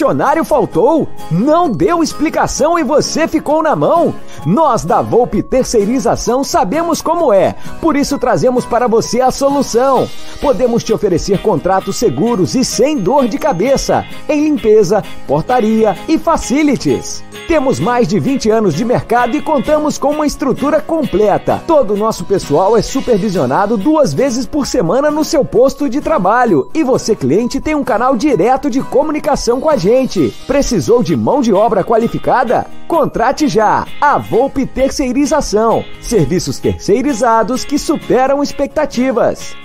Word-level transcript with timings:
Funcionário 0.00 0.42
faltou, 0.46 1.06
não 1.30 1.70
deu 1.70 2.02
explicação 2.02 2.78
e 2.78 2.82
você 2.82 3.28
ficou 3.28 3.62
na 3.62 3.76
mão. 3.76 4.14
Nós 4.46 4.82
da 4.82 5.02
Volpe 5.02 5.42
Terceirização 5.42 6.42
sabemos 6.42 7.02
como 7.02 7.30
é, 7.34 7.54
por 7.82 7.94
isso 7.94 8.18
trazemos 8.18 8.64
para 8.64 8.88
você 8.88 9.20
a 9.20 9.30
solução. 9.30 10.08
Podemos 10.40 10.82
te 10.82 10.94
oferecer 10.94 11.42
contratos 11.42 11.96
seguros 11.96 12.54
e 12.54 12.64
sem 12.64 12.96
dor 12.96 13.28
de 13.28 13.36
cabeça 13.36 14.06
em 14.26 14.44
limpeza, 14.44 15.04
portaria 15.26 15.94
e 16.08 16.18
facilities. 16.18 17.22
Temos 17.50 17.80
mais 17.80 18.06
de 18.06 18.20
20 18.20 18.48
anos 18.48 18.76
de 18.76 18.84
mercado 18.84 19.36
e 19.36 19.42
contamos 19.42 19.98
com 19.98 20.10
uma 20.10 20.24
estrutura 20.24 20.80
completa. 20.80 21.60
Todo 21.66 21.94
o 21.94 21.96
nosso 21.96 22.24
pessoal 22.24 22.76
é 22.76 22.80
supervisionado 22.80 23.76
duas 23.76 24.14
vezes 24.14 24.46
por 24.46 24.68
semana 24.68 25.10
no 25.10 25.24
seu 25.24 25.44
posto 25.44 25.88
de 25.88 26.00
trabalho. 26.00 26.70
E 26.72 26.84
você, 26.84 27.16
cliente, 27.16 27.60
tem 27.60 27.74
um 27.74 27.82
canal 27.82 28.16
direto 28.16 28.70
de 28.70 28.80
comunicação 28.80 29.60
com 29.60 29.68
a 29.68 29.76
gente. 29.76 30.32
Precisou 30.46 31.02
de 31.02 31.16
mão 31.16 31.40
de 31.40 31.52
obra 31.52 31.82
qualificada? 31.82 32.68
Contrate 32.86 33.48
já 33.48 33.84
a 34.00 34.16
Volpe 34.16 34.64
Terceirização. 34.64 35.84
Serviços 36.00 36.60
terceirizados 36.60 37.64
que 37.64 37.80
superam 37.80 38.44
expectativas. 38.44 39.56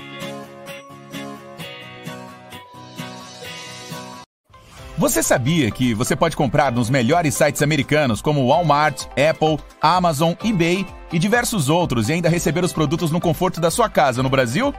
Você 4.98 5.22
sabia 5.22 5.70
que 5.72 5.94
você 5.94 6.16
pode 6.16 6.38
comprar 6.38 6.72
nos 6.72 6.90
melhores 6.90 7.36
sites 7.36 7.62
americanos 7.62 8.22
como 8.22 8.48
Walmart, 8.48 9.08
Apple, 9.30 9.60
Amazon, 9.82 10.34
eBay 10.42 10.86
e 11.12 11.20
diversos 11.20 11.68
outros 11.68 12.08
e 12.08 12.14
ainda 12.14 12.30
receber 12.30 12.64
os 12.64 12.72
produtos 12.72 13.12
no 13.12 13.20
conforto 13.20 13.60
da 13.60 13.70
sua 13.70 13.90
casa 13.90 14.24
no 14.24 14.30
Brasil? 14.30 14.74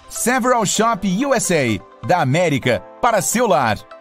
Several 0.09 0.65
Shop 0.65 1.27
USA, 1.27 1.79
da 2.07 2.21
América 2.21 2.83
para 3.01 3.21
seu 3.21 3.47
lar. 3.47 4.00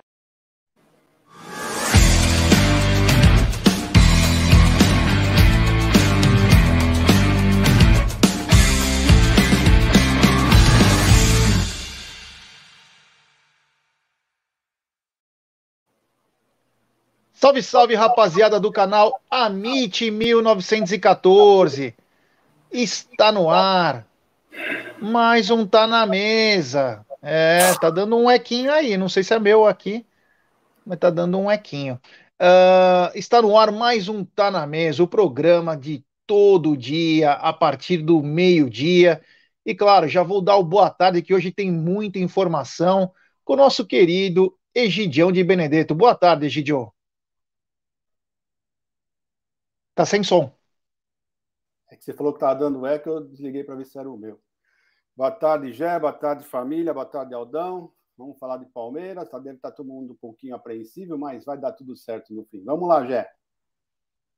Salve, 17.41 17.63
salve, 17.63 17.95
rapaziada 17.95 18.59
do 18.59 18.69
canal 18.69 19.21
Amit 19.31 20.11
1914. 20.11 21.95
Está 22.69 23.31
no 23.31 23.49
ar. 23.49 24.05
Mais 25.01 25.49
um 25.49 25.65
tá 25.65 25.87
na 25.87 26.05
mesa. 26.05 27.05
É, 27.21 27.73
tá 27.79 27.89
dando 27.89 28.17
um 28.17 28.29
equinho 28.29 28.73
aí. 28.73 28.97
Não 28.97 29.07
sei 29.07 29.23
se 29.23 29.33
é 29.33 29.39
meu 29.39 29.65
aqui, 29.65 30.05
mas 30.85 30.99
tá 30.99 31.09
dando 31.09 31.39
um 31.39 31.49
equinho. 31.49 31.97
Uh, 32.41 33.17
está 33.17 33.41
no 33.41 33.57
ar 33.57 33.71
mais 33.71 34.09
um 34.09 34.25
Tá 34.25 34.51
na 34.51 34.67
Mesa, 34.67 35.01
o 35.01 35.07
programa 35.07 35.77
de 35.77 36.03
todo 36.27 36.75
dia, 36.75 37.31
a 37.31 37.53
partir 37.53 37.99
do 37.99 38.21
meio-dia. 38.21 39.21
E 39.65 39.73
claro, 39.73 40.09
já 40.09 40.23
vou 40.23 40.41
dar 40.41 40.57
o 40.57 40.63
boa 40.63 40.89
tarde, 40.89 41.21
que 41.21 41.33
hoje 41.33 41.51
tem 41.51 41.71
muita 41.71 42.19
informação 42.19 43.13
com 43.45 43.53
o 43.53 43.57
nosso 43.57 43.85
querido 43.85 44.53
Egidião 44.75 45.31
de 45.31 45.41
Benedetto. 45.41 45.95
Boa 45.95 46.13
tarde, 46.13 46.45
Egidio. 46.45 46.91
Tá 49.99 50.05
sem 50.05 50.23
som. 50.23 50.49
É 51.91 51.97
que 51.97 52.05
você 52.05 52.13
falou 52.13 52.31
que 52.31 52.39
tava 52.39 52.57
dando 52.57 52.85
eco, 52.85 53.09
eu 53.09 53.19
desliguei 53.19 53.65
para 53.65 53.75
ver 53.75 53.83
se 53.83 53.99
era 53.99 54.09
o 54.09 54.15
meu. 54.15 54.39
Boa 55.13 55.29
tarde, 55.29 55.73
Gé, 55.73 55.99
boa 55.99 56.13
tarde, 56.13 56.45
família, 56.45 56.93
boa 56.93 57.05
tarde, 57.05 57.33
Aldão. 57.33 57.91
Vamos 58.17 58.39
falar 58.39 58.55
de 58.55 58.65
Palmeiras, 58.67 59.27
tá, 59.27 59.37
deve 59.37 59.57
estar 59.57 59.71
tá 59.71 59.75
todo 59.75 59.89
mundo 59.89 60.13
um 60.13 60.15
pouquinho 60.15 60.55
apreensível, 60.55 61.17
mas 61.17 61.43
vai 61.43 61.57
dar 61.57 61.73
tudo 61.73 61.97
certo 61.97 62.33
no 62.33 62.45
fim. 62.45 62.63
Vamos 62.63 62.87
lá, 62.87 63.05
Gé. 63.05 63.29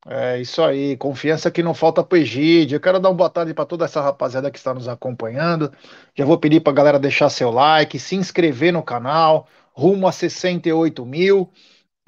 É 0.07 0.41
isso 0.41 0.63
aí, 0.63 0.97
confiança 0.97 1.51
que 1.51 1.61
não 1.61 1.75
falta 1.75 2.03
pro 2.03 2.17
Egídio. 2.17 2.77
Eu 2.77 2.81
quero 2.81 2.99
dar 2.99 3.09
uma 3.09 3.15
boa 3.15 3.29
tarde 3.29 3.53
para 3.53 3.63
toda 3.63 3.85
essa 3.85 4.01
rapaziada 4.01 4.49
que 4.49 4.57
está 4.57 4.73
nos 4.73 4.87
acompanhando. 4.87 5.71
Já 6.15 6.25
vou 6.25 6.39
pedir 6.39 6.61
para 6.61 6.73
a 6.73 6.75
galera 6.75 6.99
deixar 6.99 7.29
seu 7.29 7.51
like, 7.51 7.99
se 7.99 8.15
inscrever 8.15 8.73
no 8.73 8.81
canal, 8.81 9.47
rumo 9.73 10.07
a 10.07 10.11
68 10.11 11.05
mil. 11.05 11.51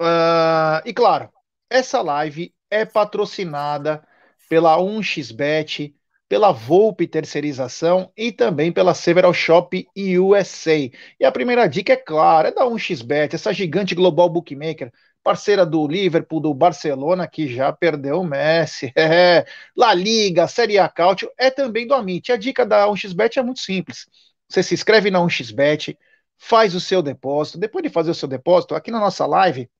Uh, 0.02 0.82
e 0.84 0.92
claro, 0.92 1.32
essa 1.70 2.02
live 2.02 2.53
é 2.74 2.84
patrocinada 2.84 4.02
pela 4.48 4.76
1xBet, 4.78 5.94
pela 6.28 6.50
Volpe 6.50 7.06
Terceirização 7.06 8.10
e 8.16 8.32
também 8.32 8.72
pela 8.72 8.94
Several 8.94 9.32
Shop 9.32 9.86
USA. 9.96 10.90
E 11.20 11.24
a 11.24 11.30
primeira 11.30 11.68
dica, 11.68 11.92
é 11.92 11.96
clara, 11.96 12.48
é 12.48 12.52
da 12.52 12.64
1xBet, 12.64 13.34
essa 13.34 13.52
gigante 13.52 13.94
global 13.94 14.28
bookmaker, 14.28 14.92
parceira 15.22 15.64
do 15.64 15.86
Liverpool, 15.86 16.40
do 16.40 16.52
Barcelona, 16.52 17.28
que 17.28 17.46
já 17.46 17.72
perdeu 17.72 18.20
o 18.20 18.24
Messi. 18.24 18.92
É. 18.98 19.46
La 19.76 19.94
Liga, 19.94 20.48
Série 20.48 20.78
A 20.78 20.88
Cautio, 20.88 21.30
é 21.38 21.50
também 21.50 21.86
do 21.86 21.94
Amit. 21.94 22.32
A 22.32 22.36
dica 22.36 22.66
da 22.66 22.88
1xBet 22.88 23.36
é 23.36 23.42
muito 23.42 23.60
simples. 23.60 24.06
Você 24.48 24.62
se 24.64 24.74
inscreve 24.74 25.10
na 25.12 25.20
1xBet, 25.20 25.96
faz 26.36 26.74
o 26.74 26.80
seu 26.80 27.00
depósito. 27.02 27.56
Depois 27.58 27.84
de 27.84 27.90
fazer 27.90 28.10
o 28.10 28.14
seu 28.14 28.26
depósito, 28.28 28.74
aqui 28.74 28.90
na 28.90 28.98
nossa 28.98 29.24
live, 29.26 29.70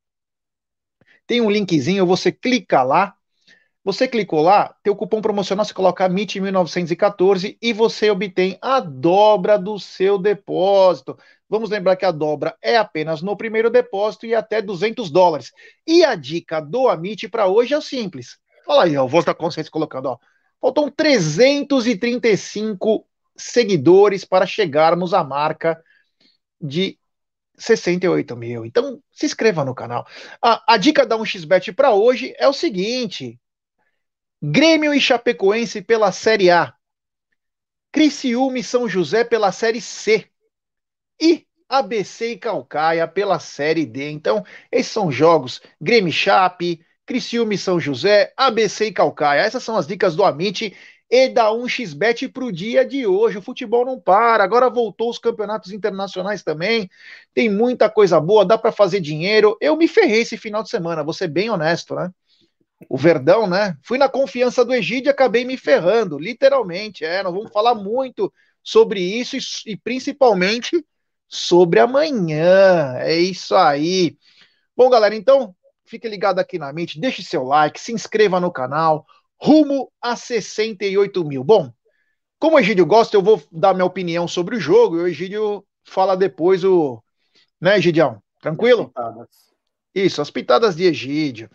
tem 1.26 1.40
um 1.40 1.50
linkzinho, 1.50 2.06
você 2.06 2.32
clica 2.32 2.82
lá. 2.82 3.14
Você 3.84 4.08
clicou 4.08 4.40
lá, 4.40 4.74
tem 4.82 4.90
o 4.90 4.96
cupom 4.96 5.20
promocional, 5.20 5.62
você 5.62 5.74
coloca 5.74 6.08
MIT1914 6.08 7.58
e 7.60 7.72
você 7.74 8.10
obtém 8.10 8.56
a 8.62 8.80
dobra 8.80 9.58
do 9.58 9.78
seu 9.78 10.16
depósito. 10.16 11.18
Vamos 11.50 11.68
lembrar 11.68 11.96
que 11.96 12.06
a 12.06 12.10
dobra 12.10 12.56
é 12.62 12.78
apenas 12.78 13.20
no 13.20 13.36
primeiro 13.36 13.68
depósito 13.68 14.24
e 14.24 14.34
até 14.34 14.62
200 14.62 15.10
dólares. 15.10 15.52
E 15.86 16.02
a 16.02 16.14
dica 16.14 16.60
do 16.60 16.88
Amit 16.88 17.28
para 17.28 17.46
hoje 17.46 17.74
é 17.74 17.80
simples. 17.82 18.38
Olha 18.66 18.84
aí, 18.84 18.96
ó, 18.96 19.04
o 19.04 19.08
voz 19.08 19.26
da 19.26 19.34
consciência 19.34 19.70
colocando, 19.70 20.06
ó. 20.06 20.16
Faltam 20.58 20.90
335 20.90 23.06
seguidores 23.36 24.24
para 24.24 24.46
chegarmos 24.46 25.12
à 25.12 25.22
marca 25.22 25.78
de 26.58 26.98
68 27.56 28.36
mil. 28.36 28.64
Então, 28.64 29.00
se 29.12 29.26
inscreva 29.26 29.64
no 29.64 29.74
canal. 29.74 30.06
A, 30.42 30.74
a 30.74 30.76
dica 30.76 31.06
da 31.06 31.16
1xBet 31.16 31.74
para 31.74 31.92
hoje 31.92 32.34
é 32.38 32.48
o 32.48 32.52
seguinte: 32.52 33.38
Grêmio 34.42 34.92
e 34.92 35.00
Chapecoense 35.00 35.82
pela 35.82 36.12
Série 36.12 36.50
A. 36.50 36.74
Criciúma 37.92 38.58
e 38.58 38.64
São 38.64 38.88
José 38.88 39.24
pela 39.24 39.52
Série 39.52 39.80
C. 39.80 40.26
E 41.20 41.46
ABC 41.68 42.32
e 42.32 42.38
Calcaia 42.38 43.06
pela 43.06 43.38
Série 43.38 43.86
D. 43.86 44.10
Então, 44.10 44.44
esses 44.70 44.92
são 44.92 45.10
jogos 45.10 45.60
Grêmio 45.80 46.12
Chape, 46.12 46.84
Criciúma 47.06 47.54
e 47.54 47.58
São 47.58 47.78
José, 47.78 48.32
ABC 48.36 48.86
e 48.86 48.92
Calcaia. 48.92 49.40
Essas 49.40 49.62
são 49.62 49.76
as 49.76 49.86
dicas 49.86 50.16
do 50.16 50.24
Amit 50.24 50.76
e 51.10 51.28
dá 51.28 51.52
um 51.52 51.68
xbet 51.68 52.28
para 52.28 52.44
o 52.44 52.52
dia 52.52 52.84
de 52.84 53.06
hoje. 53.06 53.38
O 53.38 53.42
futebol 53.42 53.84
não 53.84 54.00
para, 54.00 54.42
agora 54.42 54.70
voltou 54.70 55.10
os 55.10 55.18
campeonatos 55.18 55.72
internacionais 55.72 56.42
também. 56.42 56.88
Tem 57.32 57.48
muita 57.48 57.88
coisa 57.90 58.20
boa, 58.20 58.44
dá 58.44 58.56
para 58.58 58.72
fazer 58.72 59.00
dinheiro. 59.00 59.56
Eu 59.60 59.76
me 59.76 59.86
ferrei 59.86 60.22
esse 60.22 60.36
final 60.36 60.62
de 60.62 60.70
semana, 60.70 61.04
vou 61.04 61.12
ser 61.12 61.28
bem 61.28 61.50
honesto, 61.50 61.94
né? 61.94 62.10
O 62.88 62.96
Verdão, 62.96 63.46
né? 63.46 63.76
Fui 63.82 63.98
na 63.98 64.08
confiança 64.08 64.64
do 64.64 64.74
Egídio 64.74 65.08
e 65.08 65.10
acabei 65.10 65.44
me 65.44 65.56
ferrando, 65.56 66.18
literalmente. 66.18 67.04
É, 67.04 67.22
vamos 67.22 67.52
falar 67.52 67.74
muito 67.74 68.32
sobre 68.62 69.00
isso 69.00 69.36
e, 69.36 69.72
e 69.72 69.76
principalmente 69.76 70.84
sobre 71.28 71.80
amanhã. 71.80 72.96
É 72.98 73.16
isso 73.16 73.54
aí. 73.54 74.16
Bom, 74.76 74.90
galera, 74.90 75.14
então 75.14 75.54
fique 75.84 76.08
ligado 76.08 76.38
aqui 76.38 76.58
na 76.58 76.72
mente, 76.72 76.98
deixe 76.98 77.22
seu 77.22 77.44
like, 77.44 77.80
se 77.80 77.92
inscreva 77.92 78.40
no 78.40 78.50
canal 78.50 79.06
rumo 79.44 79.92
a 80.00 80.16
68 80.16 81.22
mil. 81.22 81.44
Bom, 81.44 81.70
como 82.38 82.56
o 82.56 82.58
Egídio 82.58 82.86
gosta, 82.86 83.14
eu 83.14 83.22
vou 83.22 83.42
dar 83.52 83.74
minha 83.74 83.84
opinião 83.84 84.26
sobre 84.26 84.56
o 84.56 84.60
jogo 84.60 84.96
e 84.96 85.00
o 85.02 85.06
Egídio 85.06 85.66
fala 85.84 86.16
depois 86.16 86.64
o. 86.64 87.02
Né, 87.60 87.76
Egidião? 87.76 88.22
Tranquilo? 88.40 88.90
Isso, 89.94 90.22
as 90.22 90.30
pitadas 90.30 90.74
de 90.74 90.84
Egídio. 90.84 91.50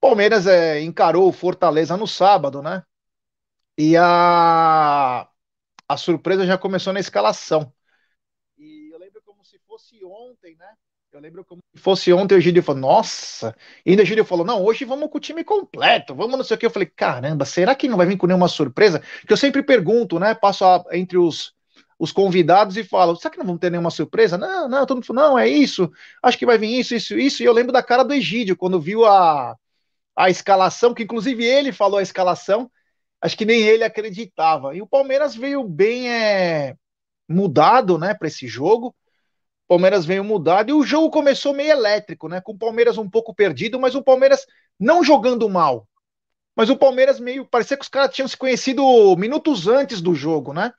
Palmeiras 0.00 0.46
é, 0.46 0.80
encarou 0.80 1.28
o 1.28 1.32
Fortaleza 1.32 1.96
no 1.96 2.06
sábado, 2.06 2.62
né? 2.62 2.84
E 3.76 3.96
a, 3.96 5.28
a 5.88 5.96
surpresa 5.96 6.46
já 6.46 6.56
começou 6.56 6.92
na 6.92 7.00
escalação. 7.00 7.72
E 8.56 8.90
eu 8.92 8.98
lembro 8.98 9.20
como 9.22 9.44
se 9.44 9.58
fosse 9.66 10.04
ontem, 10.04 10.54
né? 10.56 10.72
Eu 11.10 11.20
lembro 11.20 11.42
como 11.42 11.62
se 11.74 11.82
fosse 11.82 12.12
ontem 12.12 12.36
o 12.36 12.40
Gílio 12.40 12.62
falou, 12.62 12.82
nossa. 12.82 13.56
E 13.84 13.90
ainda 13.90 14.02
o 14.02 14.06
Gílio 14.06 14.26
falou, 14.26 14.44
não, 14.44 14.62
hoje 14.62 14.84
vamos 14.84 15.08
com 15.10 15.16
o 15.16 15.20
time 15.20 15.42
completo, 15.42 16.14
vamos 16.14 16.36
não 16.36 16.44
sei 16.44 16.56
o 16.56 16.60
que. 16.60 16.66
Eu 16.66 16.70
falei, 16.70 16.86
caramba, 16.86 17.46
será 17.46 17.74
que 17.74 17.88
não 17.88 17.96
vai 17.96 18.06
vir 18.06 18.18
com 18.18 18.26
nenhuma 18.26 18.46
surpresa? 18.46 19.02
Que 19.26 19.32
eu 19.32 19.36
sempre 19.36 19.62
pergunto, 19.62 20.18
né? 20.18 20.34
Passo 20.34 20.66
a, 20.66 20.84
entre 20.92 21.16
os, 21.16 21.54
os 21.98 22.12
convidados 22.12 22.76
e 22.76 22.84
falo, 22.84 23.16
será 23.16 23.30
que 23.30 23.38
não 23.38 23.46
vamos 23.46 23.60
ter 23.60 23.70
nenhuma 23.70 23.90
surpresa? 23.90 24.36
Não, 24.36 24.68
não, 24.68 24.84
todo 24.84 24.98
mundo 24.98 25.06
falou, 25.06 25.30
não, 25.30 25.38
é 25.38 25.48
isso. 25.48 25.90
Acho 26.22 26.36
que 26.36 26.44
vai 26.44 26.58
vir 26.58 26.78
isso, 26.78 26.94
isso, 26.94 27.18
isso. 27.18 27.42
E 27.42 27.46
eu 27.46 27.54
lembro 27.54 27.72
da 27.72 27.82
cara 27.82 28.02
do 28.02 28.12
Egídio, 28.12 28.54
quando 28.56 28.78
viu 28.78 29.06
a, 29.06 29.56
a 30.14 30.28
escalação, 30.28 30.92
que 30.92 31.04
inclusive 31.04 31.42
ele 31.42 31.72
falou 31.72 31.98
a 31.98 32.02
escalação, 32.02 32.70
acho 33.20 33.36
que 33.36 33.46
nem 33.46 33.62
ele 33.62 33.82
acreditava. 33.82 34.76
E 34.76 34.82
o 34.82 34.86
Palmeiras 34.86 35.34
veio 35.34 35.64
bem 35.64 36.10
é, 36.12 36.76
mudado, 37.26 37.98
né, 37.98 38.12
para 38.12 38.28
esse 38.28 38.46
jogo. 38.46 38.94
Palmeiras 39.68 40.04
veio 40.04 40.24
mudado 40.24 40.70
e 40.70 40.72
o 40.72 40.82
jogo 40.82 41.10
começou 41.10 41.52
meio 41.52 41.70
elétrico, 41.70 42.28
né, 42.28 42.40
com 42.40 42.52
o 42.52 42.58
Palmeiras 42.58 42.98
um 42.98 43.08
pouco 43.08 43.34
perdido, 43.34 43.78
mas 43.78 43.94
o 43.94 44.02
Palmeiras 44.02 44.46
não 44.80 45.04
jogando 45.04 45.48
mal. 45.48 45.86
Mas 46.56 46.70
o 46.70 46.76
Palmeiras 46.76 47.20
meio 47.20 47.46
parecia 47.46 47.76
que 47.76 47.84
os 47.84 47.88
caras 47.88 48.14
tinham 48.14 48.26
se 48.26 48.36
conhecido 48.36 48.82
minutos 49.16 49.68
antes 49.68 50.00
do 50.00 50.14
jogo, 50.14 50.52
né? 50.52 50.72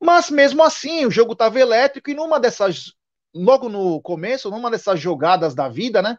Mas 0.00 0.30
mesmo 0.30 0.62
assim, 0.62 1.04
o 1.04 1.10
jogo 1.10 1.32
estava 1.32 1.60
elétrico 1.60 2.10
e 2.10 2.14
numa 2.14 2.40
dessas 2.40 2.92
logo 3.34 3.68
no 3.68 4.00
começo, 4.00 4.50
numa 4.50 4.70
dessas 4.70 4.98
jogadas 4.98 5.54
da 5.54 5.68
vida, 5.68 6.00
né? 6.00 6.16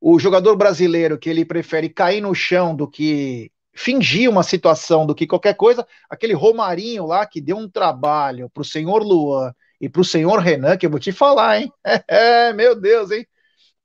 o 0.00 0.18
jogador 0.18 0.56
brasileiro 0.56 1.18
que 1.18 1.28
ele 1.28 1.44
prefere 1.44 1.90
cair 1.90 2.22
no 2.22 2.34
chão 2.34 2.74
do 2.74 2.88
que 2.88 3.52
fingir 3.74 4.30
uma 4.30 4.42
situação 4.42 5.06
do 5.06 5.14
que 5.14 5.26
qualquer 5.26 5.54
coisa, 5.54 5.86
aquele 6.08 6.32
Romarinho 6.32 7.06
lá 7.06 7.26
que 7.26 7.40
deu 7.40 7.56
um 7.56 7.68
trabalho 7.68 8.48
para 8.50 8.62
o 8.62 8.64
senhor 8.64 9.02
Luan 9.02 9.52
e 9.80 9.88
para 9.88 10.02
o 10.02 10.04
senhor 10.04 10.38
Renan, 10.38 10.76
que 10.76 10.84
eu 10.84 10.90
vou 10.90 11.00
te 11.00 11.10
falar, 11.10 11.60
hein? 11.60 11.72
É, 12.06 12.52
meu 12.54 12.78
Deus, 12.78 13.10
hein? 13.10 13.26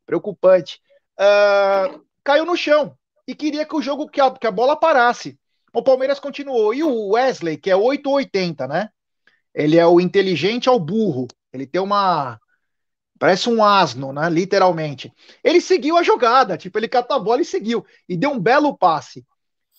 Preocupante. 0.05 0.81
Uh, 1.17 2.03
caiu 2.23 2.45
no 2.45 2.57
chão 2.57 2.97
e 3.27 3.33
queria 3.33 3.65
que 3.65 3.75
o 3.75 3.81
jogo, 3.81 4.09
que 4.09 4.19
a, 4.19 4.29
que 4.31 4.45
a 4.45 4.51
bola 4.51 4.75
parasse. 4.75 5.39
O 5.73 5.81
Palmeiras 5.81 6.19
continuou. 6.19 6.73
E 6.73 6.83
o 6.83 7.09
Wesley, 7.13 7.57
que 7.57 7.69
é 7.69 7.75
880, 7.75 8.67
né? 8.67 8.89
Ele 9.53 9.77
é 9.77 9.85
o 9.87 9.99
inteligente 9.99 10.67
ao 10.67 10.79
burro. 10.79 11.27
Ele 11.53 11.65
tem 11.65 11.81
uma 11.81 12.39
Parece 13.17 13.49
um 13.49 13.63
asno, 13.63 14.11
né? 14.11 14.29
Literalmente. 14.29 15.11
Ele 15.43 15.61
seguiu 15.61 15.97
a 15.97 16.03
jogada, 16.03 16.57
tipo, 16.57 16.77
ele 16.77 16.87
catou 16.87 17.15
a 17.15 17.19
bola 17.19 17.41
e 17.41 17.45
seguiu. 17.45 17.85
E 18.09 18.17
deu 18.17 18.31
um 18.31 18.39
belo 18.39 18.77
passe. 18.77 19.25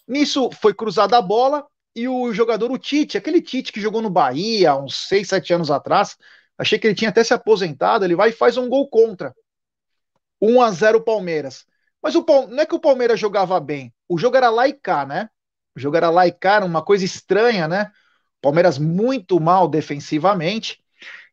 Nisso 0.08 0.50
foi 0.52 0.72
cruzada 0.72 1.18
a 1.18 1.22
bola 1.22 1.66
e 1.96 2.06
o 2.06 2.30
jogador, 2.32 2.70
o 2.70 2.78
Tite, 2.78 3.16
aquele 3.16 3.40
Tite 3.40 3.72
que 3.72 3.80
jogou 3.80 4.02
no 4.02 4.10
Bahia 4.10 4.76
uns 4.76 5.08
6, 5.08 5.28
7 5.28 5.54
anos 5.54 5.70
atrás, 5.70 6.16
achei 6.58 6.78
que 6.78 6.86
ele 6.86 6.94
tinha 6.94 7.08
até 7.08 7.24
se 7.24 7.32
aposentado, 7.32 8.04
ele 8.04 8.14
vai 8.14 8.28
e 8.28 8.32
faz 8.32 8.58
um 8.58 8.68
gol 8.68 8.86
contra. 8.88 9.34
1 10.40 10.60
a 10.60 10.70
0 10.70 11.02
Palmeiras. 11.02 11.64
Mas 12.02 12.14
o 12.14 12.24
não 12.48 12.60
é 12.60 12.66
que 12.66 12.74
o 12.74 12.80
Palmeiras 12.80 13.18
jogava 13.18 13.58
bem, 13.58 13.94
o 14.06 14.18
jogo 14.18 14.36
era 14.36 14.50
laicar, 14.50 15.06
né? 15.06 15.30
O 15.74 15.80
jogo 15.80 15.96
era 15.96 16.10
laicar, 16.10 16.64
uma 16.64 16.82
coisa 16.82 17.04
estranha, 17.04 17.66
né? 17.66 17.90
Palmeiras 18.42 18.78
muito 18.78 19.40
mal 19.40 19.66
defensivamente. 19.66 20.78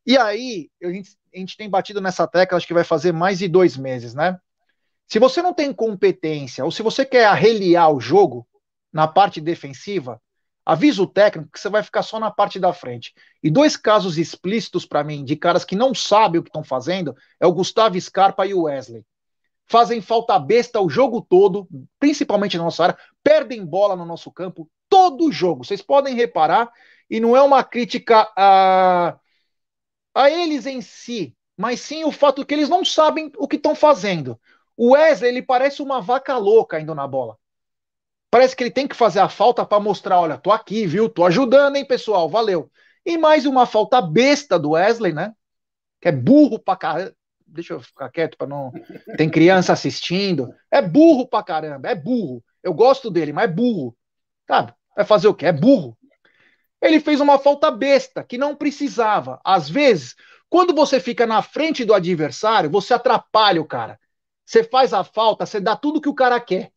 E 0.06 0.18
aí, 0.18 0.70
a 0.82 0.88
gente 0.88 1.12
a 1.36 1.40
gente 1.40 1.58
tem 1.58 1.70
batido 1.70 2.00
nessa 2.00 2.28
tecla, 2.28 2.58
acho 2.58 2.68
que 2.68 2.74
vai 2.74 2.84
fazer 2.84 3.12
mais 3.12 3.40
de 3.40 3.48
dois 3.48 3.76
meses, 3.76 4.14
né? 4.14 4.38
Se 5.08 5.20
você 5.20 5.42
não 5.42 5.54
tem 5.54 5.74
competência, 5.74 6.64
ou 6.64 6.72
se 6.72 6.82
você 6.82 7.06
quer 7.06 7.26
arreliar 7.26 7.92
o 7.92 8.00
jogo 8.00 8.48
na 8.92 9.08
parte 9.08 9.42
defensiva, 9.42 10.22
avisa 10.66 11.02
o 11.02 11.08
técnico 11.08 11.52
que 11.52 11.60
você 11.60 11.70
vai 11.70 11.84
ficar 11.84 12.04
só 12.04 12.20
na 12.20 12.32
parte 12.32 12.60
da 12.60 12.74
frente. 12.74 13.14
E 13.42 13.50
dois 13.50 13.76
casos 13.76 14.18
explícitos 14.18 14.86
para 14.86 15.04
mim, 15.04 15.24
de 15.24 15.36
caras 15.36 15.66
que 15.66 15.76
não 15.76 15.94
sabem 15.94 16.40
o 16.40 16.44
que 16.44 16.50
estão 16.50 16.64
fazendo, 16.64 17.16
é 17.40 17.46
o 17.46 17.54
Gustavo 17.54 18.00
Scarpa 18.00 18.46
e 18.46 18.54
o 18.54 18.64
Wesley. 18.64 19.06
Fazem 19.66 20.02
falta 20.02 20.38
besta 20.38 20.80
o 20.82 20.90
jogo 20.90 21.22
todo, 21.22 21.68
principalmente 22.00 22.58
na 22.58 22.64
nossa 22.64 22.84
área, 22.84 22.98
perdem 23.24 23.66
bola 23.66 23.96
no 23.96 24.06
nosso 24.06 24.32
campo, 24.32 24.70
todo 24.90 25.32
jogo. 25.32 25.64
Vocês 25.64 25.82
podem 25.82 26.16
reparar, 26.16 26.72
e 27.10 27.20
não 27.20 27.36
é 27.36 27.42
uma 27.42 27.64
crítica 27.64 28.32
a 28.36 29.18
a 30.14 30.30
eles 30.30 30.66
em 30.66 30.80
si, 30.82 31.36
mas 31.58 31.82
sim 31.82 32.04
o 32.04 32.12
fato 32.12 32.46
que 32.46 32.54
eles 32.54 32.70
não 32.70 32.86
sabem 32.86 33.32
o 33.38 33.48
que 33.48 33.56
estão 33.56 33.74
fazendo. 33.74 34.40
O 34.78 34.92
Wesley, 34.92 35.32
ele 35.32 35.42
parece 35.42 35.82
uma 35.82 36.02
vaca 36.02 36.38
louca 36.38 36.80
indo 36.80 36.94
na 36.94 37.08
bola. 37.08 37.38
Parece 38.34 38.56
que 38.56 38.64
ele 38.64 38.72
tem 38.72 38.88
que 38.88 38.96
fazer 38.96 39.20
a 39.20 39.30
falta 39.30 39.64
para 39.64 39.80
mostrar, 39.80 40.20
olha, 40.20 40.40
tô 40.40 40.52
aqui, 40.52 40.88
viu? 40.88 41.08
Tô 41.08 41.24
ajudando, 41.24 41.76
hein, 41.76 41.86
pessoal, 41.86 42.28
valeu. 42.28 42.68
E 43.06 43.16
mais 43.16 43.46
uma 43.46 43.68
falta 43.68 44.02
besta 44.02 44.58
do 44.58 44.72
Wesley, 44.72 45.14
né? 45.14 45.36
Que 46.02 46.08
é 46.08 46.12
burro 46.12 46.58
pra 46.58 46.76
caramba. 46.76 47.14
Deixa 47.46 47.74
eu 47.74 47.80
ficar 47.80 48.10
quieto 48.10 48.36
para 48.36 48.48
não. 48.48 48.72
Tem 49.18 49.30
criança 49.30 49.72
assistindo. 49.72 50.52
É 50.72 50.82
burro 50.82 51.28
pra 51.28 51.44
caramba, 51.44 51.88
é 51.88 51.94
burro. 51.94 52.44
Eu 52.64 52.74
gosto 52.74 53.12
dele, 53.12 53.32
mas 53.32 53.44
é 53.44 53.54
burro. 53.54 53.96
Sabe? 54.48 54.74
Vai 54.96 55.06
fazer 55.06 55.28
o 55.28 55.36
quê? 55.36 55.46
É 55.46 55.54
burro. 55.54 55.96
Ele 56.82 57.00
fez 57.00 57.22
uma 57.22 57.38
falta 57.38 57.70
besta 57.70 58.24
que 58.24 58.40
não 58.40 58.56
precisava. 58.56 59.40
Às 59.46 59.70
vezes, 59.70 60.16
quando 60.50 60.74
você 60.74 61.00
fica 61.00 61.28
na 61.28 61.44
frente 61.44 61.86
do 61.86 61.94
adversário, 61.94 62.68
você 62.68 62.96
atrapalha 62.96 63.62
o 63.62 63.68
cara. 63.68 64.00
Você 64.44 64.64
faz 64.64 64.92
a 64.92 65.04
falta, 65.04 65.46
você 65.46 65.60
dá 65.60 65.76
tudo 65.76 66.02
que 66.02 66.10
o 66.10 66.16
cara 66.16 66.40
quer. 66.40 66.72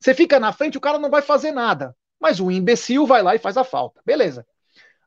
Você 0.00 0.14
fica 0.14 0.40
na 0.40 0.52
frente, 0.52 0.78
o 0.78 0.80
cara 0.80 0.98
não 0.98 1.10
vai 1.10 1.22
fazer 1.22 1.52
nada. 1.52 1.94
Mas 2.18 2.40
o 2.40 2.50
imbecil 2.50 3.06
vai 3.06 3.22
lá 3.22 3.34
e 3.34 3.38
faz 3.38 3.56
a 3.56 3.64
falta. 3.64 4.00
Beleza. 4.04 4.46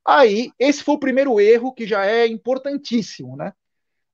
Aí, 0.05 0.51
esse 0.59 0.83
foi 0.83 0.95
o 0.95 0.99
primeiro 0.99 1.39
erro 1.39 1.73
que 1.73 1.87
já 1.87 2.05
é 2.05 2.27
importantíssimo, 2.27 3.37
né? 3.37 3.53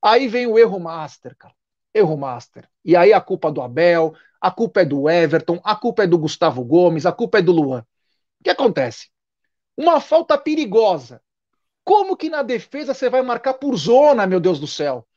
Aí 0.02 0.28
vem 0.28 0.48
o 0.48 0.58
erro 0.58 0.80
master, 0.80 1.36
cara. 1.38 1.54
Erro 1.94 2.16
master. 2.16 2.70
E 2.86 2.96
aí 2.96 3.12
a 3.12 3.20
culpa 3.20 3.52
do 3.52 3.62
Abel, 3.62 4.14
a 4.40 4.52
culpa 4.52 4.82
é 4.82 4.86
do 4.86 5.10
Everton, 5.10 5.60
a 5.64 5.76
culpa 5.76 6.04
é 6.04 6.08
do 6.08 6.18
Gustavo 6.18 6.64
Gomes, 6.64 7.06
a 7.06 7.12
culpa 7.12 7.40
é 7.40 7.42
do 7.42 7.52
Luan. 7.52 7.86
O 8.40 8.44
que 8.44 8.50
acontece? 8.50 9.10
Uma 9.76 10.00
falta 10.00 10.38
perigosa. 10.38 11.22
Como 11.84 12.16
que 12.16 12.30
na 12.30 12.44
defesa 12.44 12.94
você 12.94 13.10
vai 13.10 13.22
marcar 13.22 13.56
por 13.56 13.76
zona, 13.76 14.28
meu 14.28 14.40
Deus 14.40 14.60
do 14.60 14.68
céu? 14.68 15.08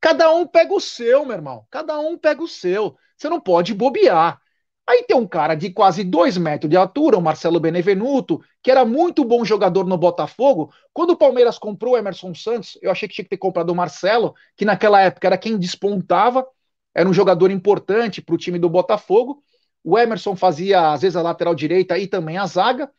Cada 0.00 0.30
um 0.32 0.46
pega 0.46 0.74
o 0.74 0.80
seu, 0.80 1.24
meu 1.24 1.36
irmão. 1.36 1.66
Cada 1.70 1.98
um 1.98 2.18
pega 2.18 2.42
o 2.42 2.48
seu. 2.48 2.96
Você 3.16 3.28
não 3.28 3.40
pode 3.40 3.72
bobear. 3.72 4.41
Aí 4.86 5.04
tem 5.04 5.16
um 5.16 5.26
cara 5.26 5.54
de 5.54 5.70
quase 5.70 6.02
dois 6.02 6.36
metros 6.36 6.68
de 6.68 6.76
altura, 6.76 7.16
o 7.16 7.22
Marcelo 7.22 7.60
Benevenuto, 7.60 8.42
que 8.62 8.70
era 8.70 8.84
muito 8.84 9.24
bom 9.24 9.44
jogador 9.44 9.86
no 9.86 9.96
Botafogo. 9.96 10.72
Quando 10.92 11.10
o 11.10 11.16
Palmeiras 11.16 11.58
comprou 11.58 11.94
o 11.94 11.96
Emerson 11.96 12.34
Santos, 12.34 12.76
eu 12.82 12.90
achei 12.90 13.08
que 13.08 13.14
tinha 13.14 13.24
que 13.24 13.30
ter 13.30 13.36
comprado 13.36 13.70
o 13.70 13.76
Marcelo, 13.76 14.34
que 14.56 14.64
naquela 14.64 15.00
época 15.00 15.26
era 15.28 15.38
quem 15.38 15.56
despontava, 15.56 16.46
era 16.94 17.08
um 17.08 17.12
jogador 17.12 17.50
importante 17.50 18.20
para 18.20 18.34
o 18.34 18.38
time 18.38 18.58
do 18.58 18.68
Botafogo. 18.68 19.42
O 19.84 19.98
Emerson 19.98 20.36
fazia, 20.36 20.92
às 20.92 21.02
vezes, 21.02 21.16
a 21.16 21.22
lateral 21.22 21.54
direita 21.54 21.96
e 21.96 22.06
também 22.06 22.36
a 22.36 22.46
zaga 22.46 22.90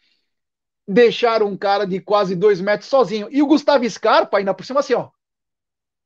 deixaram 0.87 1.47
um 1.47 1.57
cara 1.57 1.85
de 1.85 1.99
quase 1.99 2.35
dois 2.35 2.59
metros 2.59 2.89
sozinho. 2.89 3.27
E 3.31 3.41
o 3.41 3.47
Gustavo 3.47 3.89
Scarpa, 3.89 4.37
ainda 4.37 4.53
por 4.53 4.65
cima, 4.65 4.79
assim, 4.79 4.93
ó. 4.93 5.09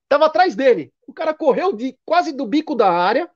Tava 0.10 0.26
atrás 0.26 0.56
dele. 0.56 0.94
O 1.06 1.14
cara 1.14 1.34
correu 1.34 1.74
de 1.74 1.98
quase 2.06 2.32
do 2.32 2.46
bico 2.46 2.76
da 2.76 2.92
área 2.92 3.30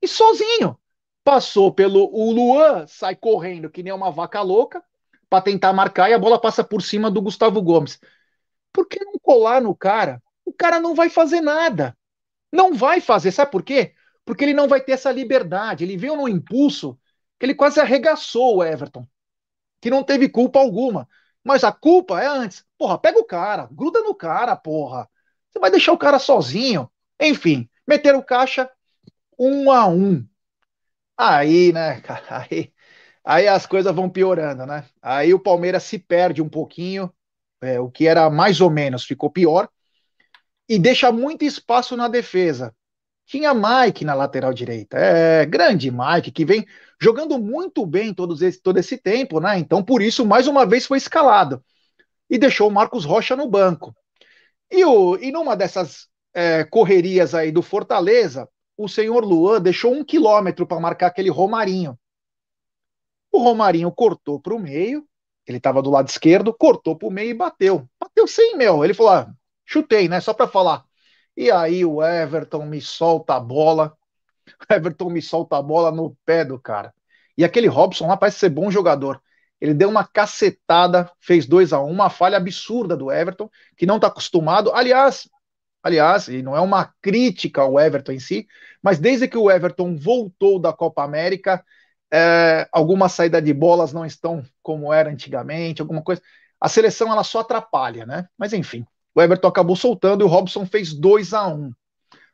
e 0.00 0.08
sozinho. 0.08 0.78
Passou 1.24 1.72
pelo. 1.72 2.10
O 2.12 2.32
Luan 2.32 2.86
sai 2.86 3.16
correndo 3.16 3.70
que 3.70 3.82
nem 3.82 3.92
uma 3.92 4.10
vaca 4.10 4.40
louca 4.42 4.82
para 5.30 5.42
tentar 5.42 5.72
marcar 5.72 6.10
e 6.10 6.14
a 6.14 6.18
bola 6.18 6.40
passa 6.40 6.64
por 6.64 6.82
cima 6.82 7.10
do 7.10 7.22
Gustavo 7.22 7.62
Gomes. 7.62 8.00
Por 8.72 8.86
que 8.88 9.04
não 9.04 9.14
colar 9.22 9.60
no 9.60 9.74
cara? 9.74 10.22
O 10.44 10.52
cara 10.52 10.80
não 10.80 10.94
vai 10.94 11.08
fazer 11.08 11.40
nada. 11.40 11.96
Não 12.52 12.74
vai 12.74 13.00
fazer. 13.00 13.32
Sabe 13.32 13.50
por 13.50 13.62
quê? 13.62 13.94
Porque 14.24 14.44
ele 14.44 14.54
não 14.54 14.68
vai 14.68 14.80
ter 14.80 14.92
essa 14.92 15.12
liberdade. 15.12 15.84
Ele 15.84 15.96
veio 15.96 16.16
no 16.16 16.28
impulso 16.28 16.98
que 17.38 17.46
ele 17.46 17.54
quase 17.54 17.80
arregaçou 17.80 18.56
o 18.56 18.64
Everton 18.64 19.06
que 19.82 19.90
não 19.90 20.04
teve 20.04 20.28
culpa 20.28 20.60
alguma. 20.60 21.08
Mas 21.44 21.64
a 21.64 21.72
culpa 21.72 22.22
é 22.22 22.26
antes. 22.26 22.64
Porra, 22.78 22.96
pega 22.98 23.18
o 23.18 23.24
cara, 23.24 23.68
gruda 23.72 24.00
no 24.00 24.14
cara, 24.14 24.54
porra. 24.56 25.10
Você 25.50 25.58
vai 25.58 25.70
deixar 25.70 25.92
o 25.92 25.98
cara 25.98 26.20
sozinho. 26.20 26.88
Enfim, 27.20 27.68
meter 27.86 28.14
o 28.14 28.22
caixa 28.22 28.70
um 29.36 29.70
a 29.72 29.86
um. 29.88 30.24
Aí, 31.16 31.72
né, 31.72 32.00
cara, 32.00 32.46
aí, 32.50 32.72
aí 33.24 33.48
as 33.48 33.66
coisas 33.66 33.94
vão 33.94 34.10
piorando, 34.10 34.66
né? 34.66 34.86
Aí 35.02 35.34
o 35.34 35.40
Palmeiras 35.40 35.82
se 35.84 35.98
perde 35.98 36.42
um 36.42 36.48
pouquinho, 36.48 37.12
é, 37.62 37.80
o 37.80 37.90
que 37.90 38.06
era 38.06 38.30
mais 38.30 38.60
ou 38.60 38.70
menos 38.70 39.04
ficou 39.04 39.30
pior, 39.30 39.68
e 40.68 40.78
deixa 40.78 41.12
muito 41.12 41.44
espaço 41.44 41.96
na 41.96 42.08
defesa. 42.08 42.74
Tinha 43.26 43.54
Mike 43.54 44.04
na 44.04 44.14
lateral 44.14 44.54
direita, 44.54 44.98
é 44.98 45.46
grande 45.46 45.90
Mike, 45.90 46.32
que 46.32 46.44
vem 46.44 46.66
jogando 47.00 47.38
muito 47.38 47.86
bem 47.86 48.14
todos 48.14 48.42
esse, 48.42 48.60
todo 48.62 48.78
esse 48.78 48.98
tempo, 48.98 49.40
né? 49.40 49.58
Então, 49.58 49.82
por 49.84 50.02
isso, 50.02 50.26
mais 50.26 50.46
uma 50.46 50.66
vez 50.66 50.86
foi 50.86 50.98
escalado. 50.98 51.64
E 52.30 52.38
deixou 52.38 52.68
o 52.68 52.72
Marcos 52.72 53.04
Rocha 53.04 53.36
no 53.36 53.48
banco. 53.48 53.94
E, 54.70 54.84
o, 54.84 55.16
e 55.18 55.30
numa 55.32 55.56
dessas 55.56 56.08
é, 56.34 56.64
correrias 56.64 57.34
aí 57.34 57.52
do 57.52 57.62
Fortaleza, 57.62 58.48
o 58.84 58.88
senhor 58.88 59.24
Luan 59.24 59.60
deixou 59.60 59.92
um 59.92 60.04
quilômetro 60.04 60.66
para 60.66 60.80
marcar 60.80 61.08
aquele 61.08 61.30
Romarinho. 61.30 61.98
O 63.30 63.38
Romarinho 63.38 63.90
cortou 63.90 64.40
para 64.40 64.54
o 64.54 64.58
meio, 64.58 65.06
ele 65.46 65.58
estava 65.58 65.82
do 65.82 65.90
lado 65.90 66.08
esquerdo, 66.08 66.52
cortou 66.52 66.96
para 66.96 67.08
o 67.08 67.10
meio 67.10 67.30
e 67.30 67.34
bateu. 67.34 67.88
Bateu 67.98 68.26
sem 68.26 68.56
meu. 68.56 68.84
Ele 68.84 68.94
falou: 68.94 69.12
ah, 69.12 69.32
chutei, 69.64 70.08
né? 70.08 70.20
Só 70.20 70.32
para 70.34 70.46
falar. 70.46 70.84
E 71.36 71.50
aí 71.50 71.84
o 71.84 72.02
Everton 72.02 72.64
me 72.66 72.80
solta 72.80 73.34
a 73.34 73.40
bola. 73.40 73.96
O 74.68 74.72
Everton 74.72 75.08
me 75.08 75.22
solta 75.22 75.56
a 75.56 75.62
bola 75.62 75.92
no 75.92 76.16
pé 76.24 76.44
do 76.44 76.58
cara. 76.58 76.92
E 77.38 77.44
aquele 77.44 77.68
Robson 77.68 78.08
lá 78.08 78.16
parece 78.16 78.40
ser 78.40 78.50
bom 78.50 78.70
jogador. 78.70 79.22
Ele 79.60 79.72
deu 79.72 79.88
uma 79.88 80.04
cacetada, 80.04 81.10
fez 81.20 81.46
2 81.46 81.72
a 81.72 81.80
1 81.80 81.86
um, 81.86 81.90
uma 81.92 82.10
falha 82.10 82.36
absurda 82.36 82.96
do 82.96 83.10
Everton, 83.10 83.48
que 83.76 83.86
não 83.86 83.96
está 83.96 84.08
acostumado. 84.08 84.72
Aliás, 84.72 85.28
aliás, 85.82 86.28
e 86.28 86.42
não 86.42 86.56
é 86.56 86.60
uma 86.60 86.92
crítica 87.00 87.62
ao 87.62 87.78
Everton 87.78 88.12
em 88.12 88.20
si, 88.20 88.46
mas 88.82 88.98
desde 88.98 89.28
que 89.28 89.36
o 89.36 89.50
Everton 89.50 89.96
voltou 89.96 90.58
da 90.58 90.72
Copa 90.72 91.02
América, 91.02 91.64
é, 92.12 92.68
alguma 92.70 93.08
saída 93.08 93.40
de 93.40 93.52
bolas 93.52 93.92
não 93.92 94.04
estão 94.04 94.44
como 94.62 94.92
era 94.92 95.10
antigamente, 95.10 95.80
alguma 95.80 96.02
coisa. 96.02 96.20
A 96.60 96.68
seleção 96.68 97.10
ela 97.10 97.24
só 97.24 97.40
atrapalha, 97.40 98.06
né? 98.06 98.28
Mas 98.36 98.52
enfim, 98.52 98.84
o 99.14 99.20
Everton 99.22 99.48
acabou 99.48 99.76
soltando 99.76 100.22
e 100.22 100.24
o 100.24 100.28
Robson 100.28 100.66
fez 100.66 100.92
2 100.92 101.32
a 101.32 101.46
1 101.48 101.54
um. 101.54 101.72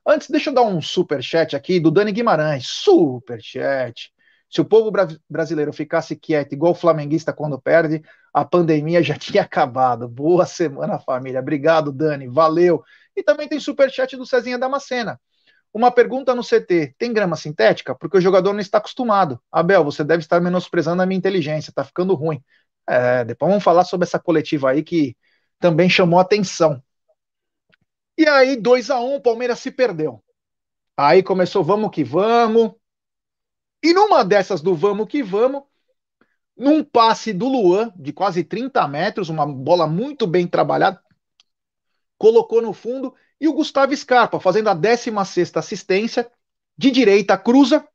Antes, 0.07 0.31
deixa 0.31 0.51
eu 0.51 0.55
dar 0.55 0.63
um 0.63 0.81
super 0.81 1.23
chat 1.23 1.55
aqui 1.55 1.79
do 1.79 1.91
Dani 1.91 2.13
Guimarães. 2.13 2.67
Super 2.67 3.43
chat. 3.43 4.11
Se 4.51 4.61
o 4.61 4.65
povo 4.65 4.91
bra 4.91 5.07
brasileiro 5.29 5.73
ficasse 5.73 6.17
quieto, 6.17 6.55
igual 6.55 6.73
o 6.73 6.75
flamenguista 6.75 7.33
quando 7.33 7.61
perde, 7.61 8.03
a 8.33 8.45
pandemia 8.45 9.03
já 9.03 9.15
tinha 9.19 9.43
acabado. 9.43 10.09
Boa 10.09 10.47
semana, 10.47 10.99
família. 10.99 11.41
Obrigado, 11.41 11.93
Dani. 11.93 12.27
Valeu. 12.27 12.83
E 13.19 13.23
também 13.25 13.49
tem 13.49 13.59
super 13.59 13.91
chat 13.91 14.17
do 14.17 14.25
Cezinha 14.25 14.57
Damascena. 14.57 15.21
Uma 15.75 15.91
pergunta 15.91 16.37
no 16.37 16.45
CT: 16.45 16.95
tem 16.97 17.13
grama 17.13 17.35
sintética? 17.35 17.93
Porque 17.93 18.17
o 18.17 18.21
jogador 18.21 18.53
não 18.53 18.61
está 18.61 18.79
acostumado. 18.79 19.41
Abel, 19.51 19.83
você 19.83 20.05
deve 20.05 20.23
estar 20.23 20.41
menosprezando 20.41 21.03
a 21.03 21.07
minha 21.07 21.19
inteligência, 21.19 21.73
tá 21.73 21.83
ficando 21.83 22.15
ruim. 22.15 22.41
É, 22.89 23.25
depois 23.25 23.51
vamos 23.51 23.65
falar 23.65 23.83
sobre 23.83 24.07
essa 24.07 24.21
coletiva 24.21 24.71
aí 24.71 24.85
que 24.85 25.17
também 25.59 25.91
chamou 25.91 26.21
atenção. 26.21 26.81
E 28.17 28.25
aí, 28.29 28.57
2 28.57 28.89
a 28.89 29.01
1 29.01 29.05
um, 29.05 29.17
o 29.17 29.21
Palmeiras 29.21 29.59
se 29.59 29.73
perdeu. 29.73 30.23
Aí 30.97 31.21
começou, 31.21 31.65
vamos 31.65 31.91
que 31.91 32.05
vamos. 32.05 32.73
E 33.83 33.93
numa 33.93 34.25
dessas 34.25 34.61
do 34.61 34.77
vamos 34.77 35.09
que 35.09 35.25
vamos, 35.25 35.65
num 36.57 36.85
passe 36.85 37.33
do 37.33 37.49
Luan, 37.49 37.93
de 37.97 38.13
quase 38.13 38.45
30 38.45 38.87
metros, 38.87 39.29
uma 39.29 39.45
bola 39.45 39.89
muito 39.89 40.25
bem 40.25 40.47
trabalhada, 40.47 41.01
colocou 42.19 42.61
no 42.61 42.73
fundo, 42.73 43.15
e 43.41 43.49
o 43.49 43.53
Gustavo 43.53 43.97
Scarpa, 43.97 44.41
fazendo 44.41 44.69
a 44.69 44.75
16 44.75 45.57
assistência, 45.57 46.31
de 46.77 46.91
direita, 46.91 47.39
cruza, 47.39 47.87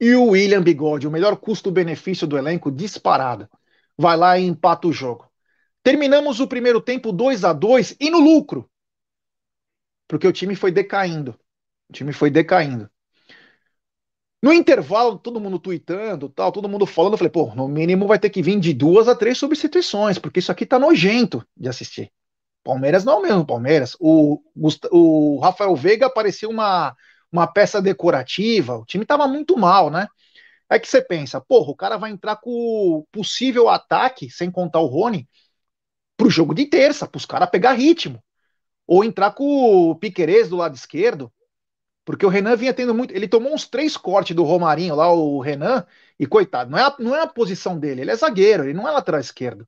e 0.00 0.14
o 0.14 0.30
William 0.30 0.62
Bigode, 0.62 1.06
o 1.06 1.10
melhor 1.10 1.36
custo-benefício 1.36 2.26
do 2.26 2.36
elenco, 2.36 2.70
disparado. 2.70 3.48
Vai 3.96 4.16
lá 4.16 4.38
e 4.38 4.44
empata 4.44 4.88
o 4.88 4.92
jogo. 4.92 5.30
Terminamos 5.82 6.40
o 6.40 6.48
primeiro 6.48 6.80
tempo 6.80 7.12
2 7.12 7.44
a 7.44 7.52
2 7.52 7.96
e 8.00 8.10
no 8.10 8.18
lucro. 8.18 8.68
Porque 10.08 10.26
o 10.26 10.32
time 10.32 10.56
foi 10.56 10.72
decaindo. 10.72 11.38
O 11.88 11.92
time 11.92 12.12
foi 12.12 12.30
decaindo. 12.30 12.90
No 14.42 14.52
intervalo, 14.52 15.18
todo 15.18 15.40
mundo 15.40 15.58
tweetando, 15.58 16.28
tal, 16.28 16.52
todo 16.52 16.68
mundo 16.68 16.84
falando, 16.84 17.14
eu 17.14 17.18
falei, 17.18 17.30
pô, 17.30 17.54
no 17.54 17.66
mínimo 17.66 18.06
vai 18.06 18.18
ter 18.18 18.28
que 18.28 18.42
vir 18.42 18.60
de 18.60 18.74
duas 18.74 19.08
a 19.08 19.16
três 19.16 19.38
substituições, 19.38 20.18
porque 20.18 20.38
isso 20.38 20.52
aqui 20.52 20.66
tá 20.66 20.78
nojento 20.78 21.46
de 21.56 21.66
assistir. 21.66 22.12
Palmeiras 22.64 23.04
não 23.04 23.14
é 23.14 23.16
o 23.16 23.22
mesmo 23.22 23.46
Palmeiras. 23.46 23.96
O, 24.00 24.42
o 24.90 25.38
Rafael 25.40 25.76
Veiga 25.76 26.10
parecia 26.10 26.48
uma, 26.48 26.96
uma 27.30 27.46
peça 27.46 27.80
decorativa, 27.80 28.78
o 28.78 28.84
time 28.84 29.04
tava 29.04 29.28
muito 29.28 29.56
mal, 29.56 29.90
né? 29.90 30.08
Aí 30.68 30.80
que 30.80 30.88
você 30.88 31.02
pensa, 31.02 31.40
porra, 31.40 31.70
o 31.70 31.76
cara 31.76 31.98
vai 31.98 32.10
entrar 32.10 32.36
com 32.36 33.06
possível 33.12 33.68
ataque, 33.68 34.30
sem 34.30 34.50
contar 34.50 34.80
o 34.80 34.86
Rony, 34.86 35.28
pro 36.16 36.30
jogo 36.30 36.54
de 36.54 36.66
terça, 36.66 37.06
pros 37.06 37.26
caras 37.26 37.50
pegar 37.50 37.72
ritmo. 37.72 38.22
Ou 38.86 39.04
entrar 39.04 39.32
com 39.32 39.90
o 39.90 39.94
Piquerez 39.94 40.48
do 40.48 40.56
lado 40.56 40.74
esquerdo, 40.74 41.32
porque 42.04 42.26
o 42.26 42.28
Renan 42.28 42.56
vinha 42.56 42.74
tendo 42.74 42.94
muito. 42.94 43.14
Ele 43.14 43.28
tomou 43.28 43.54
uns 43.54 43.66
três 43.66 43.96
cortes 43.96 44.36
do 44.36 44.44
Romarinho 44.44 44.94
lá, 44.94 45.12
o 45.12 45.40
Renan, 45.40 45.86
e 46.18 46.26
coitado, 46.26 46.70
não 46.70 46.78
é 46.78 46.82
a, 46.82 46.96
não 46.98 47.16
é 47.16 47.22
a 47.22 47.26
posição 47.26 47.78
dele, 47.78 48.02
ele 48.02 48.10
é 48.10 48.16
zagueiro, 48.16 48.64
ele 48.64 48.74
não 48.74 48.88
é 48.88 48.90
lateral 48.90 49.20
esquerdo. 49.20 49.66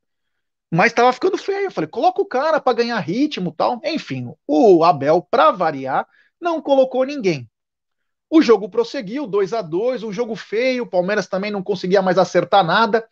Mas 0.76 0.92
estava 0.92 1.10
ficando 1.10 1.38
feio. 1.38 1.64
Eu 1.64 1.70
falei, 1.70 1.88
coloca 1.88 2.20
o 2.20 2.26
cara 2.26 2.60
para 2.60 2.76
ganhar 2.76 2.98
ritmo 2.98 3.50
tal. 3.50 3.80
Enfim, 3.82 4.30
o 4.46 4.84
Abel, 4.84 5.26
para 5.30 5.50
variar, 5.50 6.06
não 6.38 6.60
colocou 6.60 7.02
ninguém. 7.04 7.50
O 8.28 8.42
jogo 8.42 8.68
prosseguiu, 8.68 9.26
2 9.26 9.54
a 9.54 9.62
2 9.62 10.02
um 10.02 10.12
jogo 10.12 10.36
feio, 10.36 10.84
o 10.84 10.86
Palmeiras 10.86 11.26
também 11.26 11.50
não 11.50 11.62
conseguia 11.62 12.02
mais 12.02 12.18
acertar 12.18 12.62
nada. 12.62 13.08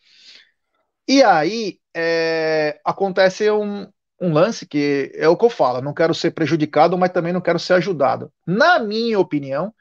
E 1.08 1.22
aí 1.22 1.78
é, 1.96 2.78
acontece 2.84 3.50
um, 3.50 3.88
um 4.20 4.32
lance 4.32 4.66
que 4.66 5.10
é 5.14 5.26
o 5.28 5.36
que 5.36 5.44
eu 5.44 5.50
falo, 5.50 5.80
não 5.80 5.94
quero 5.94 6.14
ser 6.14 6.32
prejudicado, 6.32 6.98
mas 6.98 7.12
também 7.12 7.32
não 7.32 7.40
quero 7.40 7.58
ser 7.58 7.74
ajudado. 7.74 8.30
Na 8.46 8.78
minha 8.78 9.18
opinião, 9.18 9.72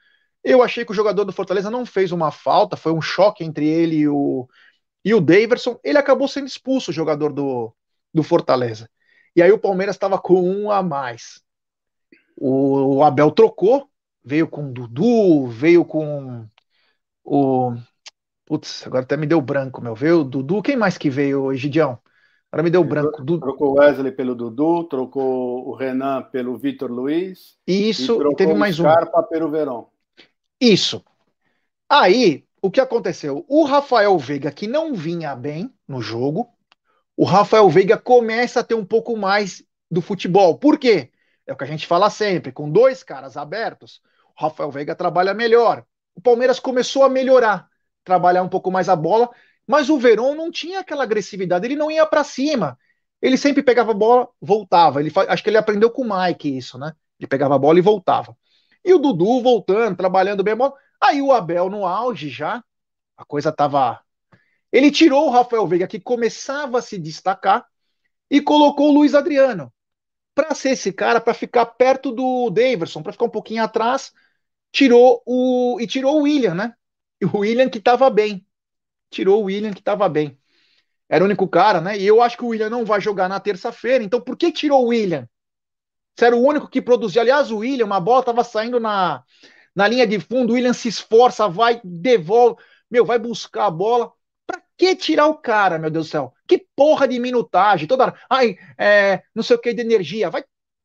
eu 0.42 0.62
achei 0.62 0.84
que 0.84 0.92
o 0.92 0.94
jogador 0.94 1.24
do 1.24 1.32
Fortaleza 1.32 1.70
não 1.70 1.84
fez 1.84 2.12
uma 2.12 2.30
falta, 2.30 2.76
foi 2.76 2.92
um 2.92 3.02
choque 3.02 3.44
entre 3.44 3.66
ele 3.66 3.96
e 3.96 4.08
o, 4.08 4.48
e 5.04 5.14
o 5.14 5.20
Daverson. 5.20 5.78
Ele 5.84 5.98
acabou 5.98 6.26
sendo 6.26 6.46
expulso, 6.46 6.90
o 6.90 6.94
jogador 6.94 7.32
do, 7.32 7.72
do 8.12 8.22
Fortaleza. 8.22 8.88
E 9.36 9.42
aí 9.42 9.52
o 9.52 9.58
Palmeiras 9.58 9.96
estava 9.96 10.18
com 10.18 10.40
um 10.40 10.70
a 10.70 10.82
mais. 10.82 11.42
O, 12.36 12.96
o 12.96 13.04
Abel 13.04 13.30
trocou, 13.30 13.88
veio 14.24 14.48
com 14.48 14.68
o 14.68 14.72
Dudu, 14.72 15.46
veio 15.48 15.84
com 15.84 16.46
o. 17.22 17.74
Putz, 18.46 18.86
agora 18.86 19.04
até 19.04 19.16
me 19.16 19.26
deu 19.26 19.40
branco, 19.40 19.80
meu. 19.80 19.94
Veio 19.94 20.20
o 20.20 20.24
Dudu. 20.24 20.62
Quem 20.62 20.76
mais 20.76 20.96
que 20.98 21.10
veio, 21.10 21.52
Egidião? 21.52 21.98
Agora 22.50 22.62
me 22.62 22.70
deu 22.70 22.82
Ele 22.82 22.90
branco. 22.90 23.24
Trocou 23.24 23.72
o 23.72 23.78
Wesley 23.80 24.12
pelo 24.12 24.34
Dudu, 24.34 24.84
trocou 24.84 25.68
o 25.68 25.74
Renan 25.74 26.22
pelo 26.22 26.56
Vitor 26.56 26.90
Luiz. 26.90 27.56
Isso, 27.66 28.22
e, 28.22 28.32
e 28.32 28.36
teve 28.36 28.54
mais 28.54 28.78
um. 28.78 28.84
Scarpa 28.84 29.22
pelo 29.24 29.50
Verão. 29.50 29.88
Isso. 30.60 31.04
Aí, 31.88 32.44
o 32.66 32.70
que 32.70 32.80
aconteceu? 32.80 33.44
O 33.48 33.64
Rafael 33.64 34.16
Veiga, 34.18 34.50
que 34.50 34.66
não 34.66 34.94
vinha 34.94 35.34
bem 35.34 35.72
no 35.86 36.00
jogo, 36.00 36.48
o 37.16 37.24
Rafael 37.24 37.68
Veiga 37.68 37.96
começa 37.98 38.60
a 38.60 38.64
ter 38.64 38.74
um 38.74 38.84
pouco 38.84 39.16
mais 39.16 39.62
do 39.90 40.00
futebol. 40.00 40.58
Por 40.58 40.78
quê? 40.78 41.10
É 41.46 41.52
o 41.52 41.56
que 41.56 41.64
a 41.64 41.66
gente 41.66 41.86
fala 41.86 42.08
sempre, 42.10 42.52
com 42.52 42.70
dois 42.70 43.02
caras 43.02 43.36
abertos, 43.36 44.00
o 44.36 44.42
Rafael 44.42 44.70
Veiga 44.70 44.94
trabalha 44.94 45.34
melhor. 45.34 45.84
O 46.14 46.20
Palmeiras 46.20 46.58
começou 46.58 47.02
a 47.02 47.10
melhorar, 47.10 47.68
trabalhar 48.02 48.42
um 48.42 48.48
pouco 48.48 48.70
mais 48.70 48.88
a 48.88 48.96
bola 48.96 49.30
mas 49.66 49.88
o 49.88 49.98
Verón 49.98 50.34
não 50.34 50.50
tinha 50.50 50.80
aquela 50.80 51.04
agressividade, 51.04 51.66
ele 51.66 51.76
não 51.76 51.90
ia 51.90 52.06
para 52.06 52.22
cima. 52.22 52.78
Ele 53.20 53.36
sempre 53.36 53.62
pegava 53.62 53.92
a 53.92 53.94
bola, 53.94 54.28
voltava. 54.40 55.00
Ele, 55.00 55.10
acho 55.28 55.42
que 55.42 55.48
ele 55.50 55.56
aprendeu 55.56 55.90
com 55.90 56.02
o 56.02 56.08
Mike 56.08 56.56
isso, 56.56 56.78
né? 56.78 56.92
Ele 57.18 57.26
pegava 57.26 57.54
a 57.54 57.58
bola 57.58 57.78
e 57.78 57.82
voltava. 57.82 58.36
E 58.84 58.92
o 58.92 58.98
Dudu 58.98 59.40
voltando, 59.40 59.96
trabalhando 59.96 60.42
bem 60.42 60.52
a 60.52 60.56
bola. 60.56 60.74
Aí 61.04 61.20
o 61.20 61.32
Abel 61.32 61.68
no 61.68 61.86
auge 61.86 62.30
já, 62.30 62.64
a 63.14 63.24
coisa 63.26 63.52
tava. 63.52 64.00
Ele 64.72 64.90
tirou 64.90 65.26
o 65.26 65.30
Rafael 65.30 65.66
Veiga, 65.66 65.86
que 65.86 66.00
começava 66.00 66.78
a 66.78 66.82
se 66.82 66.98
destacar, 66.98 67.66
e 68.30 68.40
colocou 68.40 68.88
o 68.88 68.94
Luiz 68.94 69.14
Adriano. 69.14 69.70
Para 70.34 70.54
ser 70.54 70.70
esse 70.70 70.92
cara, 70.92 71.20
para 71.20 71.34
ficar 71.34 71.66
perto 71.66 72.10
do 72.10 72.48
Daverson, 72.48 73.02
para 73.02 73.12
ficar 73.12 73.26
um 73.26 73.30
pouquinho 73.30 73.62
atrás, 73.62 74.12
tirou 74.72 75.22
o. 75.26 75.78
E 75.78 75.86
tirou 75.86 76.18
o 76.18 76.22
William, 76.22 76.54
né? 76.54 76.74
E 77.20 77.26
o 77.26 77.38
William 77.38 77.68
que 77.68 77.78
estava 77.78 78.08
bem 78.08 78.44
tirou 79.10 79.42
o 79.42 79.44
William, 79.44 79.72
que 79.72 79.80
estava 79.80 80.08
bem. 80.08 80.38
Era 81.08 81.22
o 81.22 81.26
único 81.26 81.46
cara, 81.46 81.80
né? 81.82 81.98
E 81.98 82.06
eu 82.06 82.22
acho 82.22 82.36
que 82.36 82.44
o 82.44 82.48
William 82.48 82.70
não 82.70 82.84
vai 82.84 83.00
jogar 83.00 83.28
na 83.28 83.38
terça-feira. 83.38 84.02
Então, 84.02 84.20
por 84.20 84.36
que 84.36 84.50
tirou 84.50 84.82
o 84.82 84.88
William? 84.88 85.28
Se 86.18 86.24
era 86.24 86.34
o 86.34 86.42
único 86.42 86.66
que 86.68 86.80
produzia. 86.82 87.22
Aliás, 87.22 87.50
o 87.50 87.58
William, 87.58 87.84
uma 87.84 88.00
bola 88.00 88.20
estava 88.20 88.42
saindo 88.42 88.80
na, 88.80 89.22
na 89.74 89.88
linha 89.88 90.06
de 90.06 90.20
fundo. 90.20 90.50
O 90.52 90.54
William 90.54 90.72
se 90.72 90.88
esforça, 90.88 91.48
vai, 91.48 91.80
devolve. 91.82 92.62
Meu, 92.90 93.04
vai 93.04 93.18
buscar 93.18 93.66
a 93.66 93.70
bola. 93.70 94.12
Pra 94.46 94.62
que 94.76 94.94
tirar 94.94 95.26
o 95.26 95.36
cara, 95.38 95.78
meu 95.78 95.90
Deus 95.90 96.06
do 96.06 96.10
céu? 96.10 96.34
Que 96.46 96.66
porra 96.76 97.08
de 97.08 97.18
minutagem. 97.18 97.88
Toda 97.88 98.04
hora. 98.04 98.20
Ai, 98.28 98.56
é, 98.78 99.22
não 99.34 99.42
sei 99.42 99.56
o 99.56 99.60
que 99.60 99.74
de 99.74 99.82
energia. 99.82 100.30
Vai. 100.30 100.44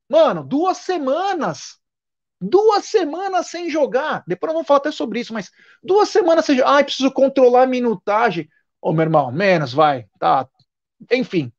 Mano, 0.10 0.44
duas 0.44 0.78
semanas. 0.80 1.78
Duas 2.42 2.86
semanas 2.86 3.48
sem 3.48 3.70
jogar. 3.70 4.24
Depois 4.26 4.48
nós 4.50 4.54
vamos 4.56 4.68
falar 4.68 4.80
até 4.80 4.92
sobre 4.92 5.20
isso, 5.20 5.34
mas 5.34 5.52
duas 5.84 6.10
semanas 6.10 6.46
sem 6.46 6.56
jogar. 6.56 6.72
Ai, 6.72 6.84
preciso 6.84 7.12
controlar 7.12 7.64
a 7.64 7.68
minutagem. 7.68 8.50
Ô, 8.82 8.94
meu 8.94 9.04
irmão, 9.04 9.32
menos, 9.32 9.74
vai. 9.74 10.08
Tá. 10.18 10.48
Enfim. 11.12 11.52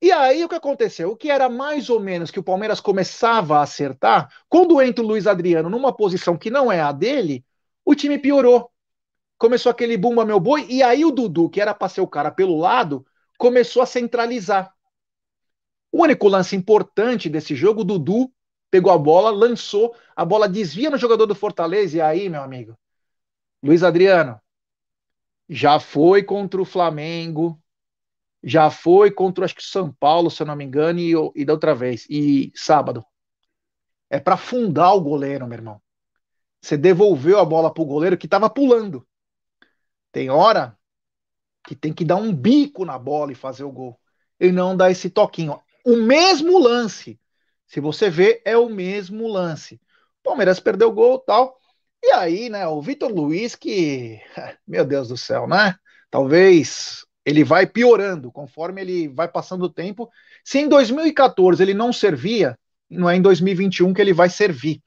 E 0.00 0.12
aí 0.12 0.44
o 0.44 0.48
que 0.48 0.54
aconteceu? 0.54 1.10
O 1.10 1.16
que 1.16 1.30
era 1.30 1.48
mais 1.48 1.90
ou 1.90 1.98
menos 1.98 2.30
que 2.30 2.38
o 2.38 2.42
Palmeiras 2.42 2.80
começava 2.80 3.58
a 3.58 3.62
acertar, 3.62 4.32
quando 4.48 4.80
entra 4.80 5.02
o 5.04 5.06
Luiz 5.06 5.26
Adriano 5.26 5.68
numa 5.68 5.92
posição 5.92 6.36
que 6.36 6.50
não 6.50 6.70
é 6.70 6.80
a 6.80 6.92
dele, 6.92 7.44
o 7.84 7.94
time 7.94 8.16
piorou. 8.18 8.70
Começou 9.36 9.70
aquele 9.70 9.96
bumba 9.96 10.24
meu 10.24 10.38
boi, 10.38 10.66
e 10.68 10.82
aí 10.82 11.04
o 11.04 11.10
Dudu, 11.10 11.48
que 11.50 11.60
era 11.60 11.74
para 11.74 11.88
ser 11.88 12.00
o 12.00 12.06
cara 12.06 12.30
pelo 12.30 12.58
lado, 12.58 13.04
começou 13.36 13.82
a 13.82 13.86
centralizar. 13.86 14.72
O 15.90 16.02
único 16.02 16.28
lance 16.28 16.54
importante 16.54 17.28
desse 17.28 17.54
jogo, 17.54 17.80
o 17.80 17.84
Dudu 17.84 18.30
pegou 18.70 18.92
a 18.92 18.98
bola, 18.98 19.30
lançou, 19.30 19.94
a 20.14 20.24
bola 20.24 20.48
desvia 20.48 20.90
no 20.90 20.98
jogador 20.98 21.26
do 21.26 21.34
Fortaleza, 21.34 21.96
e 21.96 22.00
aí, 22.00 22.28
meu 22.28 22.42
amigo, 22.42 22.76
Luiz 23.62 23.82
Adriano, 23.82 24.40
já 25.48 25.80
foi 25.80 26.22
contra 26.22 26.60
o 26.60 26.64
Flamengo, 26.64 27.58
já 28.42 28.70
foi 28.70 29.10
contra 29.10 29.44
acho 29.44 29.54
que 29.54 29.62
São 29.62 29.92
Paulo, 29.92 30.30
se 30.30 30.42
eu 30.42 30.46
não 30.46 30.56
me 30.56 30.64
engano, 30.64 30.98
e, 31.00 31.12
e 31.34 31.44
da 31.44 31.52
outra 31.52 31.74
vez, 31.74 32.06
e 32.08 32.52
sábado. 32.54 33.04
É 34.10 34.18
para 34.18 34.36
fundar 34.36 34.92
o 34.94 35.00
goleiro, 35.00 35.46
meu 35.46 35.58
irmão. 35.58 35.82
Você 36.60 36.76
devolveu 36.76 37.38
a 37.38 37.44
bola 37.44 37.72
pro 37.72 37.84
goleiro 37.84 38.16
que 38.16 38.28
tava 38.28 38.48
pulando. 38.48 39.06
Tem 40.10 40.30
hora 40.30 40.76
que 41.64 41.76
tem 41.76 41.92
que 41.92 42.04
dar 42.04 42.16
um 42.16 42.34
bico 42.34 42.84
na 42.84 42.98
bola 42.98 43.32
e 43.32 43.34
fazer 43.34 43.64
o 43.64 43.72
gol. 43.72 44.00
E 44.40 44.50
não 44.50 44.76
dar 44.76 44.90
esse 44.90 45.10
toquinho. 45.10 45.60
O 45.84 45.96
mesmo 45.96 46.58
lance. 46.58 47.20
Se 47.66 47.80
você 47.80 48.08
vê, 48.08 48.40
é 48.44 48.56
o 48.56 48.68
mesmo 48.68 49.28
lance. 49.28 49.80
Palmeiras 50.22 50.58
perdeu 50.58 50.88
o 50.88 50.92
gol 50.92 51.18
tal. 51.18 51.58
E 52.02 52.12
aí, 52.12 52.48
né, 52.48 52.66
o 52.66 52.80
Vitor 52.80 53.10
Luiz, 53.10 53.54
que, 53.54 54.20
meu 54.66 54.84
Deus 54.84 55.08
do 55.08 55.16
céu, 55.16 55.46
né? 55.46 55.74
Talvez 56.10 57.04
ele 57.28 57.44
vai 57.44 57.66
piorando 57.66 58.32
conforme 58.32 58.80
ele 58.80 59.08
vai 59.08 59.28
passando 59.28 59.64
o 59.64 59.68
tempo. 59.68 60.10
Se 60.42 60.58
em 60.58 60.66
2014 60.66 61.62
ele 61.62 61.74
não 61.74 61.92
servia, 61.92 62.58
não 62.88 63.08
é 63.08 63.16
em 63.16 63.20
2021 63.20 63.92
que 63.92 64.00
ele 64.00 64.14
vai 64.14 64.30
servir. 64.30 64.82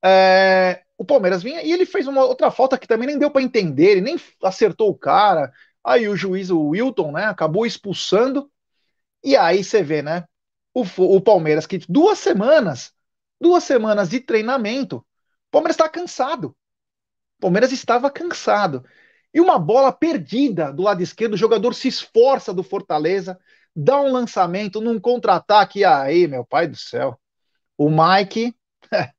É, 0.00 0.84
o 0.96 1.04
Palmeiras 1.04 1.42
vinha 1.42 1.60
e 1.60 1.72
ele 1.72 1.84
fez 1.84 2.06
uma 2.06 2.24
outra 2.24 2.52
falta 2.52 2.78
que 2.78 2.86
também 2.86 3.08
nem 3.08 3.18
deu 3.18 3.28
para 3.28 3.42
entender, 3.42 3.90
ele 3.90 4.00
nem 4.00 4.16
acertou 4.40 4.88
o 4.88 4.94
cara. 4.94 5.52
Aí 5.84 6.08
o 6.08 6.14
juiz, 6.14 6.48
o 6.48 6.68
Wilton, 6.68 7.10
né, 7.10 7.24
acabou 7.24 7.66
expulsando. 7.66 8.48
E 9.24 9.36
aí 9.36 9.64
você 9.64 9.82
vê, 9.82 10.00
né, 10.00 10.26
o, 10.72 10.84
o 11.16 11.20
Palmeiras 11.20 11.66
que 11.66 11.78
duas 11.88 12.20
semanas, 12.20 12.92
duas 13.40 13.64
semanas 13.64 14.08
de 14.08 14.20
treinamento, 14.20 14.98
o 14.98 15.04
Palmeiras 15.50 15.74
está 15.74 15.88
cansado. 15.88 16.54
O 17.38 17.40
Palmeiras 17.40 17.72
estava 17.72 18.08
cansado. 18.12 18.84
E 19.32 19.40
uma 19.40 19.58
bola 19.58 19.92
perdida 19.92 20.72
do 20.72 20.82
lado 20.82 21.02
esquerdo, 21.02 21.34
o 21.34 21.38
jogador 21.38 21.74
se 21.74 21.88
esforça 21.88 22.52
do 22.52 22.62
Fortaleza, 22.62 23.38
dá 23.74 24.00
um 24.00 24.12
lançamento 24.12 24.80
num 24.80 24.98
contra-ataque. 24.98 25.84
Aí, 25.84 26.26
meu 26.26 26.44
pai 26.44 26.66
do 26.66 26.76
céu. 26.76 27.18
O 27.76 27.90
Mike 27.90 28.54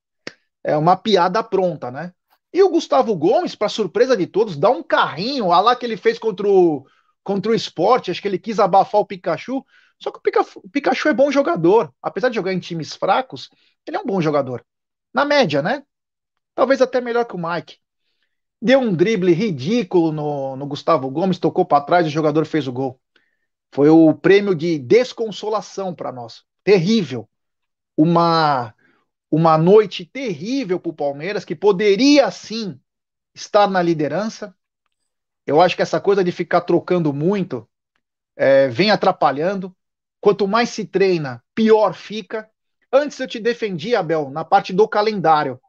é 0.63 0.75
uma 0.77 0.97
piada 0.97 1.43
pronta, 1.43 1.91
né? 1.91 2.13
E 2.51 2.63
o 2.63 2.69
Gustavo 2.69 3.15
Gomes, 3.15 3.55
para 3.55 3.69
surpresa 3.69 4.17
de 4.17 4.25
todos, 4.25 4.57
dá 4.57 4.69
um 4.69 4.81
carrinho, 4.81 5.47
olha 5.47 5.61
lá 5.61 5.75
que 5.75 5.85
ele 5.85 5.95
fez 5.95 6.17
contra 6.17 6.47
o, 6.47 6.85
contra 7.23 7.51
o 7.51 7.55
esporte, 7.55 8.09
acho 8.09 8.21
que 8.21 8.27
ele 8.27 8.39
quis 8.39 8.59
abafar 8.59 9.01
o 9.01 9.05
Pikachu. 9.05 9.63
Só 10.01 10.11
que 10.11 10.17
o, 10.17 10.41
o 10.63 10.69
Pikachu 10.69 11.09
é 11.09 11.13
bom 11.13 11.31
jogador. 11.31 11.93
Apesar 12.01 12.29
de 12.29 12.35
jogar 12.35 12.53
em 12.53 12.59
times 12.59 12.95
fracos, 12.95 13.49
ele 13.85 13.97
é 13.97 13.99
um 13.99 14.05
bom 14.05 14.19
jogador. 14.21 14.65
Na 15.13 15.25
média, 15.25 15.61
né? 15.61 15.83
Talvez 16.55 16.81
até 16.81 16.99
melhor 17.01 17.25
que 17.25 17.35
o 17.35 17.39
Mike. 17.39 17.77
Deu 18.61 18.79
um 18.79 18.93
drible 18.93 19.31
ridículo 19.31 20.11
no, 20.11 20.55
no 20.55 20.67
Gustavo 20.67 21.09
Gomes, 21.09 21.39
tocou 21.39 21.65
para 21.65 21.83
trás 21.83 22.05
e 22.05 22.09
o 22.09 22.11
jogador 22.11 22.45
fez 22.45 22.67
o 22.67 22.73
gol. 22.73 22.99
Foi 23.71 23.89
o 23.89 24.13
prêmio 24.13 24.53
de 24.53 24.77
desconsolação 24.77 25.95
para 25.95 26.11
nós. 26.11 26.43
Terrível. 26.63 27.29
Uma, 27.95 28.73
uma 29.31 29.57
noite 29.57 30.05
terrível 30.05 30.79
para 30.79 30.89
o 30.89 30.95
Palmeiras, 30.95 31.45
que 31.45 31.55
poderia 31.55 32.29
sim 32.31 32.79
estar 33.33 33.69
na 33.69 33.81
liderança. 33.81 34.53
Eu 35.45 35.61
acho 35.61 35.75
que 35.75 35.81
essa 35.81 36.01
coisa 36.01 36.23
de 36.23 36.31
ficar 36.31 36.61
trocando 36.61 37.13
muito 37.13 37.67
é, 38.35 38.67
vem 38.67 38.91
atrapalhando. 38.91 39.75
Quanto 40.19 40.47
mais 40.47 40.69
se 40.69 40.83
treina, 40.83 41.41
pior 41.55 41.93
fica. 41.93 42.49
Antes 42.91 43.17
eu 43.19 43.27
te 43.27 43.39
defendi, 43.39 43.95
Abel, 43.95 44.29
na 44.29 44.43
parte 44.43 44.73
do 44.73 44.87
calendário 44.87 45.59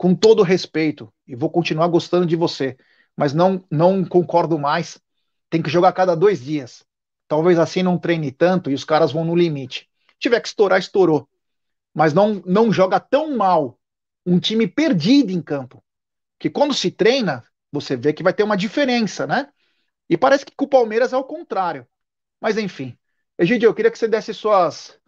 com 0.00 0.14
todo 0.14 0.42
respeito, 0.42 1.12
e 1.30 1.36
vou 1.36 1.48
continuar 1.48 1.86
gostando 1.86 2.26
de 2.26 2.34
você, 2.34 2.76
mas 3.16 3.32
não, 3.32 3.64
não 3.70 4.04
concordo 4.04 4.58
mais. 4.58 5.00
Tem 5.48 5.62
que 5.62 5.70
jogar 5.70 5.92
cada 5.92 6.16
dois 6.16 6.42
dias. 6.42 6.84
Talvez 7.28 7.56
assim 7.56 7.84
não 7.84 7.96
treine 7.96 8.32
tanto 8.32 8.68
e 8.68 8.74
os 8.74 8.82
caras 8.82 9.12
vão 9.12 9.24
no 9.24 9.36
limite. 9.36 9.88
Tiver 10.18 10.40
que 10.40 10.48
estourar, 10.48 10.80
estourou. 10.80 11.28
Mas 11.94 12.12
não, 12.12 12.42
não 12.44 12.72
joga 12.72 12.98
tão 12.98 13.36
mal 13.36 13.78
um 14.26 14.40
time 14.40 14.66
perdido 14.66 15.30
em 15.30 15.40
campo. 15.40 15.84
Que 16.36 16.50
quando 16.50 16.74
se 16.74 16.90
treina, 16.90 17.44
você 17.70 17.96
vê 17.96 18.12
que 18.12 18.24
vai 18.24 18.34
ter 18.34 18.42
uma 18.42 18.56
diferença, 18.56 19.24
né? 19.24 19.48
E 20.08 20.16
parece 20.16 20.44
que 20.44 20.56
com 20.56 20.64
o 20.64 20.68
Palmeiras 20.68 21.12
é 21.12 21.16
o 21.16 21.22
contrário. 21.22 21.86
Mas 22.40 22.58
enfim. 22.58 22.98
Egidio, 23.38 23.68
eu 23.68 23.74
queria 23.74 23.92
que 23.92 23.98
você 23.98 24.08
desse 24.08 24.34
suas, 24.34 24.98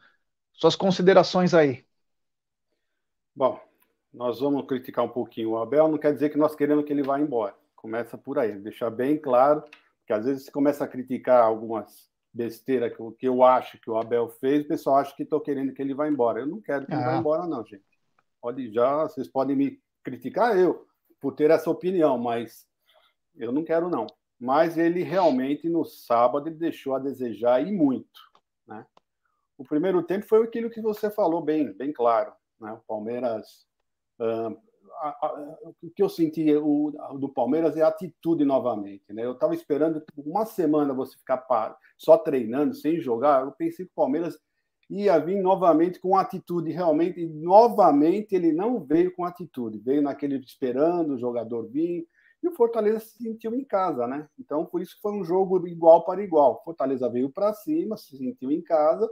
suas 0.52 0.76
considerações 0.76 1.52
aí. 1.52 1.84
Bom, 3.34 3.60
nós 4.12 4.40
vamos 4.40 4.66
criticar 4.66 5.04
um 5.04 5.08
pouquinho 5.08 5.50
o 5.50 5.58
Abel, 5.58 5.88
não 5.88 5.98
quer 5.98 6.12
dizer 6.12 6.30
que 6.30 6.38
nós 6.38 6.54
queremos 6.54 6.84
que 6.84 6.92
ele 6.92 7.02
vá 7.02 7.18
embora. 7.18 7.54
Começa 7.74 8.18
por 8.18 8.38
aí, 8.38 8.52
deixar 8.58 8.90
bem 8.90 9.18
claro, 9.18 9.64
que 10.06 10.12
às 10.12 10.24
vezes 10.24 10.44
você 10.44 10.50
começa 10.50 10.84
a 10.84 10.88
criticar 10.88 11.42
algumas 11.42 12.10
besteiras 12.32 12.94
que, 12.94 13.00
eu, 13.00 13.12
que 13.12 13.28
eu 13.28 13.42
acho 13.42 13.78
que 13.78 13.90
o 13.90 13.96
Abel 13.96 14.28
fez, 14.28 14.64
o 14.64 14.68
pessoal 14.68 14.96
acha 14.96 15.14
que 15.14 15.22
estou 15.22 15.40
querendo 15.40 15.72
que 15.72 15.82
ele 15.82 15.94
vá 15.94 16.08
embora. 16.08 16.40
Eu 16.40 16.46
não 16.46 16.60
quero 16.60 16.86
que 16.86 16.92
ah. 16.92 16.96
ele 16.96 17.04
vá 17.04 17.14
ah. 17.14 17.18
embora, 17.18 17.46
não, 17.46 17.64
gente. 17.64 17.84
Pode 18.40 18.72
já, 18.72 19.04
vocês 19.04 19.28
podem 19.28 19.56
me 19.56 19.80
criticar 20.02 20.58
eu 20.58 20.86
por 21.20 21.32
ter 21.32 21.50
essa 21.50 21.70
opinião, 21.70 22.18
mas 22.18 22.66
eu 23.36 23.52
não 23.52 23.64
quero, 23.64 23.88
não. 23.88 24.06
Mas 24.38 24.76
ele 24.76 25.04
realmente, 25.04 25.68
no 25.68 25.84
sábado, 25.84 26.48
ele 26.48 26.56
deixou 26.56 26.96
a 26.96 26.98
desejar 26.98 27.64
e 27.64 27.70
muito. 27.70 28.20
Né? 28.66 28.84
O 29.56 29.64
primeiro 29.64 30.02
tempo 30.02 30.26
foi 30.26 30.42
aquilo 30.42 30.68
que 30.68 30.80
você 30.80 31.08
falou 31.08 31.40
bem, 31.40 31.72
bem 31.72 31.92
claro. 31.92 32.32
Né? 32.60 32.72
O 32.72 32.80
Palmeiras 32.80 33.64
o 35.82 35.90
que 35.90 36.02
eu 36.02 36.08
senti 36.08 36.54
o, 36.56 36.92
do 37.18 37.28
Palmeiras 37.28 37.76
é 37.76 37.82
a 37.82 37.88
atitude 37.88 38.44
novamente. 38.44 39.12
Né? 39.12 39.24
Eu 39.24 39.32
estava 39.32 39.54
esperando 39.54 40.02
uma 40.16 40.46
semana 40.46 40.94
você 40.94 41.16
ficar 41.16 41.44
só 41.98 42.16
treinando, 42.16 42.74
sem 42.74 43.00
jogar. 43.00 43.44
Eu 43.44 43.52
pensei 43.52 43.84
que 43.84 43.92
o 43.92 43.96
Palmeiras 43.96 44.38
ia 44.88 45.18
vir 45.18 45.40
novamente 45.42 45.98
com 45.98 46.16
atitude, 46.16 46.70
realmente. 46.70 47.20
E 47.20 47.26
novamente 47.26 48.34
ele 48.34 48.52
não 48.52 48.80
veio 48.80 49.12
com 49.14 49.24
atitude, 49.24 49.78
veio 49.78 50.02
naquele 50.02 50.36
esperando 50.36 51.14
o 51.14 51.18
jogador 51.18 51.68
vir. 51.68 52.06
E 52.42 52.48
o 52.48 52.52
Fortaleza 52.52 53.00
se 53.00 53.18
sentiu 53.18 53.54
em 53.54 53.64
casa, 53.64 54.06
né? 54.06 54.28
Então, 54.38 54.66
por 54.66 54.82
isso 54.82 54.98
foi 55.00 55.12
um 55.12 55.24
jogo 55.24 55.66
igual 55.66 56.04
para 56.04 56.22
igual. 56.22 56.62
Fortaleza 56.64 57.08
veio 57.08 57.30
para 57.30 57.54
cima, 57.54 57.96
se 57.96 58.16
sentiu 58.16 58.50
em 58.50 58.60
casa, 58.60 59.08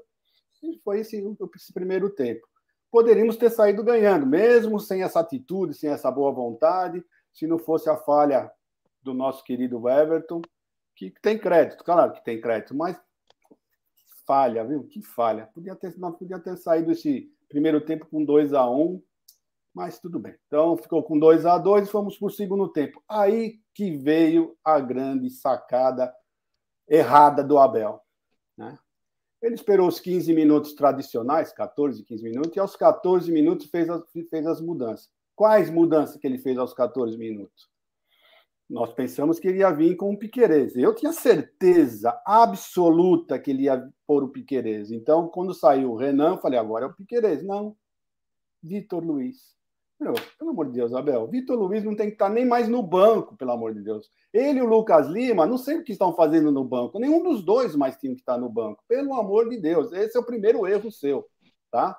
e 0.62 0.80
foi 0.84 1.00
esse, 1.00 1.22
esse 1.54 1.72
primeiro 1.72 2.10
tempo 2.10 2.49
poderíamos 2.90 3.36
ter 3.36 3.50
saído 3.50 3.82
ganhando, 3.82 4.26
mesmo 4.26 4.80
sem 4.80 5.02
essa 5.02 5.20
atitude, 5.20 5.74
sem 5.74 5.90
essa 5.90 6.10
boa 6.10 6.32
vontade, 6.32 7.04
se 7.32 7.46
não 7.46 7.58
fosse 7.58 7.88
a 7.88 7.96
falha 7.96 8.50
do 9.02 9.14
nosso 9.14 9.44
querido 9.44 9.88
Everton, 9.88 10.42
que 10.94 11.12
tem 11.22 11.38
crédito, 11.38 11.84
claro 11.84 12.12
que 12.12 12.24
tem 12.24 12.40
crédito, 12.40 12.74
mas 12.74 13.00
falha, 14.26 14.64
viu? 14.64 14.84
Que 14.84 15.02
falha. 15.02 15.48
Podia 15.54 15.74
ter, 15.74 15.96
não 15.98 16.12
podia 16.12 16.38
ter 16.38 16.56
saído 16.56 16.92
esse 16.92 17.32
primeiro 17.48 17.80
tempo 17.80 18.06
com 18.06 18.24
2 18.24 18.52
a 18.52 18.68
1 18.68 18.80
um, 18.80 19.02
mas 19.74 19.98
tudo 19.98 20.18
bem. 20.18 20.36
Então 20.46 20.76
ficou 20.76 21.02
com 21.02 21.18
2 21.18 21.46
a 21.46 21.58
2 21.58 21.88
e 21.88 21.90
fomos 21.90 22.18
para 22.18 22.26
o 22.26 22.30
segundo 22.30 22.68
tempo. 22.68 23.02
Aí 23.08 23.60
que 23.74 23.96
veio 23.96 24.56
a 24.64 24.78
grande 24.78 25.30
sacada 25.30 26.14
errada 26.88 27.42
do 27.42 27.58
Abel. 27.58 28.00
Né? 28.56 28.78
Ele 29.42 29.54
esperou 29.54 29.88
os 29.88 29.98
15 29.98 30.34
minutos 30.34 30.74
tradicionais, 30.74 31.52
14, 31.52 32.04
15 32.04 32.22
minutos, 32.22 32.56
e 32.56 32.60
aos 32.60 32.76
14 32.76 33.32
minutos 33.32 33.66
fez 33.70 33.88
as, 33.88 34.02
fez 34.28 34.46
as 34.46 34.60
mudanças. 34.60 35.08
Quais 35.34 35.70
mudanças 35.70 36.16
que 36.16 36.26
ele 36.26 36.38
fez 36.38 36.58
aos 36.58 36.74
14 36.74 37.16
minutos? 37.16 37.70
Nós 38.68 38.92
pensamos 38.92 39.40
que 39.40 39.48
ele 39.48 39.58
ia 39.58 39.70
vir 39.72 39.96
com 39.96 40.12
o 40.12 40.18
Piquerez. 40.18 40.76
Eu 40.76 40.94
tinha 40.94 41.12
certeza 41.12 42.20
absoluta 42.24 43.38
que 43.38 43.50
ele 43.50 43.62
ia 43.62 43.90
pôr 44.06 44.22
o 44.22 44.28
Piquerez. 44.28 44.92
Então, 44.92 45.26
quando 45.28 45.52
saiu 45.52 45.90
o 45.90 45.96
Renan, 45.96 46.34
eu 46.34 46.38
falei, 46.38 46.58
agora 46.58 46.84
é 46.84 46.88
o 46.88 46.94
Piquerez. 46.94 47.42
Não, 47.42 47.76
Vitor 48.62 49.02
Luiz. 49.02 49.59
Meu, 50.00 50.14
pelo 50.38 50.50
amor 50.52 50.66
de 50.66 50.72
Deus, 50.72 50.94
Abel, 50.94 51.26
Vitor 51.26 51.58
Luiz 51.58 51.84
não 51.84 51.94
tem 51.94 52.06
que 52.06 52.14
estar 52.14 52.30
nem 52.30 52.46
mais 52.46 52.66
no 52.66 52.82
banco, 52.82 53.36
pelo 53.36 53.52
amor 53.52 53.74
de 53.74 53.82
Deus. 53.82 54.10
Ele 54.32 54.58
e 54.58 54.62
o 54.62 54.66
Lucas 54.66 55.06
Lima, 55.06 55.46
não 55.46 55.58
sei 55.58 55.76
o 55.76 55.84
que 55.84 55.92
estão 55.92 56.14
fazendo 56.14 56.50
no 56.50 56.64
banco. 56.64 56.98
Nenhum 56.98 57.22
dos 57.22 57.44
dois 57.44 57.76
mais 57.76 57.98
tinha 57.98 58.14
que 58.14 58.20
estar 58.20 58.38
no 58.38 58.48
banco. 58.48 58.82
Pelo 58.88 59.12
amor 59.14 59.50
de 59.50 59.58
Deus, 59.60 59.92
esse 59.92 60.16
é 60.16 60.20
o 60.20 60.24
primeiro 60.24 60.66
erro 60.66 60.90
seu, 60.90 61.26
tá? 61.70 61.98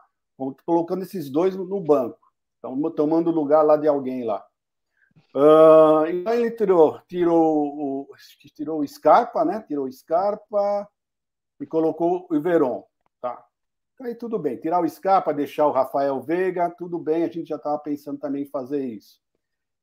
Colocando 0.65 1.03
esses 1.03 1.29
dois 1.29 1.55
no 1.55 1.79
banco. 1.79 2.17
Estão 2.55 2.91
tomando 2.91 3.29
lugar 3.29 3.61
lá 3.61 3.77
de 3.77 3.87
alguém 3.87 4.23
lá. 4.23 4.43
Uh, 5.35 6.07
então 6.07 6.33
ele 6.33 6.51
tirou, 6.51 6.99
tirou 7.07 8.07
o, 8.09 8.09
tirou 8.55 8.79
o 8.79 8.87
Scarpa, 8.87 9.45
né? 9.45 9.63
Tirou 9.67 9.85
o 9.85 9.91
Scarpa 9.91 10.89
e 11.59 11.67
colocou 11.67 12.27
o 12.31 12.41
Veron. 12.41 12.83
Aí 14.03 14.15
tudo 14.15 14.39
bem, 14.39 14.57
tirar 14.57 14.81
o 14.83 14.89
Scarpa, 14.89 15.31
deixar 15.31 15.67
o 15.67 15.71
Rafael 15.71 16.19
Veiga, 16.19 16.69
tudo 16.71 16.97
bem, 16.97 17.23
a 17.23 17.27
gente 17.27 17.49
já 17.49 17.55
estava 17.55 17.77
pensando 17.77 18.17
também 18.17 18.43
em 18.43 18.49
fazer 18.49 18.83
isso. 18.83 19.21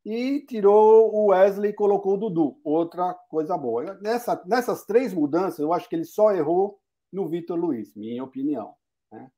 E 0.05 0.41
tirou 0.41 1.15
o 1.15 1.27
Wesley 1.27 1.71
e 1.71 1.75
colocou 1.75 2.15
o 2.15 2.17
Dudu, 2.17 2.59
outra 2.65 3.15
coisa 3.15 3.57
boa. 3.57 3.95
Nessa, 4.01 4.43
nessas 4.45 4.85
três 4.85 5.15
mudanças, 5.15 5.61
eu 5.61 5.73
acho 5.73 5.89
que 5.89 5.95
ele 5.95 6.05
só 6.05 6.33
errou 6.33 6.81
no 7.13 7.29
Vitor 7.29 7.57
Luiz, 7.57 7.95
minha 7.95 8.25
opinião. 8.25 8.75
Né? 9.13 9.31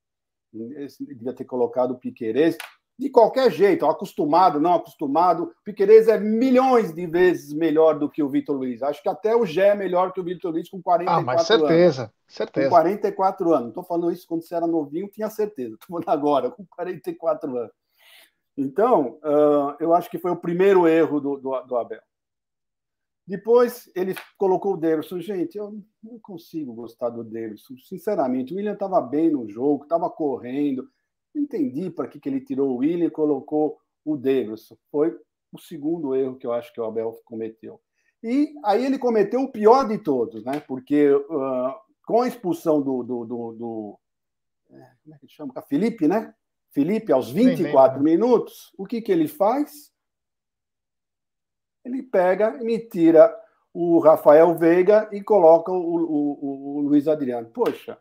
Ele 0.54 0.88
devia 1.14 1.34
ter 1.34 1.44
colocado 1.44 1.92
o 1.92 1.98
Piquerez. 1.98 2.56
De 3.00 3.08
qualquer 3.08 3.50
jeito, 3.50 3.86
acostumado, 3.86 4.60
não 4.60 4.74
acostumado. 4.74 5.44
O 5.44 5.54
Piqueires 5.64 6.06
é 6.06 6.20
milhões 6.20 6.92
de 6.92 7.06
vezes 7.06 7.50
melhor 7.50 7.98
do 7.98 8.10
que 8.10 8.22
o 8.22 8.28
Vitor 8.28 8.54
Luiz. 8.54 8.82
Acho 8.82 9.02
que 9.02 9.08
até 9.08 9.34
o 9.34 9.46
Gé 9.46 9.68
é 9.68 9.74
melhor 9.74 10.12
que 10.12 10.20
o 10.20 10.22
Vitor 10.22 10.52
Luiz 10.52 10.68
com 10.68 10.82
44 10.82 11.18
anos. 11.18 11.22
Ah, 11.22 11.34
mas 11.34 11.46
certeza, 11.46 12.02
anos. 12.02 12.14
certeza. 12.28 12.68
Com 12.68 12.74
44 12.74 13.48
anos. 13.52 13.62
Não 13.62 13.68
estou 13.70 13.84
falando 13.84 14.12
isso 14.12 14.26
quando 14.28 14.42
você 14.42 14.54
era 14.54 14.66
novinho, 14.66 15.08
tinha 15.08 15.30
certeza. 15.30 15.76
Estou 15.80 15.88
falando 15.88 16.10
agora, 16.10 16.50
com 16.50 16.62
44 16.66 17.56
anos. 17.56 17.72
Então, 18.54 19.18
uh, 19.24 19.74
eu 19.80 19.94
acho 19.94 20.10
que 20.10 20.18
foi 20.18 20.30
o 20.30 20.36
primeiro 20.36 20.86
erro 20.86 21.20
do, 21.20 21.38
do, 21.38 21.58
do 21.62 21.76
Abel. 21.78 22.02
Depois 23.26 23.90
ele 23.96 24.14
colocou 24.36 24.74
o 24.74 24.76
Davidson. 24.76 25.20
Gente, 25.20 25.56
eu 25.56 25.82
não 26.04 26.18
consigo 26.18 26.74
gostar 26.74 27.08
do 27.08 27.24
Davidson. 27.24 27.76
Sinceramente, 27.78 28.52
o 28.52 28.58
William 28.58 28.74
estava 28.74 29.00
bem 29.00 29.30
no 29.30 29.48
jogo, 29.48 29.84
estava 29.84 30.10
correndo 30.10 30.86
entendi 31.34 31.90
para 31.90 32.08
que, 32.08 32.18
que 32.18 32.28
ele 32.28 32.40
tirou 32.40 32.70
o 32.70 32.76
William 32.76 33.06
e 33.06 33.10
colocou 33.10 33.78
o 34.04 34.16
Davidson. 34.16 34.76
Foi 34.90 35.16
o 35.52 35.58
segundo 35.58 36.14
erro 36.14 36.36
que 36.36 36.46
eu 36.46 36.52
acho 36.52 36.72
que 36.72 36.80
o 36.80 36.84
Abel 36.84 37.12
cometeu. 37.24 37.80
E 38.22 38.52
aí 38.64 38.84
ele 38.84 38.98
cometeu 38.98 39.40
o 39.40 39.50
pior 39.50 39.88
de 39.88 39.98
todos, 39.98 40.44
né? 40.44 40.60
Porque 40.60 41.10
uh, 41.10 41.74
com 42.04 42.22
a 42.22 42.28
expulsão 42.28 42.82
do, 42.82 43.02
do, 43.02 43.24
do, 43.24 43.52
do 43.52 43.98
é, 44.70 44.90
como 45.02 45.14
é 45.14 45.18
que 45.18 45.28
chama? 45.28 45.54
Felipe, 45.62 46.06
né? 46.06 46.34
Felipe, 46.70 47.12
aos 47.12 47.30
24 47.30 47.94
bem, 47.94 48.04
bem, 48.04 48.14
minutos, 48.14 48.72
o 48.78 48.86
que, 48.86 49.00
que 49.00 49.10
ele 49.10 49.26
faz? 49.26 49.90
Ele 51.84 52.02
pega 52.02 52.58
e 52.60 52.64
me 52.64 52.78
tira 52.78 53.34
o 53.72 53.98
Rafael 53.98 54.54
Veiga 54.56 55.08
e 55.12 55.22
coloca 55.22 55.72
o, 55.72 55.76
o, 55.76 56.76
o 56.76 56.80
Luiz 56.82 57.08
Adriano. 57.08 57.48
Poxa, 57.50 57.98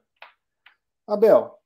Abel, 1.08 1.59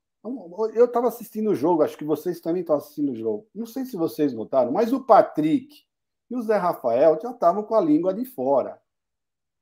eu 0.73 0.85
estava 0.85 1.09
assistindo 1.09 1.51
o 1.51 1.55
jogo, 1.55 1.83
acho 1.83 1.97
que 1.97 2.05
vocês 2.05 2.39
também 2.39 2.61
estão 2.61 2.77
assistindo 2.77 3.11
o 3.11 3.15
jogo. 3.15 3.47
Não 3.53 3.65
sei 3.65 3.85
se 3.85 3.97
vocês 3.97 4.33
notaram, 4.33 4.71
mas 4.71 4.93
o 4.93 5.03
Patrick 5.03 5.83
e 6.29 6.35
o 6.35 6.41
Zé 6.41 6.55
Rafael 6.55 7.19
já 7.21 7.31
estavam 7.31 7.63
com 7.63 7.75
a 7.75 7.81
língua 7.81 8.13
de 8.13 8.23
fora. 8.25 8.81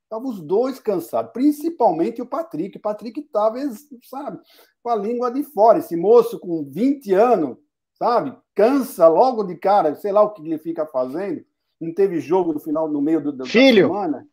Estavam 0.03 0.29
os 0.29 0.41
dois 0.41 0.79
cansados, 0.79 1.31
principalmente 1.31 2.21
o 2.21 2.25
Patrick. 2.25 2.77
O 2.77 2.81
Patrick 2.81 3.21
estava, 3.21 3.57
sabe, 4.03 4.39
com 4.83 4.89
a 4.89 4.95
língua 4.95 5.31
de 5.31 5.41
fora. 5.43 5.79
Esse 5.79 5.95
moço 5.95 6.37
com 6.39 6.63
20 6.69 7.13
anos, 7.13 7.57
sabe, 7.93 8.37
cansa 8.53 9.07
logo 9.07 9.43
de 9.43 9.55
cara, 9.55 9.95
sei 9.95 10.11
lá 10.11 10.21
o 10.21 10.33
que 10.33 10.45
ele 10.45 10.57
fica 10.57 10.85
fazendo. 10.85 11.43
Não 11.79 11.93
teve 11.93 12.19
jogo 12.19 12.53
no 12.53 12.59
final, 12.59 12.87
no 12.87 13.01
meio 13.01 13.21
do, 13.21 13.45
filho. 13.45 13.87
da 13.87 13.93
semana. 13.93 14.27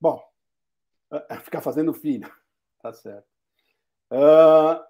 Bom, 0.00 0.20
ficar 1.44 1.60
fazendo 1.60 1.92
filho, 1.92 2.28
tá 2.82 2.92
certo. 2.92 3.26
Uh, 4.10 4.85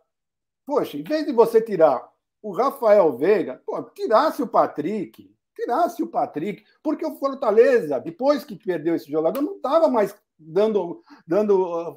Poxa, 0.67 0.97
em 0.97 1.05
vez 1.05 1.25
de 1.25 1.33
você 1.33 1.63
tirar 1.63 2.07
o 2.43 2.53
Rafael 2.53 3.17
Veiga, 3.17 3.63
pô, 3.65 3.83
tirasse 3.85 4.43
o 4.43 4.49
Patrick, 4.49 5.33
tirasse 5.55 6.03
o 6.03 6.09
Patrick, 6.09 6.65
porque 6.83 7.07
o 7.07 7.17
Fortaleza, 7.17 8.01
depois 8.01 8.45
que 8.45 8.57
perdeu 8.57 8.95
esse 8.95 9.11
jogador, 9.11 9.41
não 9.41 9.57
estava 9.57 9.89
mais 9.89 10.15
dando, 10.39 11.03
dando, 11.27 11.97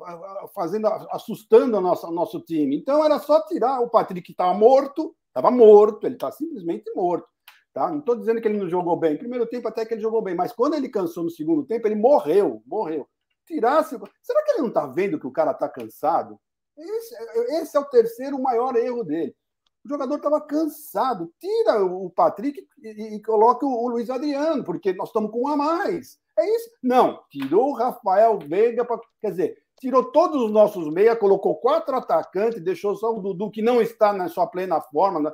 fazendo, 0.54 0.88
assustando 1.12 1.78
o 1.78 1.82
nosso, 1.82 2.10
nosso 2.12 2.40
time. 2.40 2.78
Então 2.78 3.04
era 3.04 3.20
só 3.20 3.46
tirar 3.46 3.82
o 3.82 3.90
Patrick 3.90 4.22
que 4.22 4.32
estava 4.32 4.54
morto, 4.54 5.16
estava 5.28 5.52
morto, 5.52 6.06
ele 6.06 6.16
está 6.16 6.32
simplesmente 6.32 6.92
morto. 6.94 7.28
Tá? 7.74 7.90
Não 7.90 8.00
estou 8.00 8.16
dizendo 8.16 8.42
que 8.42 8.48
ele 8.48 8.58
não 8.58 8.70
jogou 8.70 8.98
bem. 8.98 9.18
Primeiro 9.18 9.46
tempo 9.46 9.68
até 9.68 9.86
que 9.86 9.94
ele 9.94 10.02
jogou 10.02 10.22
bem, 10.22 10.36
mas 10.36 10.52
quando 10.52 10.76
ele 10.76 10.90
cansou 10.90 11.24
no 11.24 11.30
segundo 11.30 11.66
tempo, 11.66 11.88
ele 11.88 11.96
morreu, 11.96 12.62
morreu. 12.66 13.08
Tirasse. 13.46 13.98
Será 14.22 14.44
que 14.44 14.52
ele 14.52 14.62
não 14.62 14.68
está 14.70 14.86
vendo 14.86 15.20
que 15.20 15.28
o 15.28 15.32
cara 15.32 15.52
está 15.52 15.68
cansado? 15.68 16.40
Esse, 16.80 17.16
esse 17.62 17.78
é 17.78 17.80
o 17.80 17.86
terceiro 17.86 18.42
maior 18.42 18.76
erro 18.76 19.04
dele. 19.04 19.36
O 19.86 19.90
jogador 19.90 20.16
estava 20.16 20.42
cansado. 20.42 21.34
Tira 21.40 21.84
o 21.84 22.10
Patrick 22.10 22.66
e, 22.82 23.16
e 23.16 23.22
coloca 23.22 23.66
o, 23.66 23.86
o, 23.86 23.90
Luiz 23.90 24.10
Adriano, 24.10 24.64
porque 24.64 24.94
nós 24.94 25.10
estamos 25.10 25.32
com 25.32 25.44
um 25.44 25.48
a 25.48 25.58
mais. 25.58 26.20
É 26.38 26.56
isso? 26.56 26.70
Não. 26.84 27.22
Tirou 27.30 27.70
o 27.70 27.74
Rafael 27.74 28.40
Veiga. 28.40 28.86
Pra, 28.86 29.00
quer 29.22 29.32
dizer, 29.32 29.58
tirou 29.80 30.12
todos 30.12 30.42
os 30.42 30.52
nossos 30.52 30.94
meia, 30.94 31.16
colocou 31.16 31.60
quatro 31.60 31.96
atacantes, 31.96 32.62
deixou 32.62 32.96
só 32.96 33.14
o 33.14 33.22
Dudu, 33.22 33.52
que 33.52 33.62
não 33.62 33.82
está 33.82 34.14
na 34.14 34.28
sua 34.28 34.48
plena 34.48 34.82
forma, 34.82 35.20
né, 35.20 35.32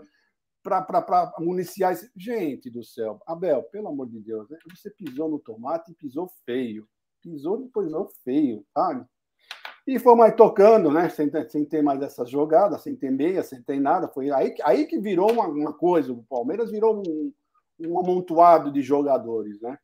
para 0.64 1.34
municiar 1.40 1.94
esse. 1.94 2.12
Gente 2.16 2.70
do 2.70 2.84
céu. 2.84 3.22
Abel, 3.26 3.64
pelo 3.64 3.88
amor 3.88 4.08
de 4.08 4.20
Deus, 4.20 4.50
né? 4.50 4.58
você 4.76 4.90
pisou 4.90 5.30
no 5.30 5.40
tomate 5.40 5.92
e 5.92 5.96
pisou 5.96 6.32
feio. 6.46 6.88
Pisou 7.22 7.60
e 7.62 7.70
pisou 7.70 8.08
feio, 8.24 8.64
sabe? 8.72 9.06
E 9.88 10.00
foi 10.00 10.16
mais 10.16 10.36
tocando, 10.36 10.92
né? 10.92 11.10
Sem, 11.10 11.30
sem 11.48 11.64
ter 11.64 11.84
mais 11.84 12.02
essas 12.02 12.30
jogadas, 12.30 12.82
sem 12.82 12.96
ter 12.96 13.12
meia, 13.12 13.44
sem 13.44 13.62
ter 13.62 13.80
nada. 13.80 14.08
Foi 14.08 14.32
aí, 14.32 14.56
aí 14.64 14.86
que 14.86 15.00
virou 15.00 15.32
uma, 15.32 15.48
uma 15.48 15.74
coisa. 15.74 16.12
O 16.12 16.24
Palmeiras 16.24 16.72
virou 16.72 17.04
um, 17.06 17.32
um 17.80 18.00
amontoado 18.00 18.72
de 18.72 18.82
jogadores, 18.82 19.62
né? 19.62 19.78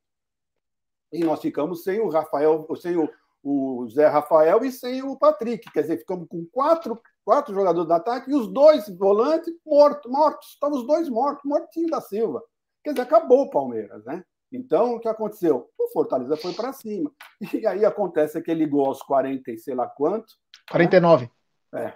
E 1.12 1.24
nós 1.24 1.40
ficamos 1.40 1.84
sem 1.84 2.00
o 2.00 2.10
Rafael, 2.10 2.68
sem 2.78 2.96
o, 2.96 3.08
o 3.44 3.88
Zé 3.90 4.08
Rafael 4.08 4.64
e 4.64 4.72
sem 4.72 5.04
o 5.04 5.16
Patrick. 5.18 5.72
Quer 5.72 5.82
dizer, 5.82 5.98
ficamos 5.98 6.28
com 6.28 6.46
quatro, 6.52 7.00
quatro 7.24 7.54
jogadores 7.54 7.88
de 7.88 7.94
ataque 7.94 8.32
e 8.32 8.36
os 8.36 8.48
dois 8.48 8.90
volantes 8.90 9.54
mortos, 9.64 10.12
mortos. 10.12 10.50
Estavam 10.50 10.80
os 10.80 10.88
dois 10.88 11.10
mortos, 11.10 11.44
mortinho 11.46 11.90
da 11.90 12.02
Silva. 12.02 12.42
Quer 12.84 12.92
dizer, 12.92 13.04
acabou 13.04 13.44
o 13.44 13.50
Palmeiras, 13.52 14.04
né? 14.06 14.24
Então, 14.52 14.96
o 14.96 15.00
que 15.00 15.08
aconteceu? 15.08 15.70
O 15.80 15.88
Fortaleza 15.90 16.36
foi 16.36 16.54
para 16.54 16.74
cima. 16.74 17.12
E 17.54 17.66
aí 17.66 17.86
acontece 17.86 18.38
aquele 18.38 18.66
gol 18.66 18.88
aos 18.88 19.02
40 19.02 19.52
e 19.52 19.58
sei 19.58 19.74
lá 19.74 19.88
quanto. 19.88 20.34
49. 20.70 21.30
Né? 21.72 21.86
É. 21.86 21.94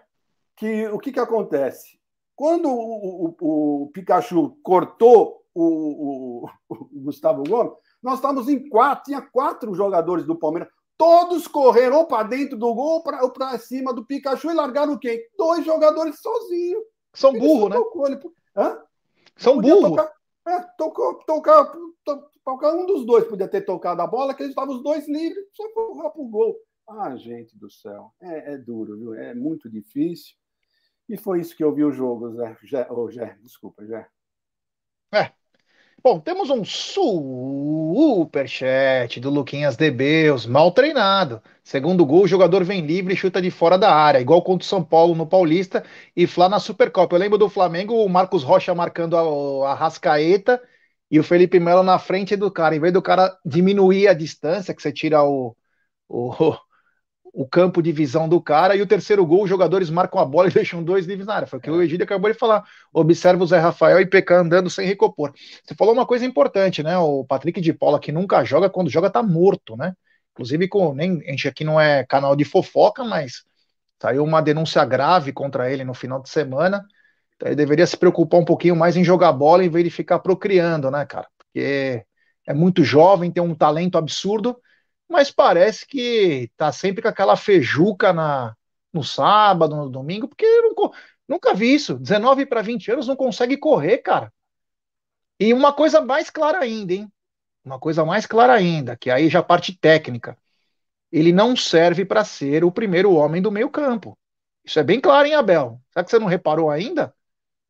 Que, 0.55 0.87
o 0.87 0.99
que, 0.99 1.11
que 1.11 1.19
acontece? 1.19 1.99
Quando 2.35 2.69
o, 2.69 3.35
o, 3.39 3.83
o 3.83 3.91
Pikachu 3.91 4.57
cortou 4.63 5.43
o, 5.53 6.45
o, 6.69 6.89
Gustavo 6.93 7.43
Gomes, 7.43 7.73
nós 8.01 8.15
estávamos 8.15 8.49
em 8.49 8.69
quatro, 8.69 9.05
tinha 9.05 9.21
quatro 9.21 9.73
jogadores 9.73 10.25
do 10.25 10.35
Palmeiras. 10.35 10.69
Todos 10.97 11.47
correram 11.47 11.97
ou 11.97 12.05
para 12.05 12.23
dentro 12.23 12.57
do 12.57 12.73
gol 12.73 13.03
ou 13.21 13.31
para 13.31 13.57
cima 13.57 13.93
do 13.93 14.05
Pikachu 14.05 14.49
e 14.49 14.53
largaram 14.53 14.97
quem? 14.97 15.19
Dois 15.37 15.65
jogadores 15.65 16.19
sozinhos. 16.21 16.83
São 17.13 17.33
burro, 17.33 17.69
né? 17.69 17.77
Ele... 18.05 18.19
São 19.37 19.59
burro. 19.59 19.95
É, 20.47 20.61
tocou, 20.77 21.15
tocar, 21.25 21.65
to, 22.03 22.29
qualquer 22.43 22.71
um 22.71 22.85
dos 22.85 23.05
dois 23.05 23.25
podia 23.25 23.47
ter 23.47 23.61
tocado 23.61 24.01
a 24.01 24.07
bola, 24.07 24.33
que 24.33 24.43
eles 24.43 24.51
estavam 24.51 24.75
os 24.75 24.83
dois 24.83 25.07
livres, 25.07 25.45
só 25.53 25.67
para 25.69 26.21
o 26.21 26.27
gol. 26.27 26.55
Ah, 26.87 27.15
gente 27.15 27.57
do 27.57 27.69
céu, 27.69 28.13
é, 28.21 28.53
é, 28.53 28.57
duro, 28.57 28.97
viu? 28.97 29.13
É 29.15 29.33
muito 29.33 29.69
difícil. 29.69 30.35
E 31.09 31.17
foi 31.17 31.41
isso 31.41 31.55
que 31.55 31.63
eu 31.63 31.73
vi 31.73 31.83
o 31.83 31.91
jogo, 31.91 32.31
Zé. 32.33 32.57
Zé, 32.69 32.87
oh, 32.91 33.07
desculpa, 33.41 33.85
Zé. 33.85 34.07
É. 35.11 35.31
Bom, 36.05 36.19
temos 36.19 36.51
um 36.51 36.63
superchat 36.63 37.99
do 39.19 39.31
Luquinhas 39.31 39.75
Debeus, 39.75 40.45
mal 40.45 40.71
treinado. 40.71 41.41
Segundo 41.63 42.05
gol, 42.05 42.25
o 42.25 42.27
jogador 42.27 42.63
vem 42.63 42.85
livre 42.85 43.15
e 43.15 43.17
chuta 43.17 43.41
de 43.41 43.49
fora 43.49 43.75
da 43.75 43.91
área, 43.91 44.19
igual 44.19 44.43
contra 44.43 44.63
o 44.63 44.67
São 44.69 44.83
Paulo 44.83 45.15
no 45.15 45.25
Paulista 45.25 45.83
e 46.15 46.27
Flá 46.27 46.47
na 46.47 46.59
Supercopa. 46.59 47.15
Eu 47.15 47.19
lembro 47.19 47.39
do 47.39 47.49
Flamengo, 47.49 47.95
o 47.95 48.07
Marcos 48.07 48.43
Rocha 48.43 48.75
marcando 48.75 49.17
a, 49.17 49.71
a 49.71 49.73
Rascaeta 49.73 50.61
e 51.09 51.19
o 51.19 51.23
Felipe 51.23 51.59
Melo 51.59 51.81
na 51.81 51.97
frente 51.97 52.35
do 52.35 52.51
cara. 52.51 52.75
Em 52.75 52.79
vez 52.79 52.93
do 52.93 53.01
cara 53.01 53.35
diminuir 53.43 54.07
a 54.07 54.13
distância, 54.13 54.75
que 54.75 54.83
você 54.83 54.91
tira 54.91 55.23
o, 55.23 55.57
o, 56.07 56.55
o 57.35 57.47
campo 57.47 57.81
de 57.81 57.91
visão 57.91 58.29
do 58.29 58.41
cara, 58.41 58.75
e 58.75 58.81
o 58.81 58.87
terceiro 58.87 59.25
gol, 59.25 59.43
os 59.43 59.49
jogadores 59.49 59.89
marcam 59.89 60.19
a 60.19 60.25
bola 60.25 60.47
e 60.47 60.51
deixam 60.53 60.83
dois 60.83 61.05
livres 61.05 61.27
na 61.27 61.35
área. 61.35 61.47
Foi 61.47 61.59
o 61.59 61.61
que 61.61 61.69
o 61.69 61.81
Egídio 61.81 62.03
acabou 62.03 62.31
de 62.31 62.37
falar. 62.37 62.63
Observa 62.93 63.43
o 63.43 63.47
Zé 63.47 63.59
Rafael 63.59 63.99
e 63.99 64.05
PK 64.05 64.33
andando 64.33 64.69
sem 64.69 64.87
recopor. 64.87 65.33
Você 65.63 65.75
falou 65.75 65.93
uma 65.93 66.05
coisa 66.05 66.25
importante, 66.25 66.81
né? 66.81 66.97
O 66.97 67.25
Patrick 67.25 67.59
de 67.59 67.73
Paula, 67.73 67.99
que 67.99 68.11
nunca 68.11 68.43
joga, 68.43 68.69
quando 68.69 68.89
joga, 68.89 69.09
tá 69.09 69.21
morto, 69.21 69.75
né? 69.75 69.93
Inclusive, 70.31 70.67
com, 70.67 70.93
nem, 70.93 71.21
a 71.27 71.31
gente 71.31 71.47
aqui 71.47 71.63
não 71.63 71.79
é 71.79 72.05
canal 72.05 72.35
de 72.35 72.45
fofoca, 72.45 73.03
mas 73.03 73.43
saiu 74.01 74.23
uma 74.23 74.41
denúncia 74.41 74.83
grave 74.85 75.31
contra 75.31 75.71
ele 75.71 75.83
no 75.83 75.93
final 75.93 76.21
de 76.21 76.29
semana 76.29 76.85
então 77.35 77.49
ele 77.49 77.55
deveria 77.55 77.85
se 77.85 77.97
preocupar 77.97 78.39
um 78.39 78.45
pouquinho 78.45 78.75
mais 78.75 78.95
em 78.95 79.03
jogar 79.03 79.31
bola 79.33 79.63
em 79.63 79.69
vez 79.69 79.83
de 79.83 79.91
ficar 79.91 80.19
procriando, 80.19 80.89
né, 80.89 81.05
cara? 81.05 81.27
Porque 81.37 82.03
é 82.47 82.53
muito 82.53 82.83
jovem, 82.83 83.31
tem 83.31 83.43
um 83.43 83.55
talento 83.55 83.97
absurdo, 83.97 84.57
mas 85.09 85.31
parece 85.31 85.85
que 85.85 86.49
tá 86.57 86.71
sempre 86.71 87.01
com 87.01 87.07
aquela 87.07 87.35
fejuca 87.35 88.13
na, 88.13 88.55
no 88.93 89.03
sábado, 89.03 89.75
no 89.75 89.89
domingo, 89.89 90.27
porque 90.27 90.45
nunca, 91.27 91.53
vi 91.53 91.73
isso. 91.73 91.95
19 91.97 92.45
para 92.45 92.61
20 92.61 92.91
anos 92.91 93.07
não 93.07 93.15
consegue 93.15 93.57
correr, 93.57 93.99
cara. 93.99 94.31
E 95.39 95.53
uma 95.53 95.73
coisa 95.73 96.01
mais 96.01 96.29
clara 96.29 96.59
ainda, 96.59 96.93
hein? 96.93 97.11
Uma 97.63 97.79
coisa 97.79 98.05
mais 98.05 98.25
clara 98.25 98.53
ainda, 98.53 98.95
que 98.95 99.09
aí 99.09 99.29
já 99.29 99.43
parte 99.43 99.77
técnica. 99.77 100.37
Ele 101.11 101.31
não 101.33 101.55
serve 101.55 102.05
para 102.05 102.25
ser 102.25 102.63
o 102.63 102.71
primeiro 102.71 103.13
homem 103.13 103.41
do 103.41 103.51
meio 103.51 103.69
campo. 103.69 104.17
Isso 104.63 104.79
é 104.79 104.83
bem 104.83 104.99
claro, 104.99 105.27
hein, 105.27 105.35
Abel? 105.35 105.81
Será 105.91 106.03
que 106.03 106.11
você 106.11 106.19
não 106.19 106.27
reparou 106.27 106.69
ainda? 106.69 107.13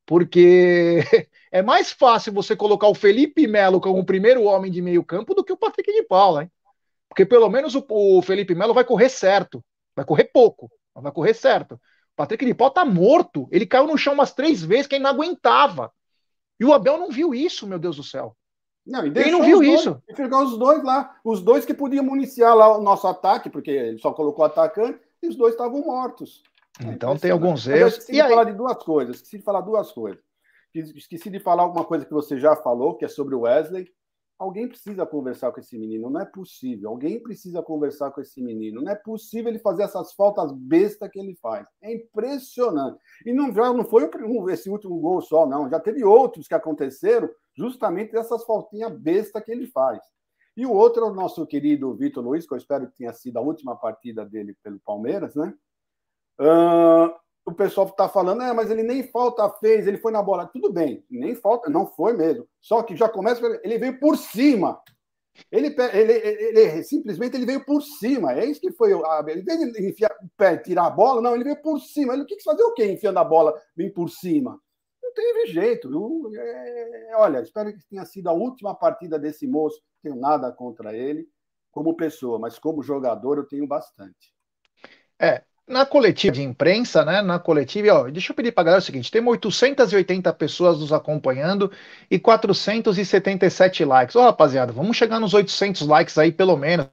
porque 0.06 1.00
é 1.52 1.62
mais 1.62 1.92
fácil 1.92 2.34
você 2.34 2.56
colocar 2.56 2.88
o 2.88 2.96
Felipe 2.96 3.48
Melo 3.48 3.82
como 3.82 4.00
o 4.00 4.06
primeiro 4.06 4.44
homem 4.44 4.72
de 4.72 4.82
meio 4.82 5.04
campo 5.04 5.34
do 5.34 5.44
que 5.44 5.54
o 5.54 5.58
Patrick 5.58 5.92
de 5.92 6.04
Paula, 6.04 6.44
hein? 6.44 6.52
Porque 7.16 7.26
pelo 7.26 7.50
menos 7.50 7.74
o, 7.76 7.86
o 7.88 8.22
Felipe 8.22 8.54
Melo 8.54 8.74
vai 8.74 8.84
correr 8.84 9.08
certo, 9.08 9.64
vai 9.96 10.04
correr 10.04 10.26
pouco, 10.26 10.70
mas 10.94 11.02
vai 11.02 11.14
correr 11.14 11.34
certo. 11.34 11.76
O 11.76 12.16
Patrick 12.18 12.46
de 12.46 12.54
Paula 12.54 12.74
tá 12.74 12.84
morto, 12.84 13.48
ele 13.50 13.66
caiu 13.66 13.88
no 13.88 13.98
chão 13.98 14.14
umas 14.14 14.34
três 14.34 14.62
vezes 14.62 14.86
que 14.86 15.00
não 15.00 15.12
aguentava. 15.12 15.90
E 16.60 16.66
o 16.66 16.74
Abel 16.74 16.98
não 16.98 17.10
viu 17.10 17.34
isso, 17.34 17.66
meu 17.66 17.80
Deus 17.80 17.96
do 17.96 18.04
céu. 18.04 18.36
Não, 18.86 19.06
ele 19.06 19.32
não 19.32 19.44
viu 19.44 19.60
dois, 19.60 19.80
isso. 19.80 20.04
E 20.10 20.14
ficou 20.14 20.44
os 20.44 20.58
dois 20.58 20.84
lá. 20.84 21.16
Os 21.24 21.42
dois 21.42 21.64
que 21.64 21.74
podiam 21.74 22.04
municiar 22.04 22.54
lá 22.54 22.78
o 22.78 22.82
nosso 22.82 23.08
ataque, 23.08 23.50
porque 23.50 23.72
ele 23.72 23.98
só 23.98 24.12
colocou 24.12 24.44
atacante, 24.44 25.00
e 25.24 25.30
os 25.30 25.38
dois 25.38 25.54
estavam 25.54 25.82
mortos. 25.86 26.44
Então 26.82 27.14
é, 27.14 27.18
tem 27.18 27.32
alguns 27.32 27.66
erros. 27.66 27.94
esqueci 27.94 28.12
e 28.12 28.16
de 28.16 28.22
aí? 28.24 28.30
falar 28.30 28.44
de 28.44 28.54
duas 28.54 28.84
coisas. 28.84 29.16
Esqueci 29.16 29.38
de 29.38 29.44
falar 29.44 29.62
duas 29.62 29.90
coisas. 29.90 30.22
Esqueci 30.74 31.30
de 31.30 31.40
falar 31.40 31.64
alguma 31.64 31.86
coisa 31.86 32.06
que 32.06 32.14
você 32.14 32.38
já 32.38 32.58
falou, 32.58 32.96
que 32.96 33.06
é 33.06 33.08
sobre 33.08 33.36
o 33.36 33.42
Wesley. 33.42 33.88
Alguém 34.38 34.68
precisa 34.68 35.06
conversar 35.06 35.52
com 35.54 35.62
esse 35.62 35.78
menino, 35.78 36.10
não 36.10 36.20
é 36.20 36.26
possível. 36.26 36.90
Alguém 36.90 37.22
precisa 37.24 37.64
conversar 37.64 38.12
com 38.12 38.20
esse 38.20 38.42
menino. 38.42 38.82
Não 38.82 38.92
é 38.92 38.96
possível 38.96 39.50
ele 39.50 39.60
fazer 39.60 39.84
essas 39.84 40.14
faltas 40.14 40.52
bestas 40.52 41.10
que 41.10 41.18
ele 41.18 41.36
faz. 41.42 41.66
É 41.82 41.94
impressionante. 41.94 43.00
E 43.26 43.32
não, 43.32 43.54
já 43.54 43.72
não 43.72 43.86
foi 43.86 44.10
esse 44.52 44.70
último 44.70 45.00
gol 45.00 45.22
só, 45.22 45.46
não. 45.46 45.70
Já 45.70 45.80
teve 45.80 46.04
outros 46.04 46.48
que 46.50 46.54
aconteceram 46.54 47.30
justamente 47.56 48.12
dessas 48.12 48.44
faltinhas 48.44 48.92
bestas 49.00 49.42
que 49.42 49.52
ele 49.52 49.68
faz. 49.68 50.02
E 50.58 50.66
o 50.66 50.72
outro 50.74 51.06
é 51.06 51.10
o 51.10 51.14
nosso 51.14 51.46
querido 51.46 51.96
Vitor 51.96 52.24
Luiz, 52.24 52.46
que 52.46 52.54
eu 52.54 52.58
espero 52.58 52.88
que 52.88 52.98
tenha 52.98 53.14
sido 53.14 53.38
a 53.38 53.42
última 53.42 53.76
partida 53.76 54.26
dele 54.26 54.56
pelo 54.62 54.80
Palmeiras, 54.80 55.34
né? 55.36 55.54
Uh, 56.40 57.14
o 57.46 57.54
pessoal 57.54 57.88
está 57.88 58.10
falando, 58.10 58.42
é, 58.42 58.52
mas 58.52 58.72
ele 58.72 58.82
nem 58.82 59.04
falta 59.04 59.48
fez, 59.60 59.86
ele 59.86 60.00
foi 60.00 60.12
na 60.12 60.22
bola. 60.22 60.48
Tudo 60.48 60.74
bem, 60.74 61.06
nem 61.10 61.36
falta, 61.36 61.70
não 61.70 61.86
foi 61.86 62.14
mesmo. 62.14 62.48
Só 62.60 62.82
que 62.82 62.96
já 62.96 63.08
começa, 63.08 63.40
ele 63.64 63.78
veio 63.78 64.00
por 64.00 64.18
cima. 64.18 64.82
Ele, 65.52 65.68
ele, 65.68 66.14
ele, 66.14 66.60
ele 66.60 66.84
simplesmente 66.84 67.36
ele 67.36 67.46
veio 67.46 67.64
por 67.64 67.82
cima. 67.82 68.34
É 68.34 68.46
isso 68.46 68.60
que 68.60 68.72
foi. 68.72 68.92
Ele 69.28 69.42
veio 69.44 69.90
enfiar 69.90 70.12
o 70.24 70.30
pé, 70.36 70.58
tirar 70.58 70.88
a 70.88 70.90
bola, 70.90 71.22
não, 71.22 71.36
ele 71.36 71.44
veio 71.44 71.62
por 71.62 71.80
cima. 71.80 72.14
Ele 72.14 72.24
o 72.24 72.26
que, 72.26 72.42
fazer 72.42 72.64
o 72.64 72.74
quê? 72.74 72.92
Enfiando 72.92 73.20
a 73.20 73.24
bola, 73.24 73.54
vem 73.76 73.92
por 73.92 74.10
cima. 74.10 74.60
Não 75.04 75.14
teve 75.14 75.48
jeito. 75.48 76.32
É, 76.36 77.12
olha, 77.18 77.42
espero 77.42 77.72
que 77.72 77.86
tenha 77.88 78.06
sido 78.06 78.28
a 78.28 78.34
última 78.34 78.74
partida 78.74 79.20
desse 79.20 79.46
moço. 79.46 79.80
Não 80.04 80.12
tenho 80.12 80.22
nada 80.22 80.52
contra 80.52 80.96
ele 80.96 81.28
como 81.70 81.96
pessoa, 81.96 82.40
mas 82.40 82.58
como 82.58 82.82
jogador 82.82 83.38
eu 83.38 83.46
tenho 83.46 83.68
bastante. 83.68 84.34
É, 85.20 85.44
na 85.68 85.86
coletiva 85.86 86.34
de 86.34 86.44
imprensa, 86.44 87.04
né? 87.04 87.22
Na 87.22 87.40
coletiva, 87.40 87.94
ó, 87.94 88.10
deixa 88.10 88.32
eu 88.32 88.36
pedir 88.36 88.52
para 88.52 88.62
a 88.62 88.66
galera 88.66 88.82
o 88.82 88.86
seguinte: 88.86 89.12
temos 89.12 89.32
880 89.32 90.32
pessoas 90.34 90.80
nos 90.80 90.94
acompanhando 90.94 91.72
e 92.10 92.20
477 92.20 93.84
likes. 93.84 94.16
Ó, 94.16 94.24
rapaziada, 94.24 94.72
vamos 94.72 94.96
chegar 94.96 95.20
nos 95.20 95.34
800 95.34 95.88
likes 95.88 96.18
aí 96.18 96.32
pelo 96.32 96.56
menos. 96.56 96.88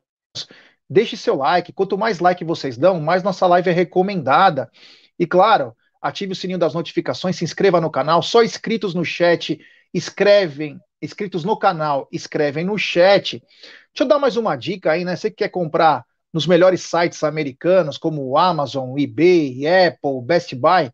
Deixe 0.88 1.16
seu 1.16 1.36
like. 1.36 1.72
Quanto 1.72 1.96
mais 1.98 2.18
like 2.18 2.44
vocês 2.44 2.76
dão, 2.76 3.00
mais 3.00 3.22
nossa 3.22 3.46
live 3.46 3.70
é 3.70 3.72
recomendada. 3.72 4.70
E 5.18 5.26
claro, 5.26 5.76
ative 6.00 6.32
o 6.32 6.36
sininho 6.36 6.58
das 6.58 6.74
notificações, 6.74 7.36
se 7.36 7.44
inscreva 7.44 7.80
no 7.80 7.90
canal. 7.90 8.22
Só 8.22 8.42
inscritos 8.42 8.94
no 8.94 9.04
chat 9.04 9.58
escrevem, 9.92 10.80
inscritos 11.00 11.44
no 11.44 11.56
canal, 11.58 12.08
escrevem 12.10 12.64
no 12.64 12.78
chat. 12.78 13.38
Deixa 13.40 14.04
eu 14.04 14.06
dar 14.08 14.18
mais 14.18 14.36
uma 14.36 14.56
dica 14.56 14.92
aí, 14.92 15.04
né? 15.04 15.14
Você 15.16 15.30
que 15.30 15.36
quer 15.36 15.48
comprar 15.48 16.04
nos 16.32 16.46
melhores 16.46 16.82
sites 16.82 17.22
americanos, 17.22 17.98
como 17.98 18.38
Amazon, 18.38 18.98
eBay, 18.98 19.66
Apple, 19.66 20.22
Best 20.22 20.54
Buy, 20.54 20.90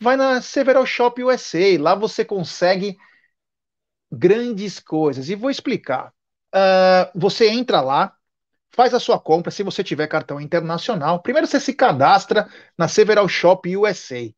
vai 0.00 0.16
na 0.16 0.40
Several 0.40 0.86
Shop 0.86 1.22
USA. 1.22 1.78
Lá 1.78 1.94
você 1.94 2.24
consegue 2.24 2.96
grandes 4.10 4.80
coisas. 4.80 5.28
E 5.28 5.34
vou 5.34 5.50
explicar. 5.50 6.12
Uh, 6.54 7.10
você 7.14 7.48
entra 7.50 7.80
lá, 7.80 8.14
faz 8.70 8.94
a 8.94 9.00
sua 9.00 9.18
compra 9.18 9.50
se 9.50 9.62
você 9.62 9.84
tiver 9.84 10.06
cartão 10.06 10.40
internacional. 10.40 11.20
Primeiro 11.20 11.46
você 11.46 11.60
se 11.60 11.74
cadastra 11.74 12.48
na 12.78 12.88
Several 12.88 13.28
Shop 13.28 13.76
USA. 13.76 14.32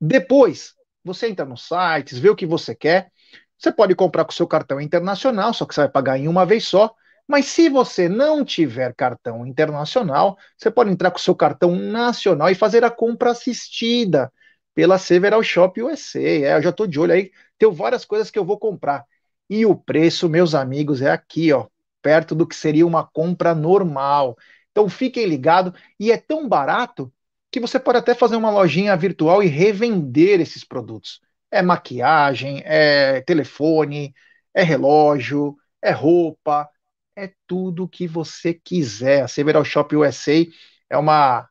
Depois, 0.00 0.74
você 1.04 1.28
entra 1.28 1.44
nos 1.44 1.66
sites, 1.66 2.18
vê 2.18 2.28
o 2.28 2.36
que 2.36 2.46
você 2.46 2.74
quer. 2.74 3.10
Você 3.58 3.72
pode 3.72 3.94
comprar 3.94 4.24
com 4.24 4.32
seu 4.32 4.46
cartão 4.46 4.80
internacional, 4.80 5.54
só 5.54 5.64
que 5.64 5.74
você 5.74 5.82
vai 5.82 5.90
pagar 5.90 6.18
em 6.18 6.26
uma 6.26 6.44
vez 6.44 6.64
só. 6.66 6.94
Mas 7.26 7.46
se 7.46 7.68
você 7.68 8.08
não 8.08 8.44
tiver 8.44 8.94
cartão 8.94 9.46
internacional, 9.46 10.36
você 10.56 10.70
pode 10.70 10.90
entrar 10.90 11.10
com 11.10 11.18
seu 11.18 11.34
cartão 11.34 11.74
nacional 11.76 12.50
e 12.50 12.54
fazer 12.54 12.84
a 12.84 12.90
compra 12.90 13.30
assistida 13.30 14.32
pela 14.74 14.98
Several 14.98 15.42
Shop 15.42 15.80
USA. 15.82 16.20
É, 16.20 16.56
eu 16.56 16.62
já 16.62 16.70
estou 16.70 16.86
de 16.86 16.98
olho 17.00 17.12
aí, 17.12 17.30
tem 17.58 17.70
várias 17.72 18.04
coisas 18.04 18.30
que 18.30 18.38
eu 18.38 18.44
vou 18.44 18.58
comprar. 18.58 19.04
E 19.48 19.64
o 19.66 19.74
preço, 19.74 20.28
meus 20.28 20.54
amigos, 20.54 21.02
é 21.02 21.10
aqui, 21.10 21.52
ó, 21.52 21.66
perto 22.00 22.34
do 22.34 22.46
que 22.46 22.56
seria 22.56 22.86
uma 22.86 23.04
compra 23.06 23.54
normal. 23.54 24.36
Então 24.70 24.88
fiquem 24.88 25.26
ligados, 25.26 25.72
e 26.00 26.10
é 26.10 26.16
tão 26.16 26.48
barato 26.48 27.12
que 27.50 27.60
você 27.60 27.78
pode 27.78 27.98
até 27.98 28.14
fazer 28.14 28.36
uma 28.36 28.50
lojinha 28.50 28.96
virtual 28.96 29.42
e 29.42 29.46
revender 29.46 30.40
esses 30.40 30.64
produtos. 30.64 31.20
É 31.50 31.60
maquiagem, 31.60 32.62
é 32.64 33.20
telefone, 33.20 34.14
é 34.54 34.62
relógio, 34.62 35.56
é 35.82 35.90
roupa, 35.90 36.68
é 37.16 37.32
tudo 37.46 37.88
que 37.88 38.06
você 38.06 38.54
quiser. 38.54 39.22
A 39.22 39.28
Several 39.28 39.64
Shop 39.64 39.94
USA 39.94 40.46
é 40.88 40.96
uma 40.96 41.48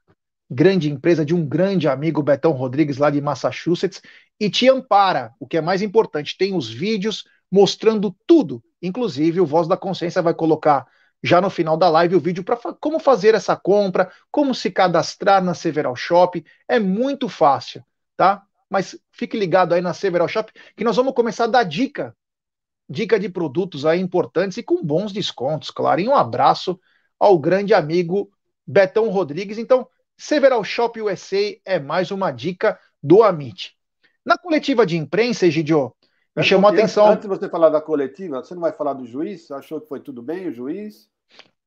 grande 0.50 0.90
empresa 0.90 1.26
de 1.26 1.34
um 1.34 1.48
grande 1.48 1.88
amigo, 1.88 2.22
Betão 2.22 2.52
Rodrigues, 2.52 2.98
lá 2.98 3.10
de 3.10 3.22
Massachusetts, 3.22 4.02
e 4.40 4.50
te 4.50 4.70
ampara. 4.70 5.34
O 5.40 5.48
que 5.48 5.58
é 5.58 5.62
mais 5.62 5.82
importante, 5.82 6.38
tem 6.38 6.54
os 6.56 6.70
vídeos 6.70 7.24
mostrando 7.50 8.16
tudo. 8.26 8.64
Inclusive, 8.82 9.40
o 9.40 9.46
Voz 9.46 9.68
da 9.68 9.78
Consciência 9.78 10.22
vai 10.22 10.34
colocar 10.34 10.88
já 11.24 11.40
no 11.40 11.50
final 11.50 11.78
da 11.78 11.88
live 11.90 12.16
o 12.16 12.20
vídeo 12.20 12.44
para 12.44 12.58
como 12.80 13.00
fazer 13.00 13.36
essa 13.36 13.56
compra, 13.56 14.12
como 14.32 14.56
se 14.56 14.72
cadastrar 14.72 15.44
na 15.44 15.54
Several 15.54 15.96
Shop. 15.96 16.44
É 16.68 16.80
muito 16.80 17.30
fácil, 17.30 17.84
tá? 18.18 18.44
Mas 18.70 18.98
fique 19.12 19.38
ligado 19.38 19.74
aí 19.74 19.82
na 19.82 19.94
Several 19.94 20.28
Shop 20.28 20.52
que 20.76 20.84
nós 20.84 20.96
vamos 20.96 21.14
começar 21.14 21.44
a 21.44 21.48
dar 21.48 21.64
dica 21.64 22.16
dica 22.92 23.20
de 23.20 23.30
produtos 23.30 23.86
aí 23.86 24.00
importantes 24.00 24.58
e 24.58 24.64
com 24.64 24.84
bons 24.84 25.14
descontos, 25.14 25.72
claro. 25.72 26.02
E 26.02 26.08
um 26.08 26.16
abraço 26.16 26.80
ao 27.20 27.40
grande 27.40 27.74
amigo 27.74 28.30
Betão 28.68 29.10
Rodrigues. 29.10 29.58
Então, 29.58 29.88
Several 30.18 30.64
Shop 30.64 31.02
USA 31.02 31.58
é 31.66 31.80
mais 31.80 32.12
uma 32.12 32.32
dica 32.32 32.80
do 33.02 33.24
Amit. 33.24 33.76
Na 34.24 34.38
coletiva 34.38 34.86
de 34.86 34.98
imprensa, 34.98 35.48
Egidio, 35.48 35.96
me 36.36 36.44
chamou 36.44 36.70
a 36.70 36.74
atenção. 36.74 37.08
Antes 37.08 37.24
de 37.24 37.28
você 37.28 37.50
falar 37.50 37.70
da 37.70 37.82
coletiva, 37.82 38.44
você 38.44 38.54
não 38.54 38.62
vai 38.62 38.72
falar 38.72 38.94
do 38.94 39.06
juiz? 39.06 39.50
Achou 39.50 39.82
que 39.82 39.88
foi 39.88 40.00
tudo 40.00 40.22
bem 40.22 40.48
o 40.48 40.54
juiz? 40.54 41.10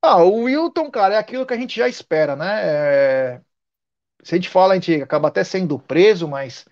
Ah, 0.01 0.23
o 0.23 0.43
Wilton, 0.43 0.91
cara, 0.91 1.15
é 1.15 1.19
aquilo 1.19 1.47
que 1.47 1.55
a 1.55 1.57
gente 1.57 1.77
já 1.77 1.89
espera, 1.89 2.37
né? 2.37 2.61
É... 2.63 3.41
Se 4.23 4.35
a 4.35 4.39
gente 4.39 4.49
fala, 4.49 4.75
a 4.75 4.77
gente 4.77 5.03
acaba 5.03 5.29
até 5.29 5.43
sendo 5.43 5.79
preso, 5.79 6.29
mas 6.29 6.65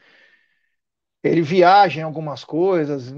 ele 1.22 1.42
viaja 1.42 2.00
em 2.00 2.04
algumas 2.04 2.44
coisas. 2.44 3.12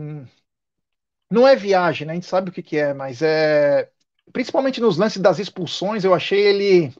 Não 1.30 1.46
é 1.46 1.56
viagem, 1.56 2.06
né? 2.06 2.12
A 2.12 2.14
gente 2.14 2.26
sabe 2.26 2.50
o 2.50 2.52
que, 2.52 2.62
que 2.62 2.76
é, 2.76 2.92
mas 2.94 3.22
é. 3.22 3.90
Principalmente 4.32 4.80
nos 4.80 4.96
lances 4.96 5.20
das 5.20 5.38
expulsões, 5.38 6.04
eu 6.04 6.14
achei 6.14 6.40
ele. 6.40 6.94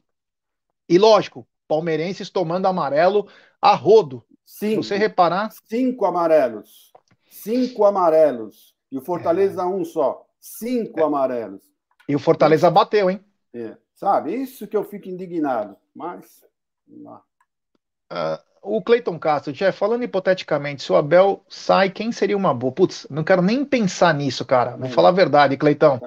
E 0.89 0.99
lógico, 0.99 1.47
palmeirenses 1.67 2.31
tomando 2.31 2.67
amarelo 2.67 3.29
a 3.61 3.75
rodo. 3.75 4.25
Sim. 4.45 4.77
você 4.77 4.97
reparar. 4.97 5.51
Cinco 5.67 6.05
amarelos. 6.05 6.93
Cinco 7.31 7.85
amarelos. 7.85 8.75
E 8.91 8.99
o 8.99 9.01
Fortaleza 9.01 9.63
é. 9.63 9.67
um 9.67 9.85
só. 9.85 10.27
Cinco 10.41 11.01
é. 11.01 11.03
amarelos. 11.03 11.63
E 12.09 12.15
o 12.15 12.19
Fortaleza 12.19 12.71
bateu, 12.71 13.11
hein? 13.11 13.25
É. 13.53 13.77
Sabe? 13.95 14.35
Isso 14.35 14.69
que 14.69 14.77
eu 14.77 14.85
fico 14.85 15.09
indignado. 15.09 15.77
Mas. 15.95 16.45
Uh, 16.89 18.39
o 18.65 18.83
Cleiton 18.83 19.19
Castro, 19.19 19.53
já 19.55 19.73
falando 19.73 20.05
hipoteticamente, 20.05 20.83
se 20.83 20.91
o 20.91 20.97
Abel 20.97 21.45
sai, 21.49 21.91
quem 21.91 22.11
seria 22.11 22.37
uma 22.37 22.55
boa? 22.55 22.73
Putz, 22.73 23.07
não 23.11 23.23
quero 23.23 23.43
nem 23.43 23.65
pensar 23.65 24.15
nisso, 24.15 24.45
cara. 24.45 24.77
Vou 24.77 24.89
falar 24.89 25.11
a 25.11 25.13
verdade, 25.13 25.57
Cleitão. 25.57 26.01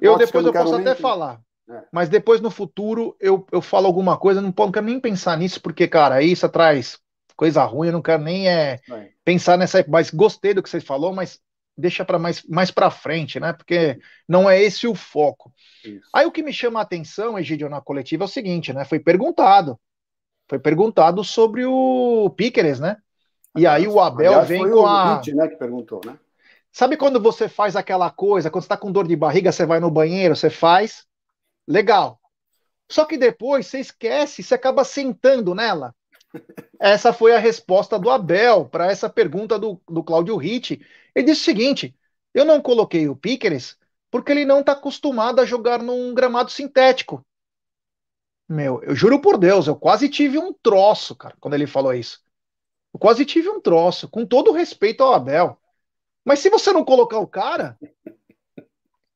Eu 0.00 0.16
depois 0.16 0.46
eu, 0.46 0.52
posso 0.52 0.76
até 0.76 0.94
falar. 0.94 1.40
É. 1.68 1.82
Mas 1.90 2.08
depois 2.08 2.40
no 2.40 2.50
futuro 2.50 3.16
eu, 3.18 3.46
eu 3.50 3.60
falo 3.60 3.86
alguma 3.86 4.16
coisa, 4.16 4.40
não, 4.40 4.52
não 4.56 4.72
quero 4.72 4.86
nem 4.86 5.00
pensar 5.00 5.36
nisso, 5.36 5.60
porque, 5.60 5.88
cara, 5.88 6.22
isso 6.22 6.44
atrás 6.46 6.98
coisa 7.36 7.64
ruim, 7.64 7.88
eu 7.88 7.92
não 7.92 8.02
quero 8.02 8.22
nem 8.22 8.48
é, 8.48 8.80
é. 8.90 9.08
pensar 9.24 9.56
nessa. 9.56 9.84
Mas 9.88 10.10
gostei 10.10 10.54
do 10.54 10.62
que 10.62 10.68
você 10.68 10.80
falou, 10.80 11.12
mas 11.12 11.40
deixa 11.76 12.04
para 12.04 12.18
mais, 12.18 12.42
mais 12.44 12.70
para 12.70 12.90
frente, 12.90 13.40
né? 13.40 13.52
Porque 13.52 13.98
não 14.28 14.48
é 14.48 14.62
esse 14.62 14.86
o 14.86 14.94
foco. 14.94 15.52
Isso. 15.84 16.08
Aí 16.14 16.26
o 16.26 16.32
que 16.32 16.42
me 16.42 16.52
chama 16.52 16.78
a 16.78 16.82
atenção, 16.82 17.38
Egidio, 17.38 17.68
na 17.68 17.80
coletiva 17.80 18.24
é 18.24 18.26
o 18.26 18.28
seguinte, 18.28 18.72
né? 18.72 18.84
Foi 18.84 19.00
perguntado 19.00 19.78
foi 20.48 20.58
perguntado 20.58 21.24
sobre 21.24 21.64
o 21.64 22.30
Piqueres, 22.36 22.80
né? 22.80 22.96
E 23.56 23.66
aí 23.66 23.86
o 23.86 24.00
Abel 24.00 24.32
Aliás, 24.32 24.48
vem 24.48 24.70
com 24.70 24.86
a. 24.86 25.16
Hit, 25.16 25.34
né, 25.34 25.48
que 25.48 25.56
perguntou, 25.56 26.00
né? 26.04 26.18
Sabe 26.72 26.96
quando 26.96 27.20
você 27.20 27.48
faz 27.48 27.76
aquela 27.76 28.10
coisa, 28.10 28.50
quando 28.50 28.62
você 28.64 28.68
tá 28.68 28.76
com 28.76 28.90
dor 28.90 29.06
de 29.06 29.14
barriga, 29.14 29.52
você 29.52 29.64
vai 29.64 29.78
no 29.78 29.90
banheiro, 29.90 30.34
você 30.34 30.50
faz, 30.50 31.06
legal. 31.68 32.20
Só 32.90 33.04
que 33.04 33.16
depois 33.16 33.66
você 33.66 33.78
esquece, 33.78 34.42
você 34.42 34.54
acaba 34.54 34.84
sentando 34.84 35.54
nela. 35.54 35.94
Essa 36.80 37.12
foi 37.12 37.34
a 37.34 37.38
resposta 37.38 37.98
do 37.98 38.10
Abel 38.10 38.66
para 38.66 38.90
essa 38.90 39.08
pergunta 39.08 39.58
do, 39.58 39.80
do 39.88 40.02
Cláudio 40.02 40.36
Ritt. 40.36 40.84
Ele 41.14 41.26
disse 41.26 41.42
o 41.42 41.44
seguinte: 41.44 41.94
eu 42.34 42.44
não 42.44 42.60
coloquei 42.60 43.08
o 43.08 43.16
Piqueres 43.16 43.78
porque 44.10 44.30
ele 44.30 44.44
não 44.44 44.60
está 44.60 44.72
acostumado 44.72 45.40
a 45.40 45.44
jogar 45.44 45.82
num 45.82 46.12
gramado 46.14 46.50
sintético. 46.50 47.24
Meu, 48.48 48.82
eu 48.82 48.94
juro 48.94 49.20
por 49.20 49.38
Deus, 49.38 49.66
eu 49.66 49.74
quase 49.74 50.08
tive 50.08 50.38
um 50.38 50.52
troço, 50.52 51.14
cara, 51.16 51.34
quando 51.40 51.54
ele 51.54 51.66
falou 51.66 51.94
isso. 51.94 52.22
Eu 52.92 53.00
quase 53.00 53.24
tive 53.24 53.48
um 53.48 53.60
troço, 53.60 54.08
com 54.08 54.24
todo 54.26 54.50
o 54.50 54.54
respeito 54.54 55.02
ao 55.02 55.14
Abel. 55.14 55.58
Mas 56.24 56.38
se 56.38 56.48
você 56.48 56.72
não 56.72 56.84
colocar 56.84 57.18
o 57.18 57.26
cara. 57.26 57.78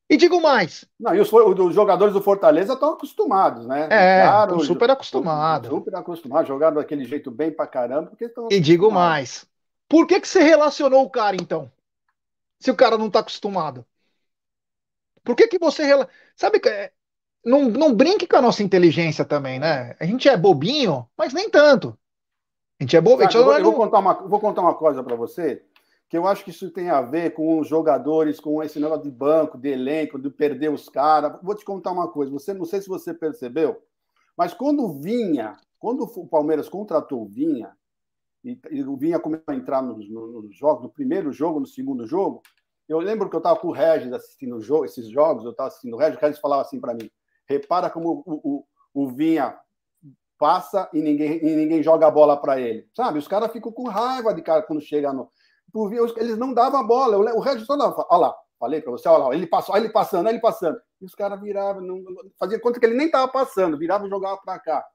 E 0.09 0.17
digo 0.17 0.41
mais. 0.41 0.85
Não, 0.99 1.13
e 1.13 1.19
os, 1.19 1.31
os 1.31 1.75
jogadores 1.75 2.13
do 2.13 2.21
Fortaleza 2.21 2.73
estão 2.73 2.93
acostumados, 2.93 3.67
né? 3.67 3.87
É, 3.91 4.23
super 4.65 4.89
acostumados. 4.89 5.69
Super 5.69 5.95
acostumados, 5.95 6.47
jogando 6.47 6.75
daquele 6.75 7.05
jeito 7.05 7.29
bem 7.29 7.51
pra 7.51 7.67
caramba. 7.67 8.07
Porque 8.09 8.33
e 8.49 8.59
digo 8.59 8.91
mais. 8.91 9.47
Por 9.87 10.07
que, 10.07 10.19
que 10.19 10.27
você 10.27 10.41
relacionou 10.41 11.03
o 11.03 11.09
cara, 11.09 11.35
então? 11.35 11.71
Se 12.59 12.71
o 12.71 12.75
cara 12.75 12.97
não 12.97 13.09
tá 13.09 13.19
acostumado. 13.19 13.85
Por 15.23 15.35
que, 15.35 15.47
que 15.47 15.59
você. 15.59 15.83
Sabe, 16.35 16.59
é, 16.65 16.91
não, 17.49 17.67
não 17.67 17.95
brinque 17.95 18.27
com 18.27 18.37
a 18.37 18.41
nossa 18.41 18.61
inteligência 18.61 19.25
também, 19.25 19.59
né? 19.59 19.95
A 19.99 20.05
gente 20.05 20.29
é 20.29 20.37
bobinho, 20.37 21.07
mas 21.17 21.33
nem 21.33 21.49
tanto. 21.49 21.97
A 22.79 22.83
gente 22.83 22.95
é 22.95 23.01
bobinho. 23.01 23.29
eu, 23.33 23.43
vou, 23.43 23.53
eu 23.53 23.63
vou, 23.63 23.73
contar 23.73 23.99
uma, 23.99 24.13
vou 24.13 24.39
contar 24.39 24.61
uma 24.61 24.75
coisa 24.75 25.03
para 25.03 25.15
você, 25.15 25.63
que 26.07 26.17
eu 26.17 26.27
acho 26.27 26.43
que 26.43 26.51
isso 26.51 26.69
tem 26.69 26.89
a 26.89 27.01
ver 27.01 27.33
com 27.33 27.59
os 27.59 27.67
jogadores, 27.67 28.39
com 28.39 28.61
esse 28.63 28.79
negócio 28.79 29.03
de 29.03 29.11
banco, 29.11 29.57
de 29.57 29.69
elenco, 29.69 30.19
de 30.19 30.29
perder 30.29 30.71
os 30.71 30.87
caras. 30.87 31.39
Vou 31.41 31.55
te 31.55 31.65
contar 31.65 31.91
uma 31.91 32.07
coisa, 32.07 32.31
você 32.31 32.53
não 32.53 32.65
sei 32.65 32.81
se 32.81 32.87
você 32.87 33.13
percebeu, 33.13 33.81
mas 34.37 34.53
quando 34.53 35.01
vinha, 35.01 35.57
quando 35.79 36.03
o 36.03 36.27
Palmeiras 36.27 36.69
contratou 36.69 37.23
o 37.23 37.27
Vinha, 37.27 37.71
e, 38.43 38.57
e 38.71 38.83
o 38.83 38.95
Vinha 38.95 39.19
começou 39.19 39.45
a 39.47 39.55
entrar 39.55 39.81
nos, 39.81 40.07
nos 40.07 40.55
jogos, 40.55 40.83
no 40.83 40.89
primeiro 40.89 41.33
jogo, 41.33 41.59
no 41.59 41.67
segundo 41.67 42.07
jogo, 42.07 42.41
eu 42.87 42.99
lembro 42.99 43.29
que 43.29 43.35
eu 43.35 43.39
estava 43.39 43.59
com 43.59 43.67
o 43.67 43.73
Regis 43.73 44.13
assistindo 44.13 44.61
jogo, 44.61 44.85
esses 44.85 45.09
jogos, 45.09 45.43
eu 45.43 45.51
estava 45.51 45.67
assistindo 45.67 45.95
o 45.95 45.97
Regis, 45.97 46.17
o 46.17 46.21
Regis 46.21 46.39
falava 46.39 46.61
assim 46.61 46.79
para 46.79 46.93
mim: 46.93 47.09
repara 47.49 47.89
como 47.89 48.23
o, 48.25 48.65
o, 48.93 49.03
o 49.03 49.07
Vinha 49.09 49.57
passa 50.37 50.89
e 50.93 51.01
ninguém, 51.01 51.43
e 51.43 51.55
ninguém 51.55 51.83
joga 51.83 52.07
a 52.07 52.11
bola 52.11 52.37
para 52.37 52.59
ele. 52.59 52.87
Sabe? 52.95 53.19
Os 53.19 53.27
caras 53.27 53.51
ficam 53.51 53.71
com 53.71 53.89
raiva 53.89 54.33
de 54.33 54.41
cara 54.41 54.61
quando 54.61 54.81
chega 54.81 55.11
no. 55.11 55.29
Eles 56.17 56.37
não 56.37 56.53
davam 56.53 56.79
a 56.79 56.83
bola. 56.83 57.17
O 57.35 57.39
Regis 57.39 57.65
falava, 57.65 58.07
olha 58.09 58.27
lá, 58.27 58.35
falei 58.59 58.81
para 58.81 58.91
você, 58.91 59.07
olha 59.09 59.25
lá, 59.25 59.35
ele 59.35 59.45
passou, 59.45 59.75
olha 59.75 59.83
ele 59.83 59.93
passando, 59.93 60.25
olha 60.25 60.33
ele 60.33 60.41
passando. 60.41 60.79
E 61.01 61.05
os 61.05 61.13
caras 61.13 61.39
viravam, 61.41 61.81
não, 61.81 62.03
fazia 62.39 62.59
conta 62.59 62.79
que 62.79 62.85
ele 62.85 62.95
nem 62.95 63.07
estava 63.07 63.27
passando, 63.27 63.77
virava 63.77 64.07
e 64.07 64.09
jogava 64.09 64.39
para 64.43 64.59
cá. 64.59 64.85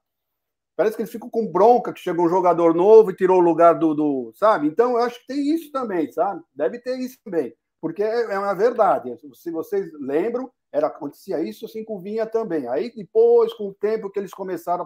Parece 0.75 0.95
que 0.95 1.03
eles 1.03 1.11
ficam 1.11 1.29
com 1.29 1.49
bronca 1.49 1.93
que 1.93 2.01
chegou 2.01 2.25
um 2.25 2.29
jogador 2.29 2.75
novo 2.75 3.11
e 3.11 3.15
tirou 3.15 3.37
o 3.37 3.43
lugar 3.43 3.75
do, 3.75 3.93
do. 3.93 4.33
Sabe? 4.35 4.67
Então, 4.67 4.91
eu 4.91 5.03
acho 5.03 5.19
que 5.21 5.27
tem 5.27 5.53
isso 5.53 5.71
também, 5.71 6.11
sabe? 6.11 6.41
Deve 6.53 6.79
ter 6.79 6.99
isso 6.99 7.17
também. 7.23 7.55
Porque 7.79 8.03
é, 8.03 8.33
é 8.33 8.39
uma 8.39 8.53
verdade. 8.53 9.15
Se 9.35 9.51
vocês 9.51 9.89
lembram, 10.01 10.51
era, 10.75 10.87
acontecia 10.87 11.39
isso 11.41 11.65
assim 11.65 11.85
com 11.85 11.95
o 11.95 12.01
Vinha 12.01 12.25
também. 12.25 12.67
Aí 12.67 12.93
depois, 12.93 13.53
com 13.53 13.69
o 13.69 13.73
tempo 13.73 14.09
que 14.09 14.19
eles 14.19 14.33
começaram. 14.33 14.85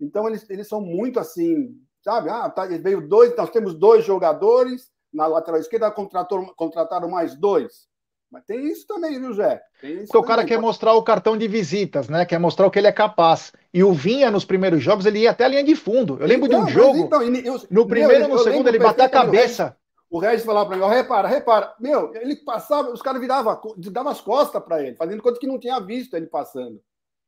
Então, 0.00 0.26
eles, 0.26 0.48
eles 0.50 0.66
são 0.66 0.80
muito 0.80 1.20
assim, 1.20 1.76
sabe? 2.02 2.28
Ah, 2.28 2.50
tá, 2.50 2.66
veio 2.66 3.06
dois, 3.06 3.34
nós 3.36 3.50
temos 3.50 3.74
dois 3.74 4.04
jogadores, 4.04 4.90
na 5.12 5.26
lateral 5.26 5.60
esquerda 5.60 5.90
contratou, 5.90 6.52
contrataram 6.56 7.08
mais 7.08 7.36
dois. 7.36 7.86
Mas 8.30 8.44
tem 8.44 8.66
isso 8.66 8.86
também, 8.86 9.18
viu, 9.18 9.32
Zé? 9.32 9.62
Porque 9.80 10.18
o 10.18 10.22
cara 10.22 10.44
quer 10.44 10.60
mostrar 10.60 10.92
o 10.92 11.02
cartão 11.02 11.36
de 11.36 11.48
visitas, 11.48 12.08
né? 12.08 12.26
Quer 12.26 12.38
mostrar 12.38 12.66
o 12.66 12.70
que 12.70 12.78
ele 12.78 12.88
é 12.88 12.92
capaz. 12.92 13.52
E 13.72 13.82
o 13.82 13.92
Vinha, 13.92 14.30
nos 14.30 14.44
primeiros 14.44 14.82
jogos, 14.82 15.06
ele 15.06 15.20
ia 15.20 15.30
até 15.30 15.44
a 15.44 15.48
linha 15.48 15.64
de 15.64 15.74
fundo. 15.74 16.18
Eu 16.20 16.26
lembro 16.26 16.46
então, 16.46 16.64
de 16.64 16.70
um 16.70 16.74
jogo. 16.74 16.98
Então, 16.98 17.22
eu, 17.22 17.58
no 17.70 17.86
primeiro 17.86 18.24
e 18.24 18.28
no 18.28 18.38
segundo, 18.38 18.68
ele 18.68 18.78
bateu 18.78 19.06
a 19.06 19.08
cabeça. 19.08 19.76
O 20.10 20.18
Regis 20.18 20.44
falava 20.44 20.70
para 20.70 20.78
mim, 20.78 20.94
repara, 20.94 21.28
repara. 21.28 21.74
Meu, 21.78 22.14
ele 22.14 22.36
passava, 22.36 22.90
os 22.90 23.02
caras 23.02 23.20
viravam, 23.20 23.60
davam 23.92 24.10
as 24.10 24.20
costas 24.20 24.62
para 24.62 24.82
ele, 24.82 24.96
fazendo 24.96 25.22
conta 25.22 25.38
que 25.38 25.46
não 25.46 25.58
tinha 25.58 25.78
visto 25.80 26.14
ele 26.14 26.26
passando. 26.26 26.80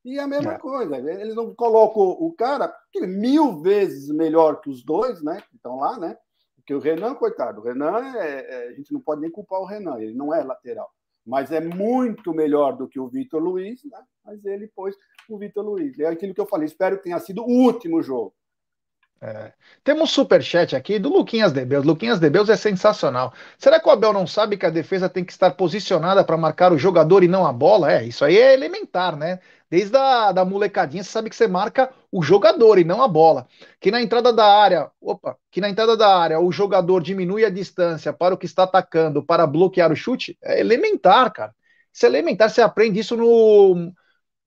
E 0.05 0.19
a 0.19 0.27
mesma 0.27 0.55
é. 0.55 0.59
coisa, 0.59 0.97
eles 0.97 1.35
não 1.35 1.55
colocam 1.55 2.03
o 2.03 2.33
cara 2.33 2.75
que 2.91 3.07
mil 3.07 3.61
vezes 3.61 4.09
melhor 4.09 4.61
que 4.63 4.71
os 4.71 4.83
dois, 4.83 5.23
né? 5.23 5.43
Que 5.51 5.57
estão 5.57 5.77
lá, 5.77 5.99
né? 5.99 6.17
Porque 6.57 6.75
o 6.75 6.79
Renan, 6.79 7.15
coitado, 7.15 7.61
o 7.61 7.65
Renan, 7.65 8.17
é, 8.17 8.47
é, 8.49 8.69
a 8.69 8.73
gente 8.73 8.93
não 8.95 9.01
pode 9.01 9.21
nem 9.21 9.31
culpar 9.31 9.61
o 9.61 9.67
Renan, 9.67 9.99
ele 9.99 10.15
não 10.15 10.33
é 10.33 10.43
lateral. 10.43 10.91
Mas 11.27 11.53
é 11.53 11.61
muito 11.61 12.33
melhor 12.33 12.77
do 12.77 12.89
que 12.89 12.99
o 12.99 13.09
Vitor 13.09 13.43
Luiz, 13.43 13.85
né? 13.85 14.03
Mas 14.25 14.43
ele 14.47 14.69
pôs 14.69 14.97
o 15.29 15.37
Vitor 15.37 15.65
Luiz. 15.65 15.99
É 15.99 16.07
aquilo 16.07 16.33
que 16.33 16.41
eu 16.41 16.47
falei, 16.47 16.67
espero 16.67 16.97
que 16.97 17.05
tenha 17.05 17.19
sido 17.19 17.43
o 17.43 17.47
último 17.47 18.01
jogo. 18.03 18.35
É. 19.23 19.53
Temos 19.85 20.05
um 20.05 20.07
superchat 20.07 20.75
aqui 20.75 20.99
do 20.99 21.11
Luquinhas 21.11 21.53
Debeus. 21.53 21.85
Luquinhas 21.85 22.19
Debeus 22.19 22.49
é 22.49 22.57
sensacional. 22.57 23.35
Será 23.59 23.79
que 23.79 23.87
o 23.87 23.91
Abel 23.91 24.15
não 24.15 24.27
sabe 24.27 24.57
que 24.57 24.65
a 24.65 24.71
defesa 24.71 25.11
tem 25.11 25.23
que 25.25 25.33
estar 25.33 25.51
posicionada 25.51 26.25
para 26.25 26.39
marcar 26.39 26.73
o 26.73 26.79
jogador 26.79 27.23
e 27.23 27.29
não 27.29 27.47
a 27.47 27.53
bola? 27.53 27.93
É, 27.93 28.05
isso 28.05 28.25
aí 28.25 28.39
é 28.39 28.55
elementar, 28.55 29.17
né? 29.17 29.39
Desde 29.69 29.95
a 29.97 30.33
da 30.33 30.43
molecadinha, 30.45 31.05
você 31.05 31.11
sabe 31.11 31.29
que 31.29 31.37
você 31.37 31.47
marca 31.47 31.91
o 32.11 32.23
jogador 32.23 32.79
e 32.79 32.85
não 32.85 33.03
a 33.03 33.09
bola. 33.09 33.47
Que 33.79 33.91
na 33.91 34.01
entrada 34.01 34.33
da 34.33 34.47
área, 34.47 34.91
opa, 35.01 35.37
que 35.51 35.61
na 35.61 35.69
entrada 35.69 35.97
da 35.97 36.17
área 36.17 36.41
o 36.41 36.51
jogador 36.51 37.03
diminui 37.03 37.45
a 37.45 37.51
distância 37.51 38.13
para 38.13 38.35
o 38.35 38.39
que 38.39 38.47
está 38.47 38.63
atacando 38.63 39.23
para 39.23 39.47
bloquear 39.47 39.93
o 39.93 39.97
chute, 39.97 40.37
é 40.43 40.59
elementar, 40.61 41.31
cara. 41.31 41.55
Isso 41.93 42.07
é 42.07 42.09
elementar, 42.09 42.49
você 42.49 42.63
aprende 42.63 43.01
isso 43.01 43.17
no 43.17 43.93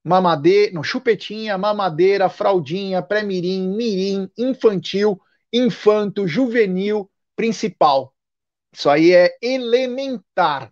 mamadeira, 0.04 0.72
no 0.72 0.84
chupetinha, 0.84 1.56
mamadeira, 1.56 2.28
fraldinha, 2.28 3.02
pré-mirim, 3.02 3.74
mirim, 3.74 4.30
infantil, 4.36 5.18
infanto, 5.50 6.28
juvenil, 6.28 7.10
principal. 7.34 8.14
Isso 8.72 8.90
aí 8.90 9.12
é 9.12 9.36
elementar. 9.40 10.70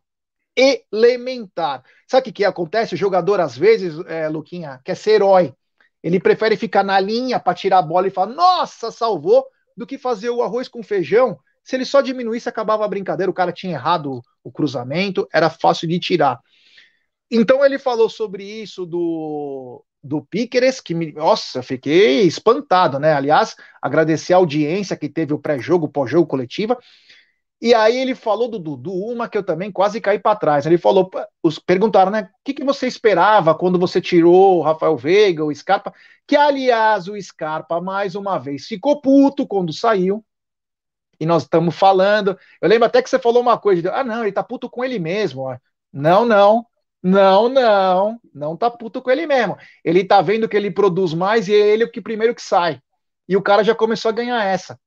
Elementar. 0.54 1.82
Sabe 2.06 2.20
o 2.20 2.24
que, 2.24 2.32
que 2.32 2.44
acontece? 2.44 2.94
O 2.94 2.98
jogador, 2.98 3.40
às 3.40 3.56
vezes, 3.56 3.98
é, 4.06 4.28
Luquinha, 4.28 4.80
quer 4.84 4.96
ser 4.96 5.12
herói. 5.12 5.54
Ele 6.02 6.20
prefere 6.20 6.56
ficar 6.56 6.82
na 6.82 7.00
linha 7.00 7.40
para 7.40 7.54
tirar 7.54 7.78
a 7.78 7.82
bola 7.82 8.08
e 8.08 8.10
falar, 8.10 8.34
nossa, 8.34 8.90
salvou, 8.90 9.46
do 9.76 9.86
que 9.86 9.96
fazer 9.96 10.28
o 10.28 10.42
arroz 10.42 10.68
com 10.68 10.82
feijão. 10.82 11.38
Se 11.64 11.76
ele 11.76 11.84
só 11.84 12.00
diminuísse, 12.00 12.48
acabava 12.48 12.84
a 12.84 12.88
brincadeira, 12.88 13.30
o 13.30 13.34
cara 13.34 13.52
tinha 13.52 13.74
errado 13.74 14.20
o 14.42 14.50
cruzamento, 14.50 15.26
era 15.32 15.48
fácil 15.48 15.88
de 15.88 15.98
tirar. 15.98 16.40
Então 17.34 17.64
ele 17.64 17.78
falou 17.78 18.10
sobre 18.10 18.44
isso 18.44 18.84
do, 18.84 19.82
do 20.04 20.22
Piqueres, 20.22 20.82
que 20.82 20.94
me, 20.94 21.12
nossa, 21.12 21.62
fiquei 21.62 22.22
espantado, 22.24 22.98
né? 22.98 23.14
Aliás, 23.14 23.56
agradecer 23.80 24.34
a 24.34 24.36
audiência 24.36 24.96
que 24.98 25.08
teve 25.08 25.32
o 25.32 25.38
pré-jogo, 25.38 25.88
pós-jogo 25.88 26.26
coletiva. 26.26 26.76
E 27.58 27.72
aí 27.72 27.96
ele 27.96 28.14
falou 28.14 28.48
do 28.48 28.58
Dudu, 28.58 28.92
uma 28.92 29.28
que 29.30 29.38
eu 29.38 29.42
também 29.42 29.72
quase 29.72 29.98
caí 29.98 30.18
para 30.18 30.36
trás. 30.36 30.66
Ele 30.66 30.76
falou, 30.76 31.08
os 31.42 31.58
perguntaram, 31.58 32.10
né? 32.10 32.22
O 32.24 32.28
que, 32.44 32.52
que 32.52 32.64
você 32.64 32.86
esperava 32.86 33.54
quando 33.54 33.78
você 33.78 33.98
tirou 34.00 34.58
o 34.58 34.62
Rafael 34.62 34.96
Veiga, 34.96 35.42
o 35.44 35.54
Scarpa? 35.54 35.94
Que 36.26 36.36
aliás 36.36 37.08
o 37.08 37.18
Scarpa 37.18 37.80
mais 37.80 38.14
uma 38.14 38.38
vez 38.38 38.66
ficou 38.66 39.00
puto 39.00 39.46
quando 39.46 39.72
saiu. 39.72 40.22
E 41.18 41.24
nós 41.24 41.44
estamos 41.44 41.74
falando. 41.74 42.36
Eu 42.60 42.68
lembro 42.68 42.86
até 42.86 43.00
que 43.00 43.08
você 43.08 43.18
falou 43.18 43.40
uma 43.40 43.56
coisa. 43.56 43.90
ah, 43.94 44.04
não, 44.04 44.22
ele 44.22 44.32
tá 44.32 44.42
puto 44.42 44.68
com 44.68 44.84
ele 44.84 44.98
mesmo. 44.98 45.42
Ó. 45.42 45.56
Não, 45.92 46.26
não. 46.26 46.66
Não, 47.02 47.48
não, 47.48 48.20
não 48.32 48.56
tá 48.56 48.70
puto 48.70 49.02
com 49.02 49.10
ele 49.10 49.26
mesmo. 49.26 49.56
Ele 49.84 50.04
tá 50.04 50.22
vendo 50.22 50.48
que 50.48 50.56
ele 50.56 50.70
produz 50.70 51.12
mais 51.12 51.48
e 51.48 51.54
é 51.54 51.56
ele 51.56 51.84
o 51.84 51.90
que 51.90 52.00
primeiro 52.00 52.34
que 52.34 52.42
sai. 52.42 52.80
E 53.28 53.36
o 53.36 53.42
cara 53.42 53.64
já 53.64 53.74
começou 53.74 54.10
a 54.10 54.12
ganhar 54.12 54.44
essa. 54.44 54.78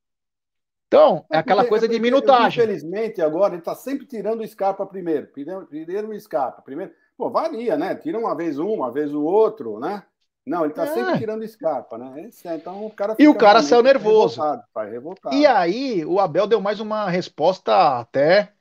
Então, 0.88 1.26
é, 1.30 1.36
é 1.36 1.40
aquela 1.40 1.66
coisa 1.66 1.88
de 1.88 2.00
minutagem. 2.00 2.64
Infelizmente, 2.64 3.22
agora 3.22 3.56
ele 3.56 3.62
tá 3.62 3.76
sempre 3.76 4.06
tirando 4.06 4.42
o 4.42 4.48
Scarpa 4.48 4.86
primeiro. 4.86 5.28
Primeiro 5.28 6.10
o 6.10 6.20
Scarpa. 6.20 6.62
Primeiro... 6.62 6.94
Pô, 7.18 7.30
varia, 7.30 7.78
né? 7.78 7.96
Tira 7.96 8.18
uma 8.18 8.36
vez 8.36 8.60
um, 8.60 8.70
uma 8.70 8.92
vez 8.92 9.14
o 9.14 9.24
outro, 9.24 9.80
né? 9.80 10.04
Não, 10.46 10.64
ele 10.64 10.74
tá 10.74 10.84
é. 10.84 10.88
sempre 10.88 11.18
tirando 11.18 11.42
o 11.42 11.48
Scarpa, 11.48 11.98
né? 11.98 12.30
É, 12.46 12.56
então 12.56 12.86
o 12.86 12.92
cara 12.92 13.16
E 13.18 13.28
o 13.28 13.36
cara 13.36 13.64
saiu 13.64 13.82
nervoso. 13.82 14.40
Revoltado, 14.40 14.90
revoltado. 14.92 15.36
E 15.36 15.46
aí, 15.46 16.06
o 16.06 16.20
Abel 16.20 16.46
deu 16.46 16.62
mais 16.62 16.80
uma 16.80 17.10
resposta 17.10 18.00
até 18.00 18.54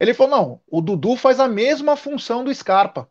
ele 0.00 0.14
falou: 0.14 0.36
não, 0.36 0.62
o 0.66 0.80
Dudu 0.80 1.16
faz 1.16 1.40
a 1.40 1.48
mesma 1.48 1.96
função 1.96 2.44
do 2.44 2.54
Scarpa. 2.54 3.10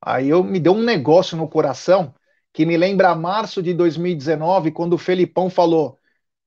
Aí 0.00 0.28
eu 0.28 0.42
me 0.44 0.60
deu 0.60 0.72
um 0.72 0.82
negócio 0.82 1.36
no 1.36 1.48
coração 1.48 2.14
que 2.52 2.64
me 2.64 2.76
lembra 2.76 3.14
março 3.14 3.62
de 3.62 3.74
2019, 3.74 4.72
quando 4.72 4.94
o 4.94 4.98
Felipão 4.98 5.50
falou: 5.50 5.98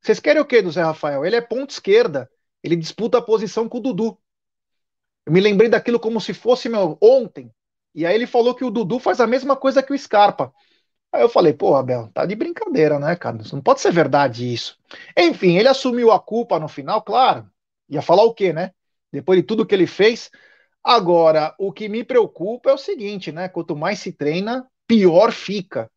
Vocês 0.01 0.19
querem 0.19 0.41
o 0.41 0.45
quê 0.45 0.61
do 0.61 0.71
Zé 0.71 0.81
Rafael? 0.81 1.25
Ele 1.25 1.35
é 1.35 1.41
ponta 1.41 1.73
esquerda, 1.73 2.29
ele 2.63 2.75
disputa 2.75 3.17
a 3.17 3.21
posição 3.21 3.69
com 3.69 3.77
o 3.77 3.81
Dudu. 3.81 4.17
Eu 5.25 5.33
me 5.33 5.39
lembrei 5.39 5.69
daquilo 5.69 5.99
como 5.99 6.19
se 6.19 6.33
fosse 6.33 6.67
meu 6.69 6.97
ontem. 7.01 7.53
E 7.93 8.05
aí 8.05 8.15
ele 8.15 8.25
falou 8.25 8.55
que 8.55 8.63
o 8.63 8.71
Dudu 8.71 8.99
faz 8.99 9.19
a 9.19 9.27
mesma 9.27 9.55
coisa 9.55 9.83
que 9.83 9.93
o 9.93 9.97
Scarpa. 9.97 10.53
Aí 11.11 11.21
eu 11.21 11.29
falei, 11.29 11.53
pô, 11.53 11.75
Abel, 11.75 12.09
tá 12.13 12.25
de 12.25 12.35
brincadeira, 12.35 12.97
né, 12.97 13.15
cara? 13.15 13.37
Não 13.51 13.61
pode 13.61 13.81
ser 13.81 13.91
verdade 13.91 14.51
isso. 14.51 14.77
Enfim, 15.17 15.57
ele 15.57 15.67
assumiu 15.67 16.11
a 16.11 16.19
culpa 16.19 16.57
no 16.59 16.69
final, 16.69 17.01
claro. 17.01 17.49
Ia 17.89 18.01
falar 18.01 18.23
o 18.23 18.33
quê, 18.33 18.53
né? 18.53 18.73
Depois 19.11 19.39
de 19.39 19.43
tudo 19.43 19.65
que 19.65 19.75
ele 19.75 19.87
fez. 19.87 20.29
Agora, 20.83 21.53
o 21.59 21.71
que 21.71 21.87
me 21.87 22.03
preocupa 22.03 22.69
é 22.69 22.73
o 22.73 22.77
seguinte, 22.77 23.31
né? 23.31 23.47
Quanto 23.47 23.75
mais 23.75 23.99
se 23.99 24.11
treina, 24.11 24.67
pior 24.87 25.31
fica. 25.31 25.89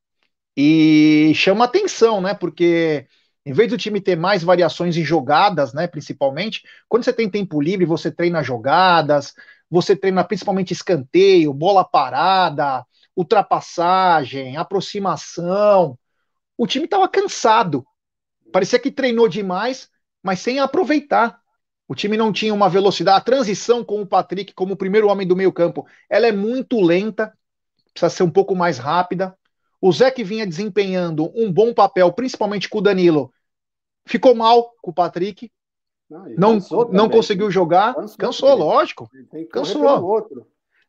E 0.56 1.32
chama 1.34 1.64
atenção, 1.64 2.20
né? 2.20 2.34
Porque 2.34 3.06
em 3.46 3.52
vez 3.52 3.68
do 3.70 3.76
time 3.76 4.00
ter 4.00 4.16
mais 4.16 4.42
variações 4.42 4.96
em 4.96 5.04
jogadas, 5.04 5.74
né? 5.74 5.86
Principalmente, 5.86 6.62
quando 6.88 7.04
você 7.04 7.12
tem 7.12 7.28
tempo 7.28 7.60
livre, 7.60 7.84
você 7.84 8.10
treina 8.10 8.42
jogadas, 8.42 9.34
você 9.70 9.96
treina 9.96 10.24
principalmente 10.24 10.72
escanteio, 10.72 11.52
bola 11.52 11.84
parada, 11.84 12.84
ultrapassagem, 13.16 14.56
aproximação. 14.56 15.98
O 16.56 16.66
time 16.66 16.84
estava 16.86 17.08
cansado. 17.08 17.84
Parecia 18.52 18.78
que 18.78 18.90
treinou 18.90 19.28
demais, 19.28 19.88
mas 20.22 20.40
sem 20.40 20.58
aproveitar. 20.58 21.38
O 21.86 21.94
time 21.94 22.16
não 22.16 22.32
tinha 22.32 22.54
uma 22.54 22.68
velocidade. 22.68 23.18
A 23.18 23.24
transição 23.24 23.84
com 23.84 24.00
o 24.00 24.06
Patrick 24.06 24.54
como 24.54 24.74
o 24.74 24.76
primeiro 24.76 25.08
homem 25.08 25.26
do 25.26 25.36
meio-campo, 25.36 25.86
ela 26.08 26.26
é 26.26 26.32
muito 26.32 26.80
lenta, 26.80 27.36
precisa 27.92 28.08
ser 28.08 28.22
um 28.22 28.30
pouco 28.30 28.54
mais 28.54 28.78
rápida. 28.78 29.36
O 29.80 29.92
Zé 29.92 30.10
que 30.10 30.24
vinha 30.24 30.46
desempenhando 30.46 31.30
um 31.34 31.52
bom 31.52 31.74
papel, 31.74 32.10
principalmente 32.12 32.68
com 32.68 32.78
o 32.78 32.82
Danilo, 32.82 33.30
ficou 34.06 34.34
mal 34.34 34.72
com 34.80 34.90
o 34.90 34.94
Patrick. 34.94 35.52
Não, 36.08 36.26
não, 36.36 36.58
não 36.90 37.10
conseguiu 37.10 37.50
jogar. 37.50 37.94
Cansou, 37.94 38.16
cansou 38.16 38.54
lógico. 38.54 39.10
Cansou. 39.50 40.04
Outro. 40.04 40.46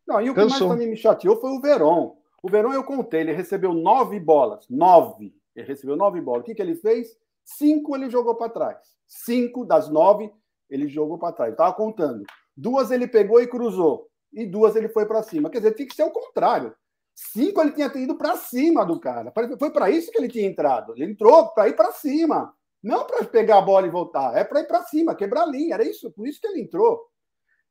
Não, 0.08 0.22
e 0.22 0.30
o 0.30 0.34
cansou. 0.34 0.58
que 0.58 0.64
mais 0.64 0.72
também 0.72 0.90
me 0.90 0.98
chateou 0.98 1.40
foi 1.42 1.52
o 1.52 1.60
Verón. 1.60 2.16
O 2.42 2.50
Verón 2.50 2.74
eu 2.74 2.84
contei, 2.84 3.22
ele 3.22 3.34
recebeu 3.34 3.74
nove 3.74 4.20
bolas. 4.20 4.66
Nove. 4.70 5.34
Ele 5.56 5.68
recebeu 5.68 5.96
nove 5.96 6.22
bolas. 6.22 6.42
O 6.42 6.46
que, 6.46 6.56
que 6.56 6.62
ele 6.62 6.76
fez? 6.76 7.18
Cinco 7.44 7.96
ele 7.96 8.10
jogou 8.10 8.36
para 8.36 8.52
trás. 8.52 8.78
Cinco 9.08 9.66
das 9.66 9.90
nove 9.90 10.32
ele 10.70 10.88
jogou 10.88 11.18
para 11.18 11.34
trás. 11.34 11.52
Estava 11.52 11.74
contando. 11.74 12.24
Duas 12.56 12.92
ele 12.92 13.08
pegou 13.08 13.42
e 13.42 13.48
cruzou. 13.48 14.10
E 14.34 14.46
duas 14.46 14.76
ele 14.76 14.90
foi 14.90 15.06
para 15.06 15.24
cima. 15.24 15.50
Quer 15.50 15.60
dizer, 15.60 15.74
tinha 15.74 15.88
que 15.88 15.96
ser 15.96 16.04
o 16.04 16.12
contrário. 16.12 16.76
Cinco 17.14 17.62
ele 17.62 17.72
tinha 17.72 17.92
ido 17.96 18.18
para 18.18 18.36
cima 18.36 18.86
do 18.86 19.00
cara. 19.00 19.32
Foi 19.58 19.72
para 19.72 19.90
isso 19.90 20.12
que 20.12 20.18
ele 20.18 20.28
tinha 20.28 20.48
entrado. 20.48 20.94
Ele 20.96 21.12
entrou 21.12 21.50
para 21.54 21.70
ir 21.70 21.76
para 21.76 21.92
cima. 21.92 22.54
Não 22.84 23.06
para 23.06 23.24
pegar 23.26 23.60
a 23.60 23.62
bola 23.62 23.88
e 23.88 23.90
voltar. 23.90 24.36
É 24.38 24.44
para 24.44 24.60
ir 24.60 24.68
para 24.68 24.84
cima, 24.84 25.16
quebrar 25.16 25.44
a 25.44 25.48
linha. 25.48 25.76
Era 25.76 25.84
isso. 25.84 26.12
Por 26.12 26.28
isso 26.28 26.42
que 26.42 26.48
ele 26.48 26.62
entrou. 26.62 27.02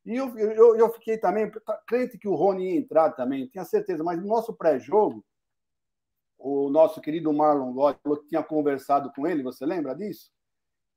E 0.05 0.17
eu, 0.17 0.37
eu, 0.39 0.77
eu 0.77 0.93
fiquei 0.93 1.17
também 1.17 1.51
tá, 1.51 1.81
crente 1.87 2.19
que 2.19 2.29
o 2.29 2.35
Rony 2.35 2.73
ia 2.73 2.79
entrar 2.79 3.11
também, 3.13 3.47
tinha 3.49 3.65
certeza. 3.65 4.05
Mas 4.05 4.21
no 4.21 4.29
nosso 4.29 4.53
pré-jogo, 4.53 5.25
o 6.39 6.69
nosso 6.69 7.01
querido 7.01 7.33
Marlon 7.33 7.73
Lodge 7.73 7.99
falou 8.03 8.19
que 8.19 8.29
tinha 8.29 8.43
conversado 8.43 9.11
com 9.15 9.27
ele. 9.27 9.43
Você 9.43 9.65
lembra 9.65 9.95
disso? 9.95 10.31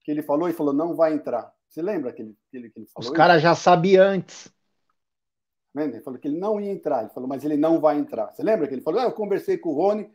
Que 0.02 0.12
ele 0.12 0.22
falou 0.22 0.50
e 0.50 0.54
falou: 0.54 0.74
não 0.74 0.96
vai 0.96 1.14
entrar. 1.14 1.54
Você 1.70 1.82
lembra 1.82 2.12
que 2.12 2.22
ele, 2.22 2.38
que 2.50 2.58
ele, 2.58 2.70
que 2.70 2.80
ele 2.80 2.88
falou? 2.88 3.10
Os 3.10 3.16
caras 3.16 3.42
já 3.42 3.54
sabiam 3.56 4.06
antes. 4.06 4.52
Ele 5.76 6.02
falou 6.02 6.20
que 6.20 6.28
ele 6.28 6.40
não 6.40 6.60
ia 6.60 6.72
entrar. 6.72 7.02
Ele 7.02 7.10
falou, 7.10 7.30
mas 7.30 7.44
ele 7.44 7.58
não 7.58 7.80
vai 7.80 7.98
entrar. 7.98 8.32
Você 8.32 8.42
lembra 8.42 8.68
que 8.68 8.74
ele 8.74 8.82
falou? 8.82 9.00
Ah, 9.00 9.04
eu 9.04 9.12
conversei 9.12 9.58
com 9.58 9.70
o 9.70 9.76
Rony, 9.76 10.10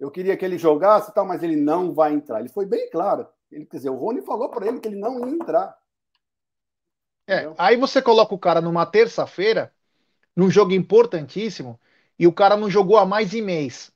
eu 0.00 0.10
queria 0.10 0.36
que 0.36 0.44
ele 0.44 0.58
jogasse 0.58 1.10
e 1.10 1.14
tal, 1.14 1.26
mas 1.26 1.42
ele 1.42 1.56
não 1.56 1.92
vai 1.92 2.12
entrar. 2.12 2.40
Ele 2.40 2.48
foi 2.48 2.66
bem 2.66 2.88
claro. 2.90 3.26
Ele, 3.50 3.66
quer 3.66 3.76
dizer, 3.76 3.90
o 3.90 3.96
Rony 3.96 4.22
falou 4.22 4.48
para 4.48 4.66
ele 4.66 4.80
que 4.80 4.88
ele 4.88 4.96
não 4.96 5.20
ia 5.28 5.34
entrar. 5.34 5.76
É, 7.26 7.52
aí 7.56 7.76
você 7.76 8.02
coloca 8.02 8.34
o 8.34 8.38
cara 8.38 8.60
numa 8.60 8.84
terça-feira, 8.84 9.72
num 10.36 10.50
jogo 10.50 10.72
importantíssimo, 10.72 11.80
e 12.18 12.26
o 12.26 12.32
cara 12.32 12.56
não 12.56 12.68
jogou 12.68 12.98
há 12.98 13.06
mais 13.06 13.30
de 13.30 13.40
mês. 13.40 13.92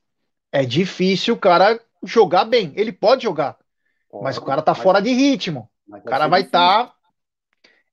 É 0.51 0.65
difícil 0.65 1.35
o 1.35 1.39
cara 1.39 1.79
jogar 2.03 2.45
bem. 2.45 2.73
Ele 2.75 2.91
pode 2.91 3.23
jogar, 3.23 3.57
pode, 4.09 4.23
mas 4.23 4.37
o 4.37 4.43
cara 4.43 4.61
tá 4.61 4.73
mas, 4.73 4.81
fora 4.81 4.99
de 4.99 5.11
ritmo. 5.11 5.69
O 5.89 6.01
cara 6.03 6.27
vai 6.27 6.41
estar. 6.41 6.87
Tá... 6.87 6.93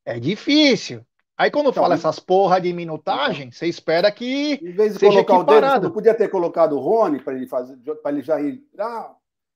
É 0.05 0.21
difícil. 0.21 1.05
Aí 1.37 1.51
quando 1.51 1.69
então, 1.69 1.83
fala 1.83 1.95
essas 1.95 2.19
porra 2.19 2.61
de 2.61 2.73
minutagem, 2.73 3.51
você 3.51 3.67
espera 3.67 4.11
que 4.11 4.55
em 4.55 4.73
vez 4.73 4.95
de 4.95 5.01
seja 5.01 5.23
colocar 5.23 5.37
equiparado. 5.37 5.79
o 5.79 5.81
dedo, 5.81 5.93
podia 5.93 6.15
ter 6.15 6.29
colocado 6.29 6.77
o 6.77 6.81
Rony 6.81 7.21
para 7.21 7.35
ele 7.35 7.47
fazer, 7.47 7.77
para 8.03 8.11
ele 8.11 8.23
já 8.23 8.41
ir, 8.41 8.65
ah, 8.79 9.15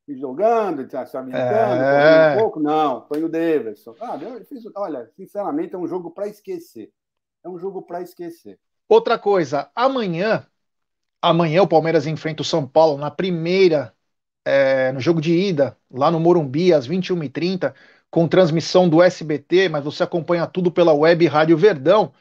jogando, 0.09 0.87
se 0.91 1.17
habilitando, 1.17 1.83
é... 1.83 2.35
um 2.35 2.41
pouco. 2.41 2.61
Não, 2.61 3.01
põe 3.03 3.25
o 3.25 3.29
Davidson. 3.29 3.95
Ah, 3.99 4.19
fiz, 4.47 4.63
olha, 4.75 5.09
sinceramente 5.17 5.75
é 5.75 5.79
um 5.79 5.87
jogo 5.87 6.11
para 6.11 6.27
esquecer. 6.27 6.91
É 7.43 7.49
um 7.49 7.59
jogo 7.59 7.81
para 7.81 8.03
esquecer. 8.03 8.59
Outra 8.87 9.19
coisa, 9.19 9.71
amanhã, 9.75 10.45
amanhã 11.23 11.63
o 11.63 11.69
Palmeiras 11.69 12.07
enfrenta 12.07 12.43
o 12.43 12.45
São 12.45 12.67
Paulo 12.67 12.99
na 12.99 13.11
primeira, 13.11 13.95
é, 14.45 14.93
no 14.93 15.01
jogo 15.01 15.21
de 15.21 15.33
ida, 15.33 15.79
lá 15.91 16.11
no 16.11 16.21
Morumbi, 16.21 16.75
às 16.75 16.87
21h30 16.87 17.73
com 18.11 18.27
transmissão 18.27 18.89
do 18.89 19.03
SBT, 19.03 19.69
mas 19.69 19.85
você 19.85 20.03
acompanha 20.03 20.47
tudo 20.47 20.71
pela 20.71 20.93
web 20.93 21.27
Rádio 21.27 21.57
Verdão. 21.57 22.13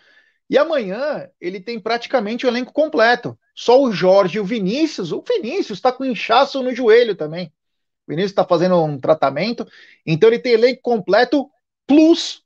E 0.50 0.58
amanhã 0.58 1.30
ele 1.40 1.60
tem 1.60 1.80
praticamente 1.80 2.46
o 2.46 2.50
elenco 2.50 2.72
completo. 2.74 3.38
Só 3.56 3.82
o 3.82 3.92
Jorge 3.92 4.38
e 4.38 4.40
o 4.40 4.46
Vinícius. 4.46 5.12
O 5.12 5.22
Vinícius 5.22 5.78
está 5.78 5.92
com 5.92 6.06
inchaço 6.06 6.62
no 6.64 6.74
joelho 6.74 7.16
também. 7.16 7.48
O 8.08 8.12
Vinícius 8.12 8.32
está 8.32 8.44
fazendo 8.44 8.82
um 8.84 9.00
tratamento. 9.00 9.68
Então 10.06 10.30
ele 10.30 10.40
tem 10.40 10.54
elenco 10.54 10.82
completo, 10.82 11.50
plus 11.86 12.44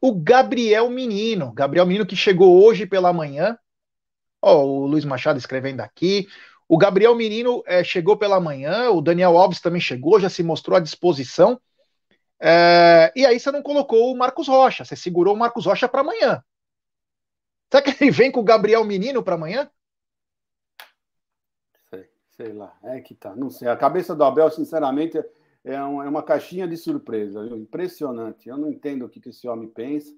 o 0.00 0.14
Gabriel 0.14 0.88
Menino. 0.90 1.52
Gabriel 1.52 1.86
Menino 1.86 2.06
que 2.06 2.16
chegou 2.16 2.62
hoje 2.64 2.86
pela 2.86 3.12
manhã. 3.12 3.56
Ó, 4.40 4.64
o 4.64 4.86
Luiz 4.86 5.04
Machado 5.04 5.38
escrevendo 5.38 5.80
aqui. 5.80 6.26
O 6.68 6.78
Gabriel 6.78 7.14
Menino 7.14 7.62
é, 7.66 7.84
chegou 7.84 8.16
pela 8.16 8.40
manhã. 8.40 8.90
O 8.90 9.02
Daniel 9.02 9.36
Alves 9.36 9.60
também 9.60 9.80
chegou, 9.80 10.18
já 10.18 10.30
se 10.30 10.42
mostrou 10.42 10.76
à 10.76 10.80
disposição. 10.80 11.60
É, 12.44 13.12
e 13.14 13.24
aí 13.24 13.38
você 13.38 13.52
não 13.52 13.62
colocou 13.62 14.12
o 14.12 14.18
Marcos 14.18 14.48
Rocha, 14.48 14.84
você 14.84 14.96
segurou 14.96 15.34
o 15.34 15.38
Marcos 15.38 15.64
Rocha 15.64 15.88
para 15.88 16.00
amanhã. 16.00 16.42
Será 17.70 17.82
que 17.82 18.02
ele 18.02 18.10
vem 18.10 18.32
com 18.32 18.40
o 18.40 18.44
Gabriel 18.44 18.84
Menino 18.84 19.22
para 19.22 19.36
amanhã? 19.36 19.70
Sei, 21.88 22.10
sei 22.30 22.52
lá, 22.52 22.76
é 22.82 23.00
que 23.00 23.14
tá. 23.14 23.36
Não 23.36 23.48
sei. 23.48 23.68
A 23.68 23.76
cabeça 23.76 24.12
do 24.14 24.24
Abel, 24.24 24.50
sinceramente, 24.50 25.22
é, 25.64 25.80
um, 25.84 26.02
é 26.02 26.08
uma 26.08 26.24
caixinha 26.24 26.66
de 26.66 26.76
surpresa. 26.76 27.44
Viu? 27.44 27.56
Impressionante. 27.56 28.48
Eu 28.48 28.58
não 28.58 28.68
entendo 28.68 29.04
o 29.04 29.08
que, 29.08 29.20
que 29.20 29.28
esse 29.28 29.46
homem 29.46 29.68
pensa. 29.68 30.12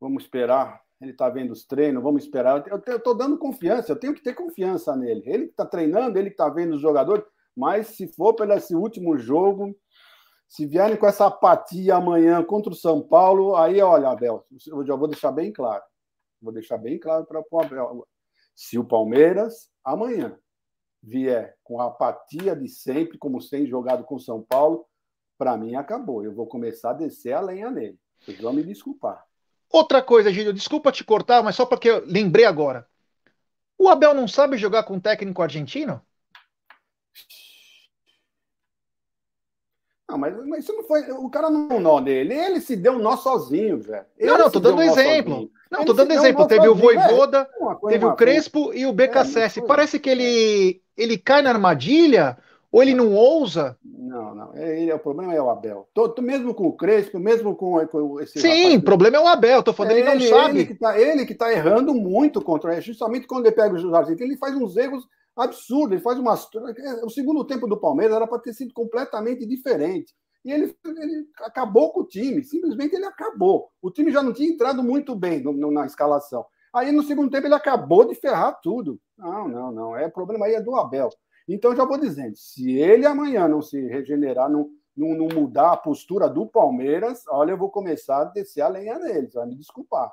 Vamos 0.00 0.22
esperar. 0.22 0.80
Ele 1.00 1.10
está 1.10 1.28
vendo 1.28 1.50
os 1.50 1.64
treinos, 1.64 2.02
vamos 2.02 2.22
esperar. 2.22 2.64
Eu 2.68 2.96
estou 2.96 3.14
dando 3.14 3.36
confiança, 3.38 3.90
eu 3.90 3.96
tenho 3.96 4.14
que 4.14 4.22
ter 4.22 4.34
confiança 4.34 4.94
nele. 4.94 5.22
Ele 5.26 5.44
está 5.46 5.66
treinando, 5.66 6.18
ele 6.18 6.28
está 6.28 6.48
vendo 6.48 6.74
os 6.74 6.80
jogadores, 6.80 7.24
mas 7.56 7.88
se 7.88 8.06
for 8.06 8.34
pelo 8.34 8.52
esse 8.52 8.74
último 8.74 9.18
jogo, 9.18 9.74
se 10.50 10.66
vierem 10.66 10.96
com 10.96 11.06
essa 11.06 11.26
apatia 11.26 11.94
amanhã 11.94 12.42
contra 12.42 12.72
o 12.72 12.76
São 12.76 13.00
Paulo, 13.00 13.54
aí, 13.54 13.80
olha, 13.80 14.08
Abel, 14.08 14.44
eu 14.66 14.84
já 14.84 14.96
vou 14.96 15.06
deixar 15.06 15.30
bem 15.30 15.52
claro. 15.52 15.84
Vou 16.42 16.52
deixar 16.52 16.76
bem 16.76 16.98
claro 16.98 17.24
para 17.24 17.40
o 17.40 17.60
Abel. 17.60 18.04
Se 18.52 18.76
o 18.76 18.84
Palmeiras, 18.84 19.70
amanhã, 19.84 20.36
vier 21.00 21.56
com 21.62 21.80
a 21.80 21.86
apatia 21.86 22.56
de 22.56 22.68
sempre, 22.68 23.16
como 23.16 23.38
tem 23.48 23.64
jogado 23.64 24.02
com 24.02 24.16
o 24.16 24.20
São 24.20 24.42
Paulo, 24.42 24.84
para 25.38 25.56
mim 25.56 25.76
acabou. 25.76 26.24
Eu 26.24 26.34
vou 26.34 26.48
começar 26.48 26.90
a 26.90 26.94
descer 26.94 27.32
a 27.32 27.40
lenha 27.40 27.70
nele. 27.70 27.96
Vocês 28.20 28.40
vão 28.40 28.52
me 28.52 28.64
desculpar. 28.64 29.24
Outra 29.70 30.02
coisa, 30.02 30.32
Gílio, 30.32 30.52
desculpa 30.52 30.90
te 30.90 31.04
cortar, 31.04 31.44
mas 31.44 31.54
só 31.54 31.64
porque 31.64 31.88
eu 31.88 32.04
lembrei 32.04 32.44
agora. 32.44 32.88
O 33.78 33.88
Abel 33.88 34.14
não 34.14 34.26
sabe 34.26 34.58
jogar 34.58 34.82
com 34.82 34.94
um 34.94 35.00
técnico 35.00 35.42
argentino? 35.42 36.04
Não, 40.10 40.18
mas, 40.18 40.34
mas 40.44 40.64
isso 40.64 40.72
não 40.72 40.82
foi. 40.82 41.02
O 41.12 41.30
cara 41.30 41.48
não 41.48 41.68
é 41.70 41.78
nó 41.78 42.00
dele. 42.00 42.34
Ele 42.34 42.60
se 42.60 42.74
deu 42.74 42.94
um 42.94 42.98
nó 42.98 43.16
sozinho, 43.16 43.78
velho. 43.80 44.04
Não, 44.20 44.38
não, 44.38 44.50
tô 44.50 44.58
dando 44.58 44.82
exemplo. 44.82 45.48
Não, 45.70 45.84
tô 45.84 45.92
dando 45.92 46.12
exemplo. 46.12 46.48
Teve 46.48 46.68
o 46.68 46.74
Voivoda, 46.74 47.48
teve 47.88 48.04
o 48.04 48.16
Crespo 48.16 48.72
e 48.74 48.86
o 48.86 48.92
BKSS. 48.92 49.60
É, 49.60 49.62
Parece 49.62 50.00
que 50.00 50.10
ele, 50.10 50.82
ele 50.96 51.16
cai 51.16 51.42
na 51.42 51.50
armadilha 51.50 52.36
ou 52.72 52.82
ele 52.82 52.92
não 52.92 53.14
ousa. 53.14 53.76
Não, 53.84 54.34
não. 54.34 54.56
Ele, 54.56 54.92
o 54.92 54.98
problema 54.98 55.32
é 55.32 55.40
o 55.40 55.48
Abel. 55.48 55.88
Tô, 55.94 56.08
tô 56.08 56.20
mesmo 56.20 56.52
com 56.54 56.66
o 56.66 56.72
Crespo, 56.72 57.20
mesmo 57.20 57.54
com, 57.54 57.86
com 57.86 58.20
esse. 58.20 58.40
Sim, 58.40 58.78
o 58.78 58.82
problema 58.82 59.16
é 59.16 59.20
o 59.20 59.28
Abel. 59.28 59.62
Tô 59.62 59.72
falando, 59.72 59.92
é, 59.92 60.00
ele, 60.00 60.10
ele 60.10 60.30
não 60.30 60.38
sabe. 60.38 60.58
Ele 60.58 60.66
que, 60.66 60.74
tá, 60.74 61.00
ele 61.00 61.26
que 61.26 61.34
tá 61.36 61.52
errando 61.52 61.94
muito 61.94 62.40
contra 62.40 62.72
ele. 62.72 62.80
Justamente 62.80 63.28
quando 63.28 63.46
ele 63.46 63.54
pega 63.54 63.72
os 63.72 63.94
argentinos, 63.94 64.22
ele 64.22 64.36
faz 64.36 64.56
uns 64.56 64.76
erros 64.76 65.06
absurdo. 65.36 65.94
Ele 65.94 66.02
faz 66.02 66.18
uma. 66.18 66.34
O 67.04 67.10
segundo 67.10 67.44
tempo 67.44 67.66
do 67.66 67.78
Palmeiras 67.78 68.16
era 68.16 68.26
para 68.26 68.38
ter 68.38 68.52
sido 68.52 68.72
completamente 68.72 69.46
diferente. 69.46 70.14
E 70.44 70.50
ele, 70.50 70.74
ele, 70.84 71.28
acabou 71.40 71.92
com 71.92 72.00
o 72.00 72.06
time, 72.06 72.42
simplesmente 72.42 72.94
ele 72.94 73.04
acabou. 73.04 73.70
O 73.82 73.90
time 73.90 74.10
já 74.10 74.22
não 74.22 74.32
tinha 74.32 74.48
entrado 74.48 74.82
muito 74.82 75.14
bem 75.14 75.42
no, 75.42 75.52
no, 75.52 75.70
na 75.70 75.84
escalação. 75.84 76.46
Aí 76.72 76.92
no 76.92 77.02
segundo 77.02 77.30
tempo 77.30 77.46
ele 77.46 77.54
acabou 77.54 78.06
de 78.06 78.14
ferrar 78.14 78.58
tudo. 78.62 78.98
Não, 79.18 79.48
não, 79.48 79.72
não. 79.72 79.96
É 79.96 80.08
problema 80.08 80.46
aí 80.46 80.54
é 80.54 80.60
do 80.62 80.76
Abel. 80.76 81.10
Então 81.46 81.74
já 81.74 81.84
vou 81.84 81.98
dizendo, 81.98 82.36
se 82.36 82.72
ele 82.78 83.04
amanhã 83.04 83.48
não 83.48 83.60
se 83.60 83.80
regenerar, 83.86 84.48
não, 84.48 84.70
não, 84.96 85.14
não 85.14 85.28
mudar 85.28 85.72
a 85.72 85.76
postura 85.76 86.28
do 86.28 86.46
Palmeiras, 86.46 87.24
olha, 87.28 87.52
eu 87.52 87.58
vou 87.58 87.70
começar 87.70 88.22
a 88.22 88.24
descer 88.24 88.62
a 88.62 88.68
lenha 88.68 88.98
neles, 88.98 89.34
vai 89.34 89.46
me 89.46 89.56
desculpar. 89.56 90.12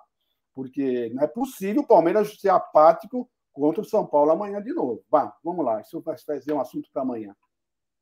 Porque 0.54 1.12
não 1.14 1.24
é 1.24 1.28
possível 1.28 1.84
o 1.84 1.88
Palmeiras 1.88 2.40
ser 2.40 2.50
apático 2.50 3.30
contra 3.60 3.82
o 3.82 3.86
São 3.86 4.06
Paulo 4.06 4.32
amanhã 4.32 4.62
de 4.62 4.74
novo. 4.74 5.04
Vá, 5.10 5.34
vamos 5.44 5.66
lá, 5.66 5.82
isso 5.82 6.02
vai 6.02 6.18
ser 6.18 6.54
um 6.54 6.62
assunto 6.62 6.90
para 6.94 7.02
amanhã. 7.02 7.36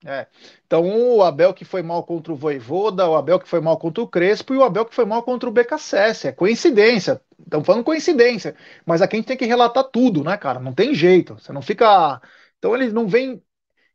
É. 0.06 0.28
Então, 0.66 0.86
o 1.16 1.24
Abel 1.24 1.54
que 1.54 1.66
foi 1.66 1.82
mal 1.82 2.04
contra 2.04 2.32
o 2.32 2.36
Voivoda, 2.36 3.10
o 3.10 3.16
Abel 3.16 3.40
que 3.40 3.48
foi 3.48 3.60
mal 3.62 3.78
contra 3.78 4.04
o 4.04 4.08
Crespo 4.08 4.54
e 4.54 4.58
o 4.58 4.64
Abel 4.64 4.86
que 4.86 4.94
foi 4.94 5.06
mal 5.06 5.24
contra 5.24 5.50
o 5.50 5.52
BKSS. 5.52 6.28
É 6.28 6.32
coincidência. 6.32 7.22
Estamos 7.40 7.66
falando 7.66 7.84
coincidência. 7.84 8.56
Mas 8.86 9.02
aqui 9.02 9.16
a 9.16 9.20
gente 9.20 9.28
tem 9.28 9.38
que 9.38 9.46
relatar 9.46 9.84
tudo, 9.86 10.24
né, 10.24 10.38
cara? 10.38 10.60
Não 10.60 10.74
tem 10.74 10.94
jeito. 10.94 11.36
Você 11.36 11.52
não 11.52 11.62
fica. 11.62 12.22
Então, 12.60 12.76
eles 12.76 12.94
não 12.94 13.08
vêm. 13.08 13.42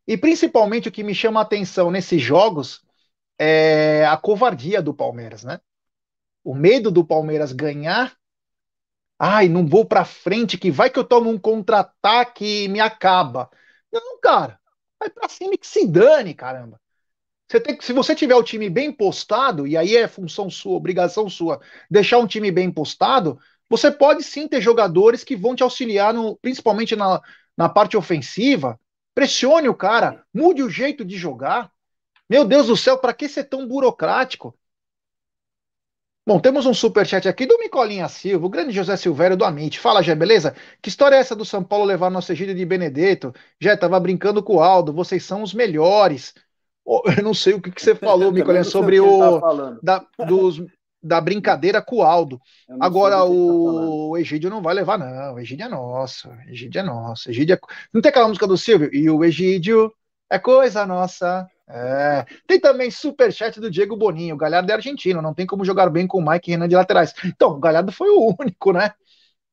E 0.07 0.17
principalmente 0.17 0.89
o 0.89 0.91
que 0.91 1.03
me 1.03 1.15
chama 1.15 1.39
a 1.39 1.43
atenção 1.43 1.91
nesses 1.91 2.21
jogos 2.21 2.83
é 3.39 4.05
a 4.05 4.17
covardia 4.17 4.81
do 4.81 4.93
Palmeiras, 4.93 5.43
né? 5.43 5.61
O 6.43 6.53
medo 6.53 6.91
do 6.91 7.05
Palmeiras 7.05 7.53
ganhar 7.53 8.13
Ai, 9.23 9.47
não 9.47 9.67
vou 9.67 9.85
para 9.85 10.03
frente, 10.03 10.57
que 10.57 10.71
vai 10.71 10.89
que 10.89 10.97
eu 10.97 11.03
tomo 11.03 11.29
um 11.29 11.37
contra-ataque 11.37 12.63
e 12.65 12.67
me 12.67 12.79
acaba. 12.79 13.49
Não, 13.91 14.19
cara. 14.19 14.59
Vai 14.99 15.09
para 15.09 15.29
cima 15.29 15.57
que 15.57 15.67
se 15.67 15.87
dane, 15.87 16.33
caramba. 16.33 16.79
Você 17.49 17.59
tem, 17.61 17.79
se 17.81 17.93
você 17.93 18.15
tiver 18.15 18.35
o 18.35 18.43
time 18.43 18.69
bem 18.69 18.91
postado, 18.93 19.67
e 19.67 19.77
aí 19.77 19.97
é 19.97 20.07
função 20.07 20.49
sua, 20.49 20.77
obrigação 20.77 21.29
sua, 21.29 21.61
deixar 21.89 22.19
um 22.19 22.27
time 22.27 22.51
bem 22.51 22.71
postado, 22.71 23.39
você 23.69 23.91
pode 23.91 24.23
sim 24.23 24.47
ter 24.47 24.61
jogadores 24.61 25.23
que 25.23 25.35
vão 25.35 25.55
te 25.55 25.63
auxiliar, 25.63 26.13
no, 26.13 26.37
principalmente 26.37 26.95
na, 26.95 27.21
na 27.57 27.69
parte 27.69 27.97
ofensiva. 27.97 28.79
Pressione 29.15 29.69
o 29.69 29.75
cara, 29.75 30.25
mude 30.33 30.63
o 30.63 30.69
jeito 30.69 31.05
de 31.05 31.17
jogar. 31.17 31.71
Meu 32.29 32.45
Deus 32.45 32.67
do 32.67 32.77
céu, 32.77 32.97
para 32.97 33.13
que 33.13 33.29
ser 33.29 33.45
tão 33.45 33.67
burocrático? 33.67 34.57
Bom, 36.25 36.39
temos 36.39 36.67
um 36.67 36.73
superchat 36.73 37.27
aqui 37.27 37.47
do 37.47 37.57
Micolinha 37.57 38.07
Silva, 38.07 38.45
o 38.45 38.49
grande 38.49 38.71
José 38.71 38.95
Silvério 38.95 39.35
do 39.35 39.43
Amit. 39.43 39.79
Fala, 39.79 40.03
Jé, 40.03 40.13
beleza? 40.13 40.55
Que 40.79 40.87
história 40.87 41.15
é 41.15 41.19
essa 41.19 41.35
do 41.35 41.43
São 41.43 41.63
Paulo 41.63 41.83
levar 41.83 42.11
nosso 42.11 42.31
Egídio 42.31 42.53
de 42.53 42.63
Benedetto? 42.63 43.33
Já 43.59 43.75
tava 43.75 43.99
brincando 43.99 44.43
com 44.43 44.57
o 44.57 44.61
Aldo, 44.61 44.93
vocês 44.93 45.23
são 45.23 45.41
os 45.41 45.51
melhores. 45.51 46.35
Eu 47.17 47.23
não 47.23 47.33
sei 47.33 47.55
o 47.55 47.61
que, 47.61 47.71
que 47.71 47.81
você 47.81 47.95
falou, 47.95 48.31
Micolinha, 48.31 48.63
sobre 48.63 48.99
o 48.99 49.39
tá 49.39 49.79
da, 49.81 50.05
dos, 50.27 50.63
da 51.01 51.19
brincadeira 51.19 51.81
com 51.81 51.97
o 51.97 52.03
Aldo. 52.03 52.39
Agora, 52.79 53.23
o, 53.23 53.65
tá 53.65 53.71
o 54.11 54.17
Egídio 54.17 54.51
não 54.51 54.61
vai 54.61 54.75
levar, 54.75 54.99
não. 54.99 55.33
O 55.33 55.39
Egídio 55.39 55.65
é 55.65 55.69
nosso. 55.69 56.29
O 56.29 56.51
Egídio 56.51 56.79
é 56.79 56.83
nosso. 56.83 57.29
O 57.29 57.31
Egídio 57.31 57.55
é... 57.55 57.59
Não 57.91 57.99
tem 57.99 58.09
aquela 58.09 58.27
música 58.27 58.45
do 58.45 58.57
Silvio? 58.57 58.93
E 58.93 59.09
o 59.09 59.23
Egídio 59.23 59.91
é 60.29 60.37
coisa 60.37 60.85
nossa. 60.85 61.47
É. 61.69 62.25
Tem 62.47 62.59
também 62.59 62.91
superchat 62.91 63.59
do 63.59 63.71
Diego 63.71 63.95
Boninho. 63.95 64.35
O 64.35 64.37
Galhardo 64.37 64.71
é 64.71 64.75
argentino, 64.75 65.21
não 65.21 65.33
tem 65.33 65.45
como 65.45 65.63
jogar 65.63 65.89
bem 65.89 66.05
com 66.05 66.17
o 66.19 66.25
Mike 66.29 66.49
e 66.49 66.53
Renan 66.53 66.67
de 66.67 66.75
laterais. 66.75 67.13
Então, 67.25 67.51
o 67.51 67.59
Galhardo 67.59 67.91
foi 67.91 68.09
o 68.09 68.35
único, 68.39 68.73
né? 68.73 68.93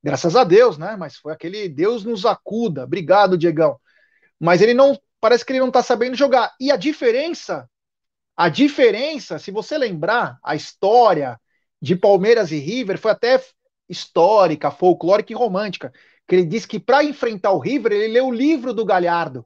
Graças 0.02 0.36
a 0.36 0.44
Deus, 0.44 0.78
né? 0.78 0.96
Mas 0.96 1.16
foi 1.16 1.32
aquele 1.32 1.68
Deus 1.68 2.04
nos 2.04 2.24
acuda. 2.24 2.84
Obrigado, 2.84 3.38
Diegão. 3.38 3.78
Mas 4.38 4.62
ele 4.62 4.74
não. 4.74 4.98
Parece 5.20 5.44
que 5.44 5.52
ele 5.52 5.60
não 5.60 5.70
tá 5.70 5.82
sabendo 5.82 6.16
jogar. 6.16 6.54
E 6.60 6.70
a 6.70 6.76
diferença, 6.76 7.68
a 8.36 8.48
diferença, 8.48 9.38
se 9.38 9.50
você 9.50 9.76
lembrar, 9.76 10.38
a 10.44 10.54
história 10.54 11.40
de 11.82 11.96
Palmeiras 11.96 12.52
e 12.52 12.58
River 12.58 12.98
foi 12.98 13.10
até 13.10 13.42
histórica, 13.88 14.70
folclórica 14.70 15.32
e 15.32 15.36
romântica. 15.36 15.92
Que 16.26 16.36
ele 16.36 16.44
disse 16.46 16.68
que 16.68 16.78
para 16.78 17.02
enfrentar 17.02 17.52
o 17.52 17.58
River, 17.58 17.92
ele 17.92 18.12
leu 18.12 18.26
o 18.26 18.32
livro 18.32 18.72
do 18.72 18.84
Galhardo. 18.84 19.44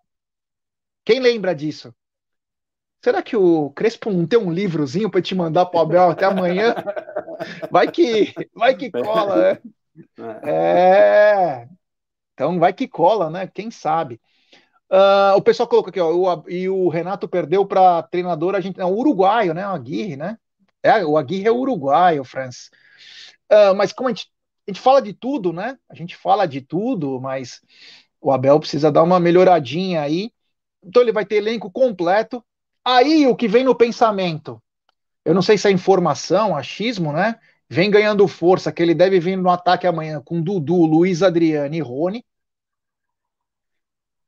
Quem 1.05 1.21
lembra 1.21 1.55
disso? 1.55 1.95
Será 3.03 3.21
que 3.23 3.37
o 3.37 3.71
Crespo 3.71 4.11
não 4.11 4.27
tem 4.27 4.39
um 4.39 4.53
livrozinho 4.53 5.11
para 5.11 5.21
te 5.21 5.35
mandar 5.35 5.67
para 5.67 5.79
o 5.79 5.83
Abel 5.83 6.11
até 6.11 6.25
amanhã? 6.25 6.75
Vai 7.71 7.91
que, 7.91 8.33
vai 8.55 8.77
que 8.77 8.91
cola, 8.91 9.37
né? 9.37 9.59
É. 10.45 11.69
Então 12.33 12.61
vai 12.61 12.73
que 12.73 12.87
cola, 12.87 13.29
né? 13.29 13.49
Quem 13.49 13.71
sabe? 13.71 14.21
Uh, 14.89 15.37
o 15.37 15.43
pessoal 15.43 15.69
colocou 15.69 15.89
aqui, 15.89 15.99
ó, 15.99 16.13
o, 16.13 16.49
e 16.49 16.69
o 16.69 16.89
Renato 16.89 17.27
perdeu 17.27 17.67
para 17.67 18.03
treinador 18.05 18.55
a 18.55 18.61
gente, 18.61 18.79
não, 18.79 18.93
uruguaio, 18.93 19.53
né? 19.53 19.67
O 19.67 19.71
Aguirre, 19.71 20.17
né? 20.17 20.39
É, 20.83 21.05
o 21.05 21.17
Aguirre 21.17 21.49
é 21.49 21.53
uruguaio, 21.53 22.23
Franz. 22.23 22.71
Uh, 23.51 23.75
mas 23.75 23.93
como 23.93 24.09
a 24.09 24.13
gente, 24.13 24.31
a 24.69 24.71
gente 24.71 24.81
fala 24.81 25.03
de 25.03 25.13
tudo, 25.13 25.53
né? 25.53 25.77
A 25.89 25.95
gente 25.95 26.15
fala 26.15 26.47
de 26.47 26.61
tudo, 26.61 27.21
mas 27.21 27.61
o 28.21 28.31
Abel 28.31 28.61
precisa 28.61 28.93
dar 28.93 29.03
uma 29.03 29.19
melhoradinha 29.19 30.03
aí. 30.03 30.31
Então 30.85 31.03
ele 31.03 31.13
vai 31.13 31.25
ter 31.25 31.37
elenco 31.37 31.71
completo. 31.71 32.45
Aí 32.85 33.27
o 33.27 33.37
que 33.37 33.47
vem 33.47 33.65
no 33.65 33.75
pensamento, 33.75 34.61
eu 35.25 35.35
não 35.35 35.43
sei 35.43 35.57
se 35.57 35.69
é 35.69 35.71
informação, 35.71 36.57
achismo, 36.57 37.13
né? 37.13 37.39
Vem 37.69 37.91
ganhando 37.91 38.29
força, 38.29 38.73
que 38.73 38.83
ele 38.83 38.95
deve 38.95 39.19
vir 39.19 39.37
no 39.37 39.49
ataque 39.49 39.87
amanhã 39.87 40.21
com 40.21 40.43
Dudu, 40.43 40.85
Luiz 40.85 41.23
Adriano 41.23 41.75
e 41.75 41.81
Rony. 41.81 42.25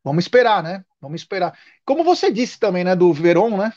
Vamos 0.02 0.24
esperar, 0.24 0.62
né? 0.62 0.84
Vamos 1.00 1.20
esperar. 1.20 1.58
Como 1.84 2.04
você 2.04 2.30
disse 2.30 2.58
também, 2.58 2.84
né, 2.84 2.94
do 2.94 3.12
Veron, 3.12 3.56
né? 3.56 3.72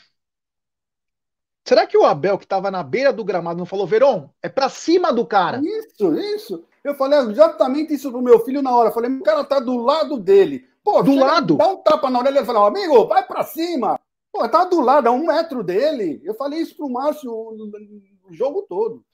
Será 1.64 1.86
que 1.86 1.98
o 1.98 2.06
Abel, 2.06 2.38
que 2.38 2.44
estava 2.44 2.70
na 2.70 2.82
beira 2.82 3.12
do 3.12 3.24
gramado, 3.24 3.58
não 3.58 3.66
falou, 3.66 3.86
Veron, 3.86 4.30
é 4.42 4.48
para 4.48 4.70
cima 4.70 5.12
do 5.12 5.26
cara? 5.26 5.60
Isso, 5.62 6.14
isso. 6.14 6.64
Eu 6.82 6.94
falei 6.94 7.18
exatamente 7.18 7.92
isso 7.92 8.10
pro 8.10 8.22
meu 8.22 8.40
filho 8.40 8.62
na 8.62 8.74
hora. 8.74 8.88
Eu 8.88 8.94
falei, 8.94 9.10
o 9.10 9.22
cara 9.22 9.44
tá 9.44 9.60
do 9.60 9.76
lado 9.76 10.18
dele. 10.18 10.66
Pô, 10.82 11.02
do 11.02 11.14
lado? 11.14 11.58
Dá 11.58 11.68
um 11.68 11.76
tapa 11.82 12.08
na 12.08 12.20
orelha 12.20 12.40
e 12.40 12.46
fala, 12.46 12.66
amigo, 12.66 13.06
vai 13.06 13.22
para 13.22 13.42
cima. 13.42 14.00
Pô, 14.32 14.44
eu 14.44 14.50
tava 14.50 14.70
do 14.70 14.80
lado, 14.80 15.06
a 15.08 15.10
um 15.10 15.26
metro 15.26 15.62
dele. 15.62 16.20
Eu 16.24 16.34
falei 16.34 16.60
isso 16.60 16.76
pro 16.76 16.88
Márcio 16.88 17.30
o 17.30 18.32
jogo 18.32 18.62
todo. 18.68 19.04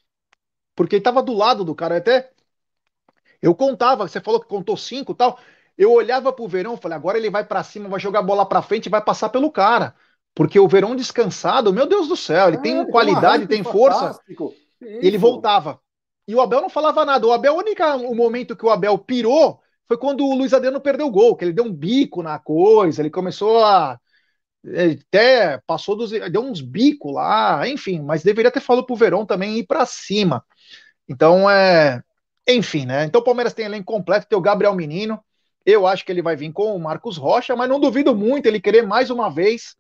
Porque 0.74 0.96
ele 0.96 1.02
tava 1.02 1.22
do 1.22 1.32
lado 1.32 1.64
do 1.64 1.74
cara. 1.74 1.96
Até 1.96 2.32
eu 3.40 3.54
contava, 3.54 4.08
você 4.08 4.20
falou 4.20 4.40
que 4.40 4.48
contou 4.48 4.76
cinco 4.76 5.12
e 5.12 5.14
tal. 5.14 5.38
Eu 5.76 5.92
olhava 5.92 6.32
pro 6.32 6.48
Verão 6.48 6.76
falei, 6.76 6.96
agora 6.96 7.18
ele 7.18 7.30
vai 7.30 7.44
para 7.44 7.62
cima, 7.62 7.88
vai 7.88 8.00
jogar 8.00 8.20
a 8.20 8.22
bola 8.22 8.46
para 8.46 8.62
frente 8.62 8.86
e 8.86 8.90
vai 8.90 9.02
passar 9.02 9.28
pelo 9.28 9.50
cara. 9.50 9.94
Porque 10.34 10.58
o 10.58 10.68
Verão 10.68 10.96
descansado, 10.96 11.72
meu 11.72 11.86
Deus 11.86 12.08
do 12.08 12.16
céu, 12.16 12.48
ele 12.48 12.56
é, 12.56 12.60
tem 12.60 12.90
qualidade, 12.90 13.46
tem 13.46 13.62
força. 13.62 14.18
E 14.80 15.06
ele 15.06 15.18
voltava. 15.18 15.80
E 16.26 16.34
o 16.34 16.40
Abel 16.40 16.60
não 16.60 16.70
falava 16.70 17.04
nada. 17.04 17.26
O 17.26 17.32
Abel, 17.32 17.54
o 17.54 17.58
único 17.58 17.82
o 17.82 18.14
momento 18.14 18.56
que 18.56 18.64
o 18.64 18.70
Abel 18.70 18.96
pirou 18.98 19.60
foi 19.86 19.98
quando 19.98 20.24
o 20.24 20.34
Luiz 20.34 20.54
Adriano 20.54 20.80
perdeu 20.80 21.06
o 21.06 21.10
gol, 21.10 21.36
que 21.36 21.44
ele 21.44 21.52
deu 21.52 21.64
um 21.64 21.72
bico 21.72 22.22
na 22.22 22.38
coisa, 22.38 23.02
ele 23.02 23.10
começou 23.10 23.62
a 23.62 24.00
até 25.06 25.60
passou 25.66 25.96
dos. 25.96 26.10
deu 26.10 26.42
uns 26.42 26.60
bicos 26.60 27.12
lá, 27.12 27.68
enfim, 27.68 28.00
mas 28.00 28.22
deveria 28.22 28.50
ter 28.50 28.60
falado 28.60 28.86
pro 28.86 28.96
Verão 28.96 29.26
também 29.26 29.58
ir 29.58 29.66
para 29.66 29.84
cima. 29.86 30.44
Então, 31.08 31.48
é. 31.50 32.02
Enfim, 32.46 32.84
né? 32.84 33.04
Então 33.04 33.20
o 33.20 33.24
Palmeiras 33.24 33.54
tem 33.54 33.64
elenco 33.64 33.86
completo, 33.92 34.26
tem 34.28 34.38
o 34.38 34.42
Gabriel 34.42 34.74
Menino. 34.74 35.18
Eu 35.64 35.86
acho 35.86 36.04
que 36.04 36.12
ele 36.12 36.20
vai 36.22 36.36
vir 36.36 36.52
com 36.52 36.76
o 36.76 36.80
Marcos 36.80 37.16
Rocha, 37.16 37.56
mas 37.56 37.68
não 37.68 37.80
duvido 37.80 38.14
muito 38.14 38.46
ele 38.46 38.60
querer 38.60 38.82
mais 38.82 39.08
uma 39.08 39.30
vez 39.30 39.76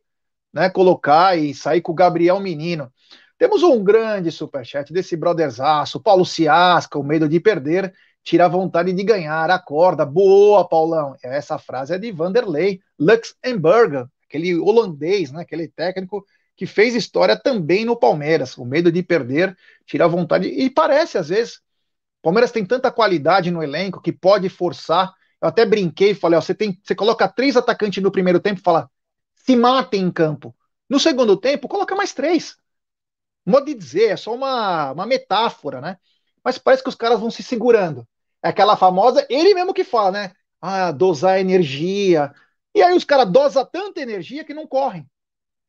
né, 0.54 0.70
colocar 0.70 1.36
e 1.36 1.52
sair 1.52 1.82
com 1.82 1.92
o 1.92 1.94
Gabriel 1.94 2.40
Menino. 2.40 2.90
Temos 3.36 3.62
um 3.62 3.82
grande 3.82 4.30
superchat 4.30 4.92
desse 4.92 5.16
brotherzaço, 5.16 6.00
Paulo 6.00 6.24
Ciasca, 6.24 6.98
o 6.98 7.02
medo 7.02 7.28
de 7.28 7.40
perder, 7.40 7.92
tira 8.22 8.46
a 8.46 8.48
vontade 8.48 8.92
de 8.92 9.02
ganhar, 9.02 9.50
acorda. 9.50 10.06
Boa, 10.06 10.66
Paulão. 10.66 11.16
Essa 11.22 11.58
frase 11.58 11.92
é 11.94 11.98
de 11.98 12.12
Vanderlei 12.12 12.80
Luxemburger, 12.98 14.06
aquele 14.34 14.58
holandês, 14.58 15.30
né, 15.30 15.42
aquele 15.42 15.68
técnico 15.68 16.26
que 16.56 16.66
fez 16.66 16.94
história 16.94 17.36
também 17.36 17.84
no 17.84 17.96
Palmeiras. 17.96 18.56
O 18.58 18.64
medo 18.64 18.90
de 18.90 19.02
perder, 19.02 19.56
tirar 19.86 20.08
vontade. 20.08 20.48
E 20.48 20.68
parece, 20.68 21.16
às 21.16 21.28
vezes, 21.28 21.56
o 21.56 22.22
Palmeiras 22.22 22.50
tem 22.50 22.64
tanta 22.64 22.90
qualidade 22.90 23.50
no 23.50 23.62
elenco 23.62 24.00
que 24.00 24.12
pode 24.12 24.48
forçar. 24.48 25.12
Eu 25.40 25.48
até 25.48 25.64
brinquei 25.64 26.10
e 26.10 26.14
falei: 26.14 26.38
ó, 26.38 26.40
você, 26.42 26.54
tem, 26.54 26.80
você 26.82 26.94
coloca 26.94 27.28
três 27.28 27.56
atacantes 27.56 28.02
no 28.02 28.10
primeiro 28.12 28.40
tempo 28.40 28.60
e 28.60 28.62
fala, 28.62 28.90
se 29.34 29.54
matem 29.56 30.02
em 30.02 30.10
campo. 30.10 30.54
No 30.88 30.98
segundo 30.98 31.36
tempo, 31.36 31.68
coloca 31.68 31.94
mais 31.94 32.12
três. 32.12 32.56
Modo 33.46 33.66
de 33.66 33.74
dizer, 33.74 34.10
é 34.10 34.16
só 34.16 34.34
uma, 34.34 34.92
uma 34.92 35.06
metáfora, 35.06 35.80
né? 35.80 35.98
Mas 36.42 36.58
parece 36.58 36.82
que 36.82 36.88
os 36.88 36.94
caras 36.94 37.20
vão 37.20 37.30
se 37.30 37.42
segurando. 37.42 38.06
É 38.42 38.48
aquela 38.48 38.76
famosa, 38.76 39.26
ele 39.28 39.54
mesmo 39.54 39.74
que 39.74 39.84
fala, 39.84 40.10
né? 40.10 40.32
Ah, 40.60 40.92
dosar 40.92 41.40
energia, 41.40 42.32
e 42.74 42.82
aí 42.82 42.96
os 42.96 43.04
caras 43.04 43.30
dosam 43.30 43.64
tanta 43.64 44.00
energia 44.00 44.44
que 44.44 44.54
não 44.54 44.66
correm. 44.66 45.06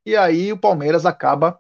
E 0.06 0.16
aí 0.16 0.52
o 0.52 0.58
Palmeiras 0.58 1.06
acaba 1.06 1.60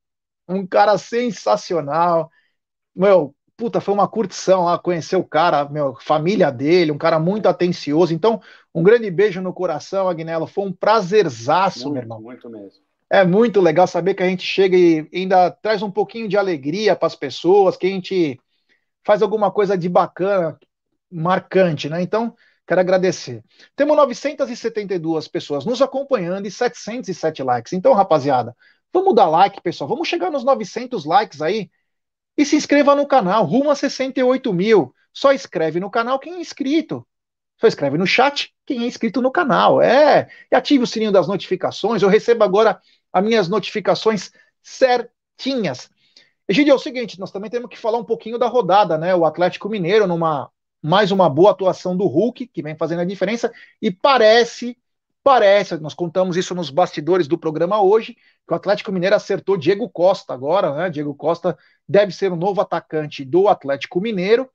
um 0.48 0.66
cara 0.66 0.98
sensacional. 0.98 2.30
Meu, 2.96 3.36
puta, 3.58 3.80
foi 3.80 3.94
uma 3.94 4.08
curtição 4.08 4.66
lá 4.66 4.78
conhecer 4.78 5.16
o 5.16 5.24
cara, 5.24 5.68
meu, 5.70 5.96
família 6.02 6.52
dele, 6.52 6.92
um 6.92 6.98
cara 6.98 7.20
muito 7.20 7.48
atencioso. 7.48 8.14
Então, 8.14 8.42
um 8.74 8.84
grande 8.84 9.10
beijo 9.10 9.42
no 9.42 9.54
coração, 9.54 10.10
Agnello. 10.10 10.48
Foi 10.48 10.66
um 10.66 10.74
prazerzaço, 10.74 11.86
muito, 11.86 11.94
meu 11.94 12.02
irmão. 12.02 12.22
Muito 12.22 12.50
mesmo. 12.50 12.84
É 13.10 13.24
muito 13.24 13.62
legal 13.62 13.88
saber 13.88 14.14
que 14.14 14.24
a 14.24 14.28
gente 14.28 14.44
chega 14.44 14.76
e 14.76 15.08
ainda 15.14 15.52
traz 15.52 15.82
um 15.82 15.92
pouquinho 15.92 16.28
de 16.28 16.38
alegria 16.38 16.96
para 16.96 17.08
as 17.08 17.16
pessoas, 17.16 17.78
que 17.78 17.86
a 17.86 17.90
gente 17.90 18.40
faz 19.06 19.22
alguma 19.22 19.52
coisa 19.52 19.78
de 19.78 19.88
bacana, 19.88 20.58
marcante, 21.12 21.88
né? 21.88 22.02
Então, 22.02 22.36
Quero 22.68 22.82
agradecer. 22.82 23.44
Temos 23.76 23.96
972 23.96 25.28
pessoas 25.28 25.66
nos 25.66 25.82
acompanhando 25.82 26.48
e 26.48 26.52
707 26.52 27.44
likes. 27.44 27.74
Então, 27.74 27.94
rapaziada, 27.94 28.56
vamos 28.92 29.14
dar 29.14 29.30
like, 29.30 29.62
pessoal. 29.62 29.88
Vamos 29.88 30.08
chegar 30.08 30.32
nos 30.32 30.44
900 30.44 31.06
likes 31.06 31.42
aí. 31.42 31.70
E 32.38 32.46
se 32.46 32.56
inscreva 32.56 32.96
no 32.96 33.08
canal, 33.08 33.46
rumo 33.46 33.72
a 33.72 33.76
68 33.76 34.52
mil. 34.54 34.94
Só 35.14 35.32
escreve 35.32 35.80
no 35.80 35.90
canal 35.90 36.20
quem 36.20 36.36
é 36.36 36.40
inscrito. 36.42 37.06
Só 37.60 37.68
escreve 37.68 37.98
no 37.98 38.06
chat 38.06 38.54
quem 38.66 38.84
é 38.84 38.86
inscrito 38.86 39.22
no 39.22 39.32
canal. 39.32 39.82
É. 39.82 40.28
E 40.52 40.56
ative 40.56 40.84
o 40.84 40.88
sininho 40.88 41.12
das 41.12 41.28
notificações. 41.28 42.02
Eu 42.02 42.10
recebo 42.10 42.44
agora 42.44 42.82
as 43.14 43.24
minhas 43.24 43.48
notificações 43.48 44.32
certinhas. 44.62 45.90
Egidio, 46.48 46.74
é 46.74 46.76
o 46.76 46.80
seguinte, 46.80 47.20
nós 47.20 47.32
também 47.32 47.50
temos 47.50 47.70
que 47.70 47.78
falar 47.78 47.98
um 47.98 48.04
pouquinho 48.04 48.38
da 48.38 48.48
rodada, 48.48 48.98
né? 48.98 49.16
O 49.16 49.26
Atlético 49.26 49.70
Mineiro, 49.70 50.06
numa 50.06 50.52
mais 50.82 51.12
uma 51.12 51.28
boa 51.28 51.52
atuação 51.52 51.98
do 51.98 52.06
Hulk, 52.06 52.46
que 52.48 52.62
vem 52.62 52.76
fazendo 52.76 53.00
a 53.00 53.06
diferença, 53.06 53.52
e 53.82 53.90
parece, 53.90 54.78
parece, 55.26 55.76
nós 55.80 55.96
contamos 55.96 56.38
isso 56.38 56.54
nos 56.54 56.70
bastidores 56.70 57.28
do 57.28 57.36
programa 57.36 57.82
hoje, 57.82 58.14
que 58.14 58.54
o 58.54 58.56
Atlético 58.56 58.92
Mineiro 58.92 59.16
acertou 59.16 59.58
Diego 59.58 59.90
Costa 59.90 60.36
agora, 60.36 60.76
né? 60.76 60.90
Diego 60.92 61.16
Costa 61.16 61.58
deve 61.90 62.12
ser 62.12 62.32
o 62.32 62.36
novo 62.36 62.62
atacante 62.62 63.26
do 63.26 63.48
Atlético 63.48 64.00
Mineiro. 64.00 64.48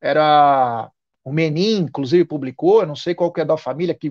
Era 0.00 0.90
o 1.22 1.32
Menin, 1.32 1.78
inclusive, 1.82 2.24
publicou, 2.24 2.80
eu 2.80 2.88
não 2.88 2.96
sei 2.96 3.14
qual 3.14 3.32
que 3.32 3.40
é 3.40 3.44
da 3.44 3.56
família, 3.56 3.94
que 3.94 4.10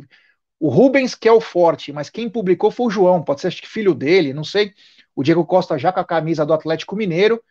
o 0.58 0.70
Rubens 0.70 1.16
que 1.16 1.28
é 1.28 1.34
o 1.34 1.42
forte, 1.42 1.92
mas 1.92 2.10
quem 2.10 2.30
publicou 2.30 2.72
foi 2.72 2.86
o 2.86 2.90
João, 2.90 3.22
pode 3.22 3.42
ser 3.42 3.48
acho 3.48 3.62
que 3.62 3.68
filho 3.68 3.94
dele, 3.94 4.34
não 4.34 4.46
sei. 4.46 4.74
O 5.14 5.22
Diego 5.22 5.46
Costa 5.46 5.78
já 5.78 5.92
com 5.92 6.00
a 6.00 6.06
camisa 6.06 6.46
do 6.46 6.54
Atlético 6.54 6.96
Mineiro. 6.96 7.44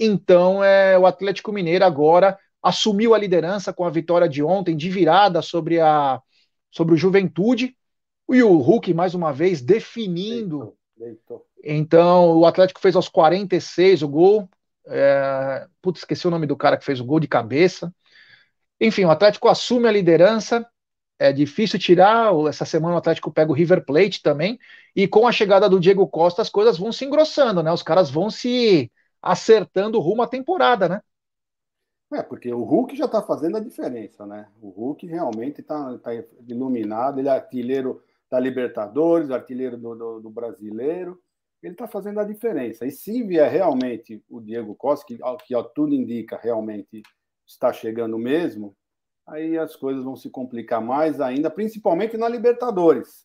Então, 0.00 0.64
é, 0.64 0.98
o 0.98 1.04
Atlético 1.06 1.52
Mineiro 1.52 1.84
agora 1.84 2.38
assumiu 2.62 3.14
a 3.14 3.18
liderança 3.18 3.74
com 3.74 3.84
a 3.84 3.90
vitória 3.90 4.26
de 4.26 4.42
ontem, 4.42 4.74
de 4.74 4.88
virada 4.88 5.42
sobre, 5.42 5.80
a, 5.80 6.18
sobre 6.70 6.94
o 6.94 6.96
Juventude. 6.96 7.76
E 8.28 8.42
o 8.42 8.56
Hulk, 8.58 8.92
mais 8.92 9.14
uma 9.14 9.32
vez, 9.32 9.62
definindo. 9.62 10.76
Deitou, 10.96 11.46
Então, 11.62 12.38
o 12.38 12.46
Atlético 12.46 12.80
fez 12.80 12.96
aos 12.96 13.08
46 13.08 14.02
o 14.02 14.08
gol. 14.08 14.48
É, 14.86 15.66
putz, 15.82 16.00
esqueci 16.00 16.26
o 16.26 16.30
nome 16.30 16.46
do 16.46 16.56
cara 16.56 16.76
que 16.76 16.84
fez 16.84 17.00
o 17.00 17.04
gol 17.04 17.20
de 17.20 17.28
cabeça. 17.28 17.92
Enfim, 18.80 19.04
o 19.04 19.10
Atlético 19.10 19.48
assume 19.48 19.88
a 19.88 19.92
liderança. 19.92 20.66
É 21.18 21.32
difícil 21.32 21.78
tirar. 21.78 22.32
Essa 22.48 22.64
semana 22.64 22.94
o 22.94 22.98
Atlético 22.98 23.32
pega 23.32 23.50
o 23.50 23.54
River 23.54 23.84
Plate 23.84 24.22
também. 24.22 24.58
E 24.94 25.06
com 25.06 25.26
a 25.26 25.32
chegada 25.32 25.68
do 25.68 25.80
Diego 25.80 26.06
Costa, 26.08 26.42
as 26.42 26.48
coisas 26.48 26.78
vão 26.78 26.92
se 26.92 27.04
engrossando, 27.04 27.62
né? 27.62 27.72
Os 27.72 27.82
caras 27.82 28.10
vão 28.10 28.30
se 28.30 28.90
acertando 29.22 30.00
rumo 30.00 30.22
à 30.22 30.26
temporada, 30.26 30.88
né? 30.88 31.00
É, 32.12 32.22
porque 32.22 32.52
o 32.52 32.62
Hulk 32.62 32.94
já 32.96 33.06
está 33.06 33.20
fazendo 33.20 33.56
a 33.56 33.60
diferença, 33.60 34.24
né? 34.24 34.48
O 34.62 34.68
Hulk 34.70 35.06
realmente 35.06 35.60
está 35.60 35.98
tá 35.98 36.10
iluminado, 36.46 37.18
ele 37.18 37.28
é 37.28 37.32
artilheiro 37.32 38.00
da 38.30 38.40
Libertadores, 38.40 39.30
artilheiro 39.30 39.76
do, 39.76 39.94
do, 39.94 40.20
do 40.20 40.30
brasileiro, 40.30 41.20
ele 41.62 41.74
está 41.74 41.86
fazendo 41.86 42.20
a 42.20 42.24
diferença. 42.24 42.86
E 42.86 42.90
se 42.90 43.22
vier 43.22 43.50
realmente 43.50 44.22
o 44.28 44.40
Diego 44.40 44.74
Costa, 44.74 45.06
que, 45.06 45.18
que 45.46 45.54
ó, 45.54 45.62
tudo 45.62 45.94
indica 45.94 46.38
realmente 46.40 47.02
está 47.46 47.72
chegando 47.72 48.18
mesmo, 48.18 48.76
aí 49.26 49.56
as 49.56 49.76
coisas 49.76 50.04
vão 50.04 50.16
se 50.16 50.28
complicar 50.28 50.80
mais 50.80 51.20
ainda, 51.20 51.50
principalmente 51.50 52.16
na 52.16 52.28
Libertadores. 52.28 53.24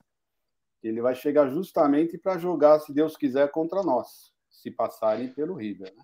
Ele 0.83 1.01
vai 1.01 1.13
chegar 1.13 1.49
justamente 1.49 2.17
para 2.17 2.37
jogar, 2.37 2.79
se 2.79 2.93
Deus 2.93 3.15
quiser, 3.15 3.49
contra 3.51 3.83
nós, 3.83 4.31
se 4.49 4.71
passarem 4.71 5.31
pelo 5.31 5.55
River. 5.55 5.93
Né? 5.95 6.03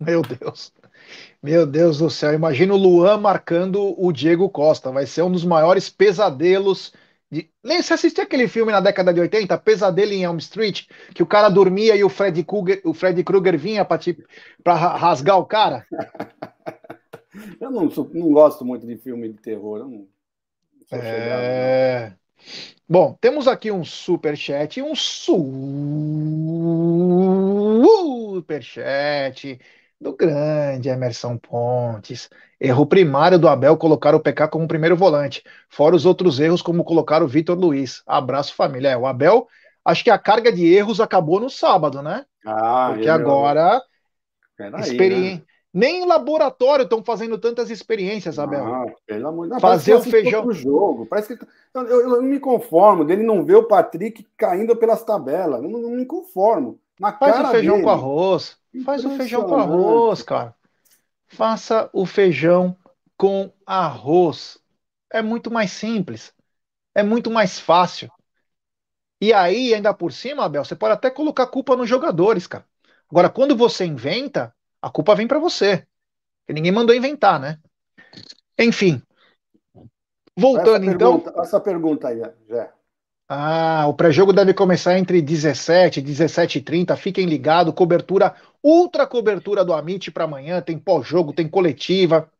Meu 0.00 0.22
Deus. 0.22 0.72
Meu 1.42 1.66
Deus 1.66 1.98
do 1.98 2.10
céu. 2.10 2.34
Imagina 2.34 2.74
o 2.74 2.78
Luan 2.78 3.18
marcando 3.18 3.94
o 3.98 4.12
Diego 4.12 4.48
Costa. 4.48 4.90
Vai 4.90 5.06
ser 5.06 5.22
um 5.22 5.32
dos 5.32 5.44
maiores 5.44 5.88
pesadelos. 5.88 6.92
De... 7.30 7.50
Você 7.62 7.94
assistiu 7.94 8.24
aquele 8.24 8.48
filme 8.48 8.72
na 8.72 8.80
década 8.80 9.12
de 9.12 9.20
80, 9.20 9.56
Pesadelo 9.58 10.12
em 10.12 10.24
Elm 10.24 10.38
Street, 10.38 10.86
que 11.14 11.22
o 11.22 11.26
cara 11.26 11.48
dormia 11.48 11.96
e 11.96 12.04
o 12.04 12.08
Fred 12.08 12.42
Krueger, 12.44 12.80
o 12.84 12.94
Fred 12.94 13.22
Krueger 13.24 13.58
vinha 13.58 13.84
para 13.84 13.98
te... 13.98 14.16
rasgar 14.64 15.38
o 15.38 15.44
cara? 15.44 15.84
eu 17.60 17.70
não, 17.70 17.88
não 18.12 18.32
gosto 18.32 18.64
muito 18.64 18.86
de 18.86 18.96
filme 18.96 19.28
de 19.28 19.38
terror. 19.38 19.78
Eu 19.78 19.88
não, 19.88 20.08
não 20.90 20.98
é... 20.98 22.16
Bom, 22.88 23.18
temos 23.20 23.48
aqui 23.48 23.72
um 23.72 23.84
super 23.84 24.36
chat, 24.36 24.80
um 24.80 24.94
super 24.94 25.42
chat 28.62 29.58
do 30.00 30.14
grande 30.14 30.88
Emerson 30.88 31.36
Pontes. 31.38 32.28
Erro 32.60 32.86
primário 32.86 33.38
do 33.38 33.48
Abel 33.48 33.76
colocar 33.76 34.14
o 34.14 34.20
PK 34.20 34.48
como 34.48 34.68
primeiro 34.68 34.96
volante, 34.96 35.42
fora 35.68 35.94
os 35.94 36.06
outros 36.06 36.40
erros, 36.40 36.62
como 36.62 36.84
colocar 36.84 37.22
o 37.22 37.28
Vitor 37.28 37.58
Luiz. 37.58 38.02
Abraço, 38.06 38.54
família. 38.54 38.90
É, 38.90 38.96
o 38.96 39.06
Abel, 39.06 39.46
acho 39.84 40.02
que 40.02 40.10
a 40.10 40.18
carga 40.18 40.52
de 40.52 40.66
erros 40.66 41.00
acabou 41.00 41.38
no 41.38 41.50
sábado, 41.50 42.02
né? 42.02 42.24
Ah, 42.46 42.90
Porque 42.92 43.08
agora. 43.08 43.82
Experi... 44.78 45.34
Né? 45.34 45.42
Nem 45.76 46.04
em 46.04 46.06
laboratório 46.06 46.84
estão 46.84 47.04
fazendo 47.04 47.36
tantas 47.36 47.68
experiências, 47.68 48.38
Abel. 48.38 48.64
Ah, 48.64 48.86
pelo 49.04 49.28
amor 49.28 49.44
de 49.44 49.50
Deus. 49.50 49.60
Fazer 49.60 49.94
o 49.94 50.00
feijão. 50.00 50.50
Jogo. 50.50 51.04
Parece 51.04 51.36
que 51.36 51.44
eu, 51.74 51.82
eu, 51.82 52.00
eu, 52.00 52.08
não 52.08 52.22
me 52.22 52.40
conformo 52.40 53.04
dele 53.04 53.22
não 53.22 53.44
ver 53.44 53.56
o 53.56 53.68
Patrick 53.68 54.26
caindo 54.38 54.74
pelas 54.74 55.04
tabelas. 55.04 55.62
Eu 55.62 55.68
não, 55.68 55.82
não 55.82 55.90
me 55.90 56.06
conformo. 56.06 56.80
Na 56.98 57.12
Faz 57.12 57.40
o 57.40 57.50
feijão 57.50 57.74
dele. 57.74 57.84
com 57.84 57.90
arroz. 57.90 58.56
Faz 58.84 59.04
o 59.04 59.10
feijão 59.16 59.44
com 59.44 59.56
arroz, 59.56 60.22
cara. 60.22 60.54
Faça 61.26 61.90
o 61.92 62.06
feijão 62.06 62.76
com 63.16 63.52
arroz. 63.66 64.58
É 65.10 65.22
muito 65.22 65.50
mais 65.50 65.70
simples. 65.72 66.32
É 66.94 67.02
muito 67.02 67.30
mais 67.30 67.58
fácil. 67.58 68.10
E 69.20 69.32
aí, 69.32 69.74
ainda 69.74 69.94
por 69.94 70.12
cima, 70.12 70.44
Abel, 70.44 70.64
você 70.64 70.76
pode 70.76 70.92
até 70.92 71.10
colocar 71.10 71.44
a 71.44 71.48
culpa 71.48 71.76
nos 71.76 71.88
jogadores, 71.88 72.46
cara. 72.46 72.64
Agora, 73.10 73.30
quando 73.30 73.56
você 73.56 73.84
inventa, 73.84 74.54
a 74.80 74.90
culpa 74.90 75.14
vem 75.14 75.26
para 75.26 75.38
você. 75.38 75.86
Porque 76.40 76.52
ninguém 76.52 76.72
mandou 76.72 76.94
inventar, 76.94 77.40
né? 77.40 77.58
Enfim. 78.58 79.02
Voltando 80.36 80.84
essa 80.84 80.94
então. 80.94 81.20
Pergunta, 81.20 81.42
essa 81.42 81.60
pergunta 81.60 82.08
aí, 82.08 82.22
Jé. 82.48 82.72
Ah, 83.28 83.86
o 83.88 83.94
pré-jogo 83.94 84.32
deve 84.32 84.54
começar 84.54 84.96
entre 84.98 85.20
17 85.20 85.98
e 85.98 86.02
17 86.02 86.58
e 86.58 86.62
30. 86.62 86.96
Fiquem 86.96 87.26
ligados. 87.26 87.74
Cobertura, 87.74 88.34
ultra 88.62 89.06
cobertura 89.06 89.64
do 89.64 89.72
Amit 89.72 90.10
para 90.10 90.24
amanhã. 90.24 90.60
Tem 90.60 90.78
pós-jogo, 90.78 91.32
tem 91.32 91.48
coletiva. 91.48 92.30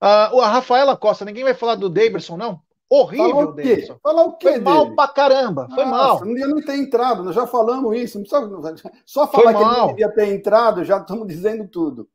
Ah, 0.00 0.30
a 0.40 0.48
Rafaela 0.48 0.96
Costa, 0.96 1.24
ninguém 1.24 1.42
vai 1.42 1.54
falar 1.54 1.74
do 1.74 1.88
Davidson, 1.88 2.36
não? 2.36 2.60
Horrível, 2.88 3.52
Davidson. 3.52 3.98
Falar 4.00 4.22
o 4.22 4.32
quê? 4.34 4.48
Foi 4.48 4.52
dele? 4.60 4.64
mal 4.64 4.94
pra 4.94 5.08
caramba. 5.08 5.68
Foi 5.74 5.84
Nossa, 5.84 5.96
mal. 5.96 6.20
Não 6.20 6.34
devia 6.34 6.46
nem 6.46 6.64
ter 6.64 6.76
entrado, 6.76 7.24
nós 7.24 7.34
já 7.34 7.46
falamos 7.46 7.96
isso. 7.96 8.22
Só 9.04 9.26
falar 9.26 9.54
que 9.54 9.62
ele 9.62 9.70
não 9.70 9.86
devia 9.88 10.08
ter 10.10 10.32
entrado, 10.32 10.84
já 10.84 10.98
estamos 10.98 11.26
dizendo 11.26 11.66
tudo. 11.66 12.08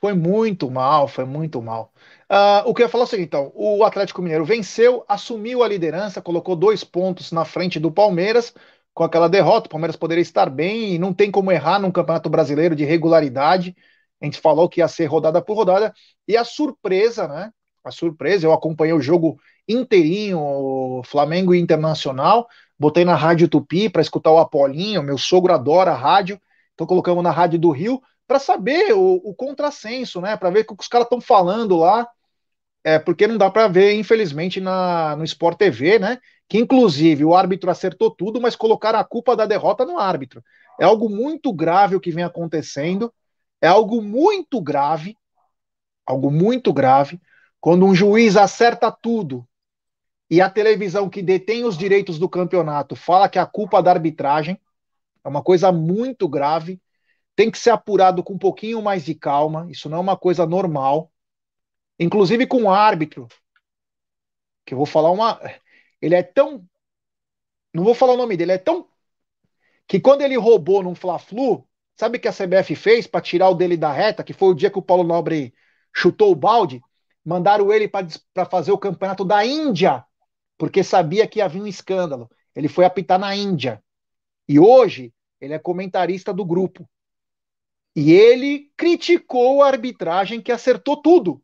Foi 0.00 0.14
muito 0.14 0.70
mal, 0.70 1.08
foi 1.08 1.24
muito 1.24 1.60
mal. 1.60 1.92
Uh, 2.30 2.68
o 2.68 2.74
que 2.74 2.82
eu 2.82 2.86
ia 2.86 2.90
falar 2.90 3.04
é 3.04 3.06
o 3.06 3.08
seguinte, 3.08 3.26
então, 3.26 3.50
o 3.54 3.82
Atlético 3.84 4.22
Mineiro 4.22 4.44
venceu, 4.44 5.04
assumiu 5.08 5.62
a 5.62 5.68
liderança, 5.68 6.22
colocou 6.22 6.54
dois 6.54 6.84
pontos 6.84 7.32
na 7.32 7.44
frente 7.44 7.80
do 7.80 7.90
Palmeiras, 7.90 8.54
com 8.94 9.02
aquela 9.02 9.28
derrota, 9.28 9.66
o 9.66 9.70
Palmeiras 9.70 9.96
poderia 9.96 10.22
estar 10.22 10.48
bem 10.50 10.94
e 10.94 10.98
não 10.98 11.12
tem 11.12 11.30
como 11.30 11.50
errar 11.50 11.80
num 11.80 11.90
campeonato 11.90 12.28
brasileiro 12.28 12.76
de 12.76 12.84
regularidade. 12.84 13.76
A 14.20 14.24
gente 14.24 14.40
falou 14.40 14.68
que 14.68 14.80
ia 14.80 14.88
ser 14.88 15.06
rodada 15.06 15.40
por 15.42 15.54
rodada, 15.56 15.92
e 16.26 16.36
a 16.36 16.44
surpresa, 16.44 17.26
né? 17.26 17.52
A 17.84 17.90
surpresa, 17.90 18.46
eu 18.46 18.52
acompanhei 18.52 18.92
o 18.92 19.00
jogo 19.00 19.38
inteirinho, 19.66 21.02
Flamengo 21.04 21.54
Internacional, 21.54 22.48
botei 22.78 23.04
na 23.04 23.14
Rádio 23.14 23.48
Tupi 23.48 23.88
para 23.88 24.02
escutar 24.02 24.30
o 24.30 24.38
Apolinho, 24.38 25.02
meu 25.02 25.18
sogro 25.18 25.52
adora 25.52 25.92
rádio, 25.92 26.40
então 26.74 26.86
colocamos 26.86 27.22
na 27.22 27.30
Rádio 27.30 27.58
do 27.58 27.70
Rio 27.70 28.00
para 28.28 28.38
saber 28.38 28.92
o, 28.92 29.14
o 29.24 29.34
contrassenso, 29.34 30.20
né? 30.20 30.36
Para 30.36 30.50
ver 30.50 30.60
o 30.60 30.64
que 30.66 30.82
os 30.82 30.88
caras 30.88 31.06
estão 31.06 31.20
falando 31.20 31.78
lá, 31.78 32.06
é 32.84 32.98
porque 32.98 33.26
não 33.26 33.38
dá 33.38 33.50
para 33.50 33.66
ver, 33.68 33.94
infelizmente, 33.94 34.60
na, 34.60 35.16
no 35.16 35.24
Sport 35.24 35.56
TV, 35.58 35.98
né? 35.98 36.20
Que 36.46 36.58
inclusive 36.58 37.24
o 37.24 37.34
árbitro 37.34 37.70
acertou 37.70 38.10
tudo, 38.10 38.40
mas 38.40 38.54
colocaram 38.54 38.98
a 38.98 39.04
culpa 39.04 39.34
da 39.34 39.46
derrota 39.46 39.84
no 39.86 39.98
árbitro. 39.98 40.44
É 40.78 40.84
algo 40.84 41.08
muito 41.08 41.52
grave 41.52 41.96
o 41.96 42.00
que 42.00 42.10
vem 42.10 42.22
acontecendo, 42.22 43.12
é 43.60 43.66
algo 43.66 44.02
muito 44.02 44.60
grave, 44.60 45.16
algo 46.06 46.30
muito 46.30 46.72
grave, 46.72 47.20
quando 47.60 47.86
um 47.86 47.94
juiz 47.94 48.36
acerta 48.36 48.92
tudo 48.92 49.48
e 50.30 50.40
a 50.40 50.50
televisão 50.50 51.08
que 51.08 51.22
detém 51.22 51.64
os 51.64 51.76
direitos 51.76 52.18
do 52.18 52.28
campeonato 52.28 52.94
fala 52.94 53.28
que 53.28 53.38
é 53.38 53.42
a 53.42 53.46
culpa 53.46 53.82
da 53.82 53.90
arbitragem, 53.90 54.60
é 55.24 55.28
uma 55.28 55.42
coisa 55.42 55.72
muito 55.72 56.28
grave, 56.28 56.80
tem 57.38 57.52
que 57.52 57.58
ser 57.58 57.70
apurado 57.70 58.20
com 58.24 58.32
um 58.32 58.38
pouquinho 58.38 58.82
mais 58.82 59.04
de 59.04 59.14
calma, 59.14 59.68
isso 59.70 59.88
não 59.88 59.98
é 59.98 60.00
uma 60.00 60.16
coisa 60.16 60.44
normal. 60.44 61.12
Inclusive 61.96 62.48
com 62.48 62.64
o 62.64 62.68
árbitro, 62.68 63.28
que 64.66 64.74
eu 64.74 64.76
vou 64.76 64.86
falar 64.86 65.12
uma. 65.12 65.40
Ele 66.02 66.16
é 66.16 66.22
tão. 66.24 66.66
Não 67.72 67.84
vou 67.84 67.94
falar 67.94 68.14
o 68.14 68.16
nome 68.16 68.36
dele, 68.36 68.50
é 68.50 68.58
tão. 68.58 68.88
Que 69.86 70.00
quando 70.00 70.22
ele 70.22 70.36
roubou 70.36 70.82
num 70.82 70.96
Fla-Flu, 70.96 71.64
sabe 71.94 72.18
o 72.18 72.20
que 72.20 72.26
a 72.26 72.32
CBF 72.32 72.74
fez 72.74 73.06
para 73.06 73.20
tirar 73.20 73.50
o 73.50 73.54
dele 73.54 73.76
da 73.76 73.92
reta, 73.92 74.24
que 74.24 74.32
foi 74.32 74.48
o 74.48 74.54
dia 74.54 74.68
que 74.68 74.78
o 74.80 74.82
Paulo 74.82 75.04
Nobre 75.04 75.54
chutou 75.94 76.32
o 76.32 76.36
balde? 76.36 76.82
Mandaram 77.24 77.72
ele 77.72 77.86
para 77.86 78.46
fazer 78.46 78.72
o 78.72 78.78
campeonato 78.78 79.24
da 79.24 79.46
Índia, 79.46 80.04
porque 80.56 80.82
sabia 80.82 81.24
que 81.28 81.40
havia 81.40 81.62
um 81.62 81.68
escândalo. 81.68 82.28
Ele 82.52 82.66
foi 82.66 82.84
apitar 82.84 83.16
na 83.16 83.36
Índia. 83.36 83.80
E 84.48 84.58
hoje 84.58 85.14
ele 85.40 85.54
é 85.54 85.58
comentarista 85.60 86.34
do 86.34 86.44
grupo. 86.44 86.84
E 88.00 88.12
ele 88.12 88.70
criticou 88.76 89.60
a 89.60 89.66
arbitragem 89.66 90.40
que 90.40 90.52
acertou 90.52 91.02
tudo. 91.02 91.42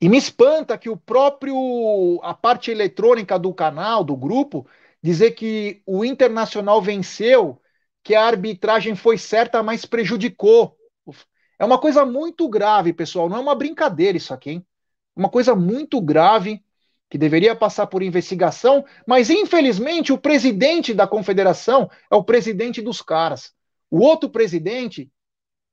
E 0.00 0.08
me 0.08 0.18
espanta 0.18 0.76
que 0.76 0.90
o 0.90 0.96
próprio 0.96 2.18
a 2.24 2.34
parte 2.34 2.68
eletrônica 2.68 3.38
do 3.38 3.54
canal, 3.54 4.02
do 4.02 4.16
grupo, 4.16 4.66
dizer 5.00 5.30
que 5.30 5.80
o 5.86 6.04
Internacional 6.04 6.82
venceu, 6.82 7.62
que 8.02 8.16
a 8.16 8.24
arbitragem 8.26 8.96
foi 8.96 9.16
certa, 9.16 9.62
mas 9.62 9.84
prejudicou. 9.84 10.76
É 11.56 11.64
uma 11.64 11.78
coisa 11.78 12.04
muito 12.04 12.48
grave, 12.48 12.92
pessoal. 12.92 13.28
Não 13.28 13.36
é 13.36 13.40
uma 13.40 13.54
brincadeira 13.54 14.18
isso 14.18 14.34
aqui, 14.34 14.50
hein? 14.50 14.66
Uma 15.14 15.28
coisa 15.28 15.54
muito 15.54 16.00
grave 16.00 16.64
que 17.08 17.16
deveria 17.16 17.54
passar 17.54 17.86
por 17.86 18.02
investigação, 18.02 18.84
mas 19.06 19.30
infelizmente 19.30 20.12
o 20.12 20.18
presidente 20.18 20.92
da 20.92 21.06
confederação 21.06 21.88
é 22.10 22.16
o 22.16 22.24
presidente 22.24 22.82
dos 22.82 23.00
caras. 23.00 23.56
O 23.90 24.00
outro 24.00 24.28
presidente, 24.28 25.10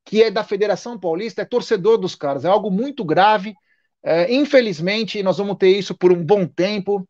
que 0.06 0.24
é 0.24 0.32
da 0.32 0.44
Federação 0.44 1.00
Paulista, 1.00 1.42
é 1.42 1.46
torcedor 1.46 1.98
dos 1.98 2.16
caras. 2.16 2.46
É 2.46 2.48
algo 2.48 2.72
muito 2.72 3.04
grave. 3.04 3.56
É, 4.04 4.34
infelizmente, 4.34 5.22
nós 5.24 5.38
vamos 5.38 5.58
ter 5.58 5.70
isso 5.70 5.96
por 5.96 6.12
um 6.12 6.24
bom 6.24 6.48
tempo. 6.48 7.08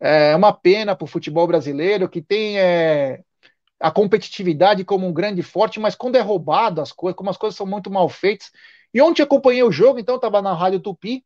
É 0.00 0.34
uma 0.36 0.52
pena 0.52 0.94
para 0.94 1.04
o 1.04 1.08
futebol 1.08 1.46
brasileiro, 1.46 2.08
que 2.08 2.20
tem 2.20 2.58
é, 2.58 3.20
a 3.80 3.90
competitividade 3.90 4.84
como 4.84 5.06
um 5.06 5.12
grande 5.12 5.42
forte, 5.42 5.80
mas 5.80 5.94
quando 5.94 6.16
é 6.16 6.20
roubado 6.20 6.80
as 6.80 6.92
coisas, 6.92 7.16
como 7.16 7.30
as 7.30 7.36
coisas 7.36 7.56
são 7.56 7.66
muito 7.66 7.90
mal 7.90 8.08
feitas. 8.08 8.50
E 8.92 9.00
ontem 9.00 9.22
acompanhei 9.22 9.62
o 9.62 9.72
jogo, 9.72 9.98
então 9.98 10.16
estava 10.16 10.42
na 10.42 10.54
Rádio 10.54 10.80
Tupi, 10.80 11.24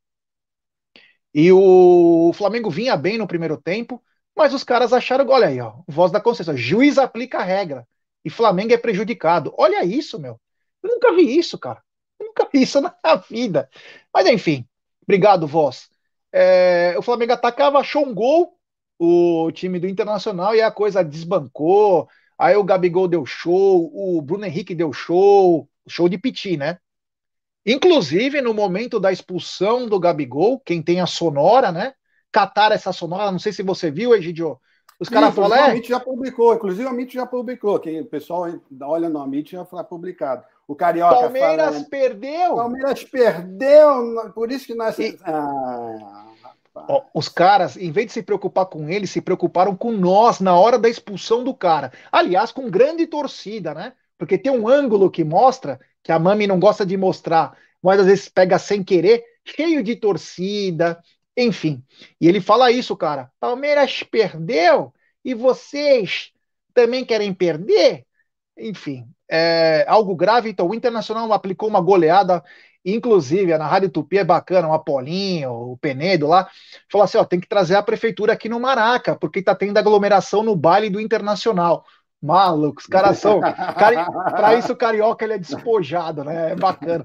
e 1.35 1.53
o 1.53 2.33
Flamengo 2.35 2.71
vinha 2.71 2.97
bem 2.97 3.19
no 3.19 3.27
primeiro 3.27 3.57
tempo, 3.57 4.03
mas 4.37 4.55
os 4.55 4.65
caras 4.65 4.93
acharam, 4.93 5.29
olha 5.29 5.49
aí, 5.49 5.61
ó, 5.61 5.75
voz 5.87 6.11
da 6.11 6.21
Conceição, 6.21 6.57
juiz 6.57 6.99
aplica 6.99 7.39
a 7.39 7.45
regra 7.45 7.87
e 8.25 8.31
Flamengo 8.31 8.73
é 8.73 8.79
prejudicado. 8.79 9.55
Olha 9.57 9.85
isso, 9.85 10.19
meu. 10.19 10.41
Eu 10.83 10.91
nunca 10.91 11.13
vi 11.15 11.39
isso, 11.39 11.59
cara. 11.59 11.83
Eu 12.19 12.27
nunca 12.27 12.49
vi 12.53 12.63
isso 12.63 12.81
na 12.81 12.95
vida. 13.29 13.69
Mas 14.13 14.27
enfim, 14.27 14.67
obrigado, 15.03 15.47
voz. 15.47 15.89
É, 16.33 16.95
o 16.99 17.03
Flamengo 17.03 17.33
atacava, 17.33 17.79
achou 17.79 18.07
um 18.07 18.15
gol, 18.15 18.59
o 18.99 19.51
time 19.53 19.79
do 19.79 19.89
Internacional, 19.89 20.55
e 20.55 20.61
a 20.61 20.71
coisa 20.71 21.05
desbancou. 21.05 22.09
Aí 22.39 22.57
o 22.57 22.65
Gabigol 22.65 23.09
deu 23.09 23.25
show, 23.27 23.91
o 23.93 24.21
Bruno 24.23 24.45
Henrique 24.45 24.75
deu 24.75 24.93
show, 24.93 25.69
show 25.89 26.09
de 26.09 26.19
piti, 26.19 26.57
né? 26.57 26.79
Inclusive, 27.67 28.41
no 28.41 28.55
momento 28.55 28.99
da 28.99 29.13
expulsão 29.13 29.87
do 29.89 30.01
Gabigol, 30.01 30.61
quem 30.61 30.83
tem 30.83 31.01
a 31.01 31.07
sonora, 31.07 31.71
né? 31.73 31.95
Catar 32.33 32.73
essa 32.73 32.93
sonora, 32.93 33.31
não 33.33 33.39
sei 33.39 33.53
se 33.53 33.63
você 33.63 33.91
viu, 33.91 34.15
Egidio. 34.15 34.59
Os 35.01 35.09
caras 35.09 35.35
falam. 35.35 35.57
É... 35.57 35.63
A 35.63 35.71
MIT 35.71 35.89
já 35.89 36.01
publicou, 36.01 36.55
inclusive 36.55 36.89
a 36.89 36.93
MIT 36.93 37.15
já 37.15 37.27
publicou. 37.27 37.79
Quem, 37.79 38.01
o 38.01 38.07
pessoal 38.07 38.47
olha 38.83 39.09
no 39.09 39.23
MIT 39.25 39.53
já 39.53 39.65
foi 39.65 39.83
publicado. 39.85 40.43
O 40.67 40.75
Carioca 40.75 41.15
Palmeiras 41.15 41.75
fala, 41.75 41.87
perdeu! 41.89 42.55
Palmeiras 42.57 43.05
perdeu, 43.05 44.31
por 44.35 44.51
isso 44.51 44.67
que 44.67 44.75
nós. 44.75 44.99
E... 44.99 45.19
Ah, 45.23 46.27
os 47.15 47.29
caras, 47.29 47.77
em 47.77 47.91
vez 47.91 48.09
de 48.09 48.13
se 48.13 48.23
preocupar 48.23 48.67
com 48.67 48.89
ele, 48.89 49.07
se 49.07 49.21
preocuparam 49.21 49.75
com 49.75 49.93
nós 49.93 50.41
na 50.41 50.59
hora 50.59 50.79
da 50.79 50.89
expulsão 50.89 51.43
do 51.43 51.55
cara. 51.55 51.93
Aliás, 52.13 52.53
com 52.53 52.71
grande 52.71 53.07
torcida, 53.07 53.75
né? 53.75 53.93
Porque 54.17 54.37
tem 54.37 54.53
um 54.53 54.69
ângulo 54.69 55.11
que 55.11 55.25
mostra 55.25 55.81
que 56.03 56.13
a 56.13 56.19
Mami 56.19 56.47
não 56.47 56.59
gosta 56.59 56.85
de 56.85 56.97
mostrar, 56.97 57.57
mas 57.83 58.01
às 58.01 58.07
vezes 58.07 58.29
pega 58.29 58.59
sem 58.59 58.83
querer, 58.83 59.25
cheio 59.45 59.83
de 59.83 59.97
torcida, 59.97 60.99
enfim. 61.39 61.85
E 62.21 62.29
ele 62.29 62.41
fala 62.41 62.73
isso, 62.73 62.97
cara. 62.97 63.31
Palmeiras 63.39 64.03
perdeu 64.03 64.93
e 65.25 65.35
vocês 65.35 66.33
também 66.75 67.05
querem 67.05 67.33
perder? 67.33 68.05
Enfim, 68.57 69.07
é 69.31 69.85
algo 69.89 70.17
grave. 70.17 70.51
Então, 70.51 70.69
o 70.69 70.75
Internacional 70.75 71.33
aplicou 71.33 71.69
uma 71.69 71.81
goleada, 71.81 72.43
inclusive, 72.85 73.57
na 73.57 73.69
Rádio 73.69 73.89
Tupi 73.91 74.19
é 74.19 74.25
bacana, 74.25 74.69
o 74.69 74.73
Apolinho, 74.73 75.53
o 75.53 75.79
Penedo 75.79 76.27
lá, 76.27 76.51
falou 76.91 77.05
assim: 77.05 77.19
ó, 77.19 77.25
tem 77.25 77.39
que 77.39 77.49
trazer 77.49 77.77
a 77.77 77.83
prefeitura 77.83 78.33
aqui 78.33 78.49
no 78.49 78.59
Maraca, 78.59 79.15
porque 79.17 79.41
tá 79.41 79.55
tendo 79.55 79.79
aglomeração 79.79 80.43
no 80.43 80.57
baile 80.57 80.91
do 80.91 81.01
Internacional. 81.01 81.85
Maluco, 82.21 82.81
os 82.81 82.87
caras 82.87 83.19
são. 83.19 83.41
Para 83.41 84.55
isso, 84.57 84.73
o 84.73 84.77
carioca 84.77 85.25
ele 85.25 85.35
é 85.35 85.39
despojado, 85.39 86.25
né? 86.25 86.53
É 86.53 86.57
bacana. 86.57 87.05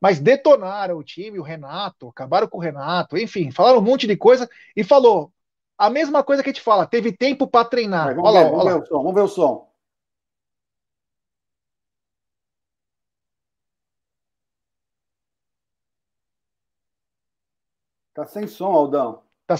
Mas 0.00 0.20
detonaram 0.20 0.98
o 0.98 1.04
time, 1.04 1.38
o 1.38 1.42
Renato, 1.42 2.08
acabaram 2.08 2.46
com 2.46 2.58
o 2.58 2.60
Renato, 2.60 3.16
enfim, 3.16 3.50
falaram 3.50 3.78
um 3.78 3.82
monte 3.82 4.06
de 4.06 4.16
coisa 4.16 4.48
e 4.76 4.84
falou 4.84 5.32
a 5.78 5.88
mesma 5.90 6.22
coisa 6.22 6.42
que 6.42 6.50
a 6.50 6.52
gente 6.52 6.62
fala: 6.62 6.86
teve 6.86 7.12
tempo 7.16 7.46
para 7.46 7.64
treinar. 7.68 8.14
vamos, 8.14 8.30
olha 8.30 8.44
ver, 8.44 8.50
lá, 8.50 8.50
vamos, 8.50 8.72
ver 8.72 8.82
o 8.82 8.86
som, 8.86 9.02
vamos 9.02 9.14
ver 9.14 9.20
o 9.22 9.28
som. 9.28 9.72
Tá 18.14 18.26
sem 18.26 18.46
som, 18.46 18.66
Aldão. 18.66 19.22
Tá, 19.46 19.56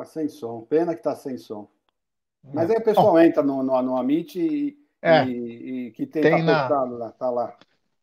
Tá 0.00 0.04
sem 0.06 0.28
som. 0.30 0.62
Pena 0.62 0.94
que 0.94 1.02
tá 1.02 1.14
sem 1.14 1.36
som. 1.36 1.68
Mas 2.42 2.70
aí 2.70 2.78
o 2.78 2.82
pessoal 2.82 3.20
entra 3.20 3.42
no, 3.42 3.62
no, 3.62 3.82
no 3.82 3.98
Amit 3.98 4.40
e, 4.40 4.78
é. 5.02 5.26
e, 5.26 5.88
e, 5.88 5.90
que 5.90 6.06
tem, 6.06 6.22
tem 6.22 6.46
tá 6.46 6.68
na... 6.70 6.84
lá, 6.84 7.12
tá 7.12 7.28
lá. 7.28 7.54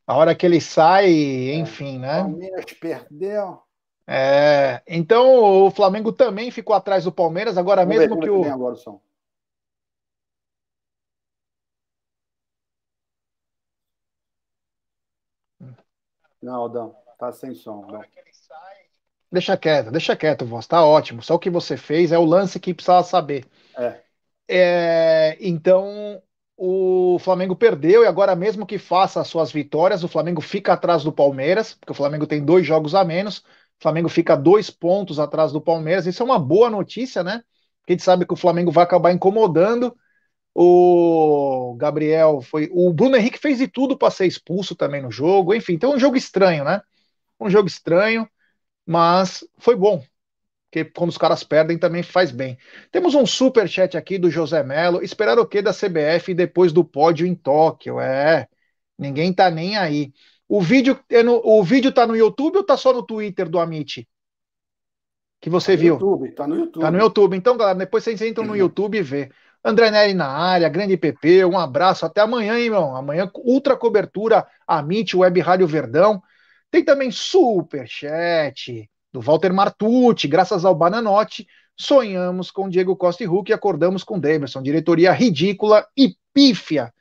A 0.05 0.15
hora 0.15 0.35
que 0.35 0.45
ele 0.45 0.61
sai, 0.61 1.09
enfim, 1.55 1.95
é. 1.95 1.99
né? 1.99 2.21
Palmeiras 2.21 2.65
perdeu. 2.79 3.63
É, 4.05 4.83
então 4.87 5.65
o 5.65 5.71
Flamengo 5.71 6.13
também 6.13 6.51
ficou 6.51 6.75
atrás 6.75 7.03
do 7.05 7.11
Palmeiras, 7.11 7.57
agora 7.57 7.83
Vamos 7.83 7.97
mesmo 7.97 8.15
ver, 8.15 8.21
que 8.21 8.29
o. 8.29 8.43
Que 8.43 8.49
agora 8.49 8.75
o 8.75 8.77
som. 8.77 9.01
Não, 16.39 16.55
Aldão, 16.55 16.95
tá 17.17 17.31
sem 17.31 17.55
som. 17.55 17.87
Deixa 19.31 19.57
quieto, 19.57 19.91
deixa 19.91 20.15
quieto, 20.15 20.45
voz. 20.45 20.65
Tá 20.67 20.83
ótimo. 20.83 21.21
Só 21.21 21.35
o 21.35 21.39
que 21.39 21.49
você 21.49 21.75
fez 21.75 22.11
é 22.11 22.17
o 22.17 22.25
lance 22.25 22.59
que 22.59 22.73
precisava 22.73 23.03
saber. 23.03 23.45
É. 23.77 24.01
é. 24.47 25.37
então, 25.41 26.21
o 26.55 27.19
Flamengo 27.19 27.55
perdeu 27.55 28.03
e 28.03 28.07
agora, 28.07 28.35
mesmo 28.35 28.65
que 28.65 28.77
faça 28.77 29.19
as 29.19 29.27
suas 29.27 29.51
vitórias, 29.51 30.03
o 30.03 30.07
Flamengo 30.07 30.41
fica 30.41 30.73
atrás 30.73 31.03
do 31.03 31.11
Palmeiras, 31.11 31.73
porque 31.73 31.91
o 31.91 31.95
Flamengo 31.95 32.25
tem 32.25 32.43
dois 32.43 32.65
jogos 32.65 32.95
a 32.95 33.03
menos. 33.03 33.39
O 33.79 33.83
Flamengo 33.83 34.09
fica 34.09 34.35
dois 34.35 34.69
pontos 34.69 35.19
atrás 35.19 35.51
do 35.51 35.61
Palmeiras. 35.61 36.07
Isso 36.07 36.23
é 36.23 36.25
uma 36.25 36.39
boa 36.39 36.69
notícia, 36.69 37.23
né? 37.23 37.43
Porque 37.81 37.93
a 37.93 37.95
gente 37.95 38.03
sabe 38.03 38.25
que 38.25 38.33
o 38.33 38.37
Flamengo 38.37 38.71
vai 38.71 38.85
acabar 38.85 39.11
incomodando. 39.11 39.95
O 40.53 41.75
Gabriel 41.77 42.41
foi. 42.41 42.69
O 42.71 42.91
Bruno 42.91 43.15
Henrique 43.15 43.37
fez 43.37 43.59
de 43.59 43.67
tudo 43.67 43.97
para 43.97 44.09
ser 44.09 44.25
expulso 44.25 44.75
também 44.75 45.01
no 45.01 45.11
jogo. 45.11 45.53
Enfim, 45.53 45.73
então 45.73 45.93
é 45.93 45.95
um 45.95 45.99
jogo 45.99 46.17
estranho, 46.17 46.63
né? 46.63 46.81
Um 47.39 47.49
jogo 47.49 47.67
estranho 47.67 48.27
mas 48.87 49.43
foi 49.57 49.75
bom. 49.75 50.01
Porque 50.69 50.85
quando 50.85 51.09
os 51.09 51.17
caras 51.17 51.43
perdem 51.43 51.77
também 51.77 52.03
faz 52.03 52.31
bem. 52.31 52.57
Temos 52.91 53.15
um 53.15 53.25
super 53.25 53.67
chat 53.67 53.97
aqui 53.97 54.17
do 54.17 54.29
José 54.29 54.63
Melo. 54.63 55.03
Esperar 55.03 55.37
o 55.39 55.45
que 55.45 55.61
da 55.61 55.73
CBF 55.73 56.33
depois 56.33 56.71
do 56.71 56.83
pódio 56.83 57.25
em 57.25 57.35
Tóquio? 57.35 57.99
É, 57.99 58.47
ninguém 58.97 59.33
tá 59.33 59.49
nem 59.49 59.77
aí. 59.77 60.11
O 60.47 60.61
vídeo, 60.61 60.97
é 61.09 61.21
o 61.23 61.63
vídeo 61.63 61.91
tá 61.91 62.07
no 62.07 62.15
YouTube 62.15 62.57
ou 62.57 62.63
tá 62.63 62.77
só 62.77 62.93
no 62.93 63.03
Twitter 63.03 63.49
do 63.49 63.59
Amit? 63.59 64.07
Que 65.41 65.49
você 65.49 65.73
tá 65.73 65.81
viu? 65.81 65.93
YouTube, 65.93 66.31
tá 66.31 66.47
no 66.47 66.55
YouTube. 66.55 66.81
Tá 66.81 66.91
no 66.91 66.97
YouTube. 66.97 67.37
Então, 67.37 67.57
galera, 67.57 67.77
depois 67.77 68.03
vocês 68.03 68.21
entram 68.21 68.45
no 68.45 68.51
uhum. 68.51 68.57
YouTube 68.57 68.97
e 68.97 69.01
vê. 69.01 69.29
André 69.63 69.91
Neri 69.91 70.13
na 70.13 70.27
área, 70.27 70.69
grande 70.69 70.95
PP, 70.95 71.43
um 71.45 71.57
abraço. 71.57 72.05
Até 72.05 72.21
amanhã, 72.21 72.57
hein, 72.57 72.65
irmão? 72.65 72.95
Amanhã, 72.95 73.29
ultra 73.35 73.75
cobertura 73.75 74.47
Amit, 74.65 75.15
Web 75.15 75.39
Rádio 75.41 75.67
Verdão. 75.67 76.21
Tem 76.69 76.83
também 76.83 77.11
super 77.11 77.87
chat 77.87 78.89
do 79.11 79.21
Walter 79.21 79.53
Martucci, 79.53 80.27
graças 80.27 80.65
ao 80.65 80.75
Bananote, 80.75 81.47
sonhamos 81.75 82.51
com 82.51 82.69
Diego 82.69 82.95
Costa 82.95 83.23
e 83.23 83.25
Hulk 83.25 83.51
e 83.51 83.53
acordamos 83.53 84.03
com 84.03 84.19
Demerson. 84.19 84.61
Diretoria 84.61 85.11
ridícula 85.11 85.87
e 85.95 86.15
pífia. 86.33 86.93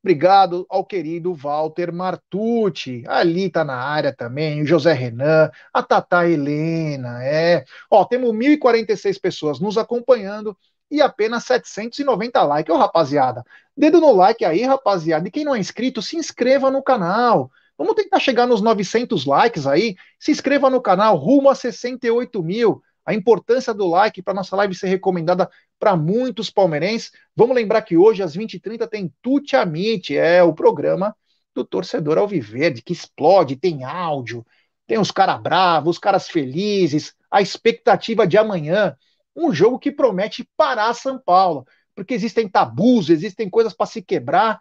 Obrigado 0.00 0.64
ao 0.70 0.84
querido 0.84 1.34
Walter 1.34 1.92
Martucci. 1.92 3.02
Ali 3.06 3.50
tá 3.50 3.64
na 3.64 3.76
área 3.76 4.14
também, 4.14 4.62
o 4.62 4.66
José 4.66 4.92
Renan, 4.92 5.50
a 5.74 5.82
Tata 5.82 6.26
Helena, 6.28 7.22
é. 7.24 7.64
Ó, 7.90 8.04
temos 8.04 8.30
1.046 8.30 9.20
pessoas 9.20 9.58
nos 9.58 9.76
acompanhando 9.76 10.56
e 10.90 11.02
apenas 11.02 11.44
790 11.44 12.42
likes. 12.44 12.74
Ô, 12.74 12.78
rapaziada, 12.78 13.44
dedo 13.76 14.00
no 14.00 14.12
like 14.12 14.44
aí, 14.44 14.62
rapaziada. 14.62 15.26
E 15.26 15.30
quem 15.30 15.44
não 15.44 15.54
é 15.54 15.58
inscrito, 15.58 16.00
se 16.00 16.16
inscreva 16.16 16.70
no 16.70 16.82
canal 16.82 17.50
Vamos 17.78 17.94
tentar 17.94 18.18
chegar 18.18 18.44
nos 18.44 18.60
900 18.60 19.24
likes 19.24 19.64
aí. 19.64 19.94
Se 20.18 20.32
inscreva 20.32 20.68
no 20.68 20.82
canal, 20.82 21.16
rumo 21.16 21.48
a 21.48 21.54
68 21.54 22.42
mil. 22.42 22.82
A 23.06 23.14
importância 23.14 23.72
do 23.72 23.86
like 23.86 24.20
para 24.20 24.34
nossa 24.34 24.54
live 24.56 24.74
ser 24.74 24.88
recomendada 24.88 25.48
para 25.78 25.96
muitos 25.96 26.50
palmeirenses. 26.50 27.12
Vamos 27.34 27.54
lembrar 27.54 27.82
que 27.82 27.96
hoje, 27.96 28.22
às 28.22 28.36
20h30, 28.36 28.86
tem 28.88 29.14
Tuti 29.22 29.54
Amite, 29.56 30.16
é 30.16 30.42
o 30.42 30.52
programa 30.52 31.16
do 31.54 31.64
torcedor 31.64 32.18
Alviverde, 32.18 32.82
que 32.82 32.92
explode, 32.92 33.56
tem 33.56 33.84
áudio, 33.84 34.44
tem 34.86 34.98
os 34.98 35.10
caras 35.10 35.40
bravos, 35.40 35.96
os 35.96 35.98
caras 35.98 36.28
felizes, 36.28 37.14
a 37.30 37.40
expectativa 37.40 38.26
de 38.26 38.36
amanhã. 38.36 38.96
Um 39.34 39.54
jogo 39.54 39.78
que 39.78 39.92
promete 39.92 40.48
parar 40.56 40.92
São 40.94 41.18
Paulo, 41.18 41.64
porque 41.94 42.12
existem 42.12 42.48
tabus, 42.48 43.08
existem 43.08 43.48
coisas 43.48 43.72
para 43.72 43.86
se 43.86 44.02
quebrar 44.02 44.60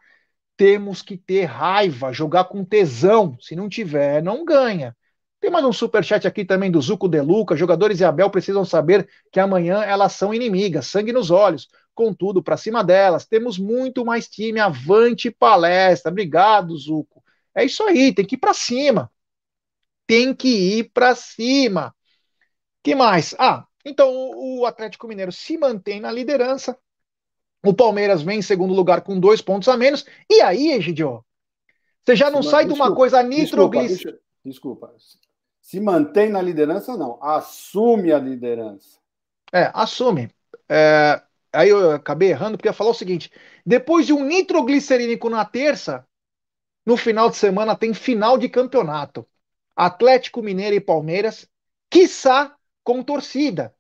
temos 0.58 1.01
que 1.01 1.16
ter 1.16 1.45
raiva, 1.45 2.12
jogar 2.12 2.45
com 2.45 2.66
tesão. 2.66 3.38
Se 3.39 3.55
não 3.55 3.70
tiver, 3.70 4.22
não 4.24 4.43
ganha. 4.43 4.95
Tem 5.39 5.51
mais 5.51 5.64
um 5.64 5.72
superchat 5.72 6.28
aqui 6.28 6.43
também 6.43 6.72
do 6.72 6.82
Zuco 6.82 7.08
De 7.08 7.22
Luca. 7.22 7.55
Jogadores 7.55 7.99
e 7.99 8.03
Abel 8.03 8.30
precisam 8.32 8.66
saber 8.66 9.08
que 9.32 9.39
amanhã 9.39 9.84
elas 9.84 10.14
são 10.14 10.34
inimigas, 10.34 10.88
sangue 10.88 11.14
nos 11.14 11.30
olhos. 11.30 11.68
Contudo, 11.93 12.43
para 12.43 12.58
cima 12.58 12.84
delas, 12.84 13.26
temos 13.26 13.58
muito 13.58 14.03
mais 14.03 14.28
time. 14.28 14.60
Avante 14.60 15.30
palestra. 15.32 16.12
Obrigado, 16.12 16.76
Zuco. 16.76 17.24
É 17.55 17.64
isso 17.64 17.84
aí, 17.84 18.14
tem 18.14 18.26
que 18.26 18.36
ir 18.36 18.39
para 18.39 18.53
cima. 18.53 19.12
Tem 20.08 20.34
que 20.34 20.47
ir 20.80 20.91
para 20.91 21.16
cima. 21.16 21.93
que 22.84 22.95
mais? 22.95 23.36
Ah, 23.39 23.66
então 23.86 24.12
o 24.36 24.66
Atlético 24.66 25.08
Mineiro 25.08 25.32
se 25.32 25.58
mantém 25.58 25.99
na 25.99 26.12
liderança, 26.12 26.78
o 27.66 27.74
Palmeiras 27.74 28.22
vem 28.22 28.39
em 28.39 28.41
segundo 28.41 28.74
lugar 28.74 29.01
com 29.01 29.20
dois 29.20 29.41
pontos 29.41 29.68
a 29.68 29.78
menos. 29.78 30.05
E 30.30 30.41
aí, 30.41 30.72
Egidio? 30.72 31.24
Você 32.05 32.16
já 32.16 32.32
não 32.32 32.41
sai 32.41 32.66
de 32.66 32.74
uma 32.74 32.95
coisa 32.95 33.22
nitroglicérida. 33.22 34.20
Desculpa, 34.45 34.93
desculpa. 34.95 35.28
Se 35.62 35.80
mantém 35.82 36.30
na 36.30 36.41
liderança, 36.41 36.95
não. 36.95 37.22
Assume 37.22 38.14
a 38.14 38.20
liderança. 38.20 38.97
É, 39.51 39.70
assume. 39.74 40.30
É, 40.70 41.22
aí 41.51 41.68
eu 41.68 41.91
acabei 41.91 42.30
errando, 42.30 42.58
porque 42.58 42.70
ia 42.70 42.74
falar 42.74 42.91
o 42.91 42.93
seguinte: 42.93 43.30
depois 43.66 44.05
de 44.05 44.14
um 44.14 44.24
nitroglicerínico 44.24 45.30
na 45.30 45.43
terça, 45.43 46.08
no 46.86 46.95
final 46.95 47.30
de 47.30 47.36
semana 47.36 47.76
tem 47.76 47.93
final 47.93 48.38
de 48.38 48.47
campeonato. 48.47 49.28
Atlético 49.76 50.41
Mineiro 50.41 50.76
e 50.76 50.82
Palmeiras, 50.82 51.47
quiçá 51.89 52.55
com 52.82 53.03
torcida. 53.03 53.76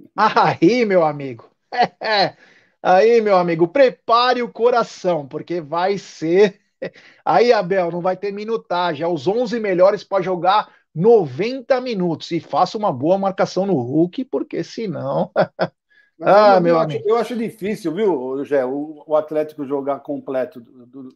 Aí, 0.16 0.84
meu 0.84 1.04
amigo. 1.04 1.55
Aí, 2.82 3.20
meu 3.20 3.36
amigo, 3.36 3.66
prepare 3.66 4.42
o 4.42 4.52
coração, 4.52 5.26
porque 5.26 5.60
vai 5.60 5.98
ser. 5.98 6.60
Aí, 7.24 7.52
Abel, 7.52 7.90
não 7.90 8.00
vai 8.00 8.16
ter 8.16 8.32
minutagem. 8.32 9.04
Os 9.06 9.26
11 9.26 9.58
melhores 9.58 10.04
para 10.04 10.22
jogar 10.22 10.72
90 10.94 11.80
minutos. 11.80 12.30
E 12.30 12.40
faça 12.40 12.78
uma 12.78 12.92
boa 12.92 13.18
marcação 13.18 13.66
no 13.66 13.74
Hulk, 13.74 14.24
porque 14.26 14.62
senão. 14.62 15.30
ah, 16.22 16.56
eu, 16.56 16.60
meu 16.60 16.74
eu 16.74 16.80
amigo. 16.80 17.00
Acho, 17.00 17.08
eu 17.08 17.16
acho 17.16 17.36
difícil, 17.36 17.92
viu, 17.92 18.44
Gé, 18.44 18.64
o, 18.64 19.02
o 19.06 19.16
Atlético 19.16 19.66
jogar 19.66 20.00
completo. 20.00 20.60
Do, 20.60 20.86
do, 20.86 21.08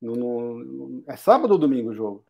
no, 0.00 0.14
no, 0.14 1.04
é 1.06 1.16
sábado 1.16 1.52
ou 1.52 1.58
domingo 1.58 1.90
o 1.90 1.94
jogo? 1.94 2.24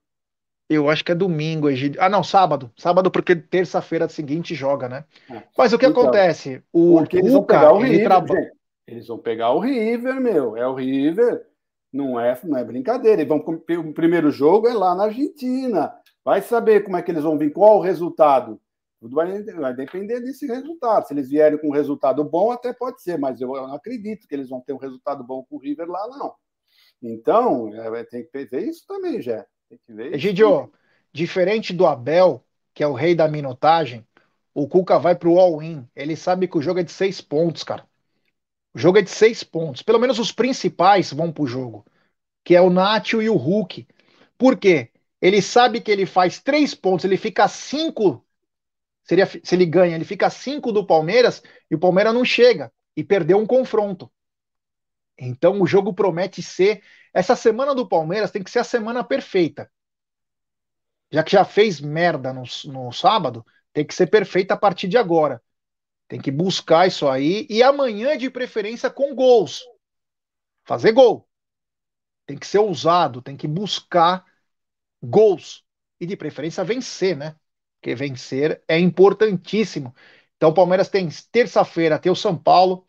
Eu 0.70 0.88
acho 0.88 1.04
que 1.04 1.10
é 1.10 1.16
domingo, 1.16 1.68
Egídio. 1.68 2.00
Ah, 2.00 2.08
não, 2.08 2.22
sábado. 2.22 2.70
Sábado, 2.76 3.10
porque 3.10 3.34
terça-feira 3.34 4.08
seguinte 4.08 4.54
joga, 4.54 4.88
né? 4.88 5.04
É. 5.28 5.42
Mas 5.58 5.72
o 5.72 5.78
que 5.78 5.84
então, 5.84 6.00
acontece? 6.00 6.62
O 6.72 6.98
porque 6.98 7.18
eles 7.18 7.32
vão 7.32 7.42
pegar 7.42 7.72
o 7.72 7.78
River. 7.78 8.52
Eles 8.86 9.08
vão 9.08 9.18
pegar 9.18 9.50
o 9.50 9.58
River, 9.58 10.20
meu. 10.20 10.56
É 10.56 10.64
o 10.68 10.74
River. 10.74 11.44
Não 11.92 12.20
é, 12.20 12.38
não 12.44 12.56
é 12.56 12.62
brincadeira. 12.62 13.20
Eles 13.20 13.28
vão, 13.28 13.38
o 13.38 13.92
primeiro 13.92 14.30
jogo 14.30 14.68
é 14.68 14.72
lá 14.72 14.94
na 14.94 15.06
Argentina. 15.06 15.92
Vai 16.24 16.40
saber 16.40 16.84
como 16.84 16.96
é 16.96 17.02
que 17.02 17.10
eles 17.10 17.24
vão 17.24 17.36
vir, 17.36 17.52
qual 17.52 17.78
o 17.78 17.82
resultado. 17.82 18.60
Tudo 19.00 19.16
vai, 19.16 19.42
vai 19.42 19.74
depender 19.74 20.20
desse 20.20 20.46
resultado. 20.46 21.08
Se 21.08 21.12
eles 21.12 21.28
vierem 21.28 21.58
com 21.58 21.66
um 21.66 21.72
resultado 21.72 22.22
bom, 22.22 22.52
até 22.52 22.72
pode 22.72 23.02
ser, 23.02 23.18
mas 23.18 23.40
eu 23.40 23.48
não 23.48 23.74
acredito 23.74 24.28
que 24.28 24.34
eles 24.36 24.48
vão 24.48 24.60
ter 24.60 24.72
um 24.72 24.78
resultado 24.78 25.24
bom 25.24 25.42
com 25.42 25.56
o 25.56 25.58
River 25.58 25.88
lá, 25.88 26.06
não. 26.06 26.32
Então, 27.02 27.74
é, 27.74 28.04
tem 28.04 28.24
que 28.24 28.44
ver 28.44 28.68
isso 28.68 28.86
também, 28.86 29.20
Jé. 29.20 29.44
Tem 29.70 29.78
que 29.86 29.92
ver. 29.92 30.12
Egidio, 30.12 30.72
diferente 31.12 31.72
do 31.72 31.86
Abel, 31.86 32.44
que 32.74 32.82
é 32.82 32.86
o 32.88 32.92
rei 32.92 33.14
da 33.14 33.28
minutagem, 33.28 34.04
o 34.52 34.66
Cuca 34.66 34.98
vai 34.98 35.14
pro 35.14 35.38
all-in. 35.38 35.88
Ele 35.94 36.16
sabe 36.16 36.48
que 36.48 36.58
o 36.58 36.62
jogo 36.62 36.80
é 36.80 36.82
de 36.82 36.90
seis 36.90 37.20
pontos, 37.20 37.62
cara. 37.62 37.86
O 38.74 38.78
jogo 38.78 38.98
é 38.98 39.02
de 39.02 39.10
seis 39.10 39.44
pontos. 39.44 39.80
Pelo 39.80 40.00
menos 40.00 40.18
os 40.18 40.32
principais 40.32 41.12
vão 41.12 41.32
pro 41.32 41.46
jogo, 41.46 41.86
que 42.44 42.56
é 42.56 42.60
o 42.60 42.68
Nacho 42.68 43.22
e 43.22 43.30
o 43.30 43.36
Hulk. 43.36 43.86
Por 44.36 44.56
quê? 44.56 44.90
Ele 45.22 45.40
sabe 45.40 45.80
que 45.80 45.90
ele 45.90 46.04
faz 46.04 46.40
três 46.40 46.74
pontos, 46.74 47.04
ele 47.04 47.16
fica 47.16 47.46
cinco. 47.46 48.24
Seria, 49.04 49.26
se 49.26 49.54
ele 49.54 49.66
ganha, 49.66 49.94
ele 49.94 50.04
fica 50.04 50.28
cinco 50.30 50.72
do 50.72 50.84
Palmeiras 50.84 51.42
e 51.70 51.76
o 51.76 51.78
Palmeiras 51.78 52.12
não 52.12 52.24
chega 52.24 52.72
e 52.96 53.04
perdeu 53.04 53.38
um 53.38 53.46
confronto. 53.46 54.10
Então 55.20 55.60
o 55.60 55.66
jogo 55.66 55.92
promete 55.92 56.42
ser 56.42 56.82
essa 57.12 57.36
semana 57.36 57.74
do 57.74 57.86
Palmeiras 57.86 58.30
tem 58.30 58.42
que 58.42 58.50
ser 58.50 58.60
a 58.60 58.64
semana 58.64 59.04
perfeita. 59.04 59.70
Já 61.10 61.22
que 61.22 61.32
já 61.32 61.44
fez 61.44 61.80
merda 61.80 62.32
no, 62.32 62.44
no 62.66 62.92
sábado, 62.92 63.44
tem 63.72 63.84
que 63.84 63.94
ser 63.94 64.06
perfeita 64.06 64.54
a 64.54 64.56
partir 64.56 64.88
de 64.88 64.96
agora. 64.96 65.42
Tem 66.08 66.20
que 66.20 66.30
buscar 66.30 66.86
isso 66.86 67.08
aí. 67.08 67.46
E 67.50 67.62
amanhã, 67.62 68.16
de 68.16 68.30
preferência, 68.30 68.90
com 68.90 69.14
gols. 69.14 69.62
Fazer 70.64 70.92
gol. 70.92 71.28
Tem 72.26 72.38
que 72.38 72.46
ser 72.46 72.58
ousado, 72.58 73.20
tem 73.20 73.36
que 73.36 73.48
buscar 73.48 74.24
gols. 75.02 75.64
E 76.00 76.06
de 76.06 76.16
preferência 76.16 76.64
vencer, 76.64 77.16
né? 77.16 77.36
Porque 77.80 77.94
vencer 77.94 78.62
é 78.68 78.78
importantíssimo. 78.78 79.94
Então 80.36 80.50
o 80.50 80.54
Palmeiras 80.54 80.88
tem 80.88 81.08
terça-feira, 81.30 81.98
tem 81.98 82.10
o 82.10 82.16
São 82.16 82.36
Paulo. 82.36 82.86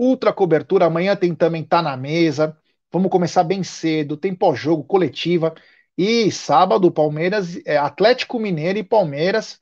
Ultra 0.00 0.32
cobertura, 0.32 0.86
amanhã 0.86 1.14
tem 1.14 1.34
também 1.34 1.62
Tá 1.62 1.82
na 1.82 1.94
Mesa. 1.94 2.56
Vamos 2.90 3.10
começar 3.10 3.44
bem 3.44 3.62
cedo, 3.62 4.16
tem 4.16 4.34
pós-jogo, 4.34 4.82
coletiva. 4.82 5.54
E 5.96 6.32
sábado, 6.32 6.90
Palmeiras, 6.90 7.60
é, 7.66 7.76
Atlético 7.76 8.38
Mineiro 8.38 8.78
e 8.78 8.82
Palmeiras. 8.82 9.60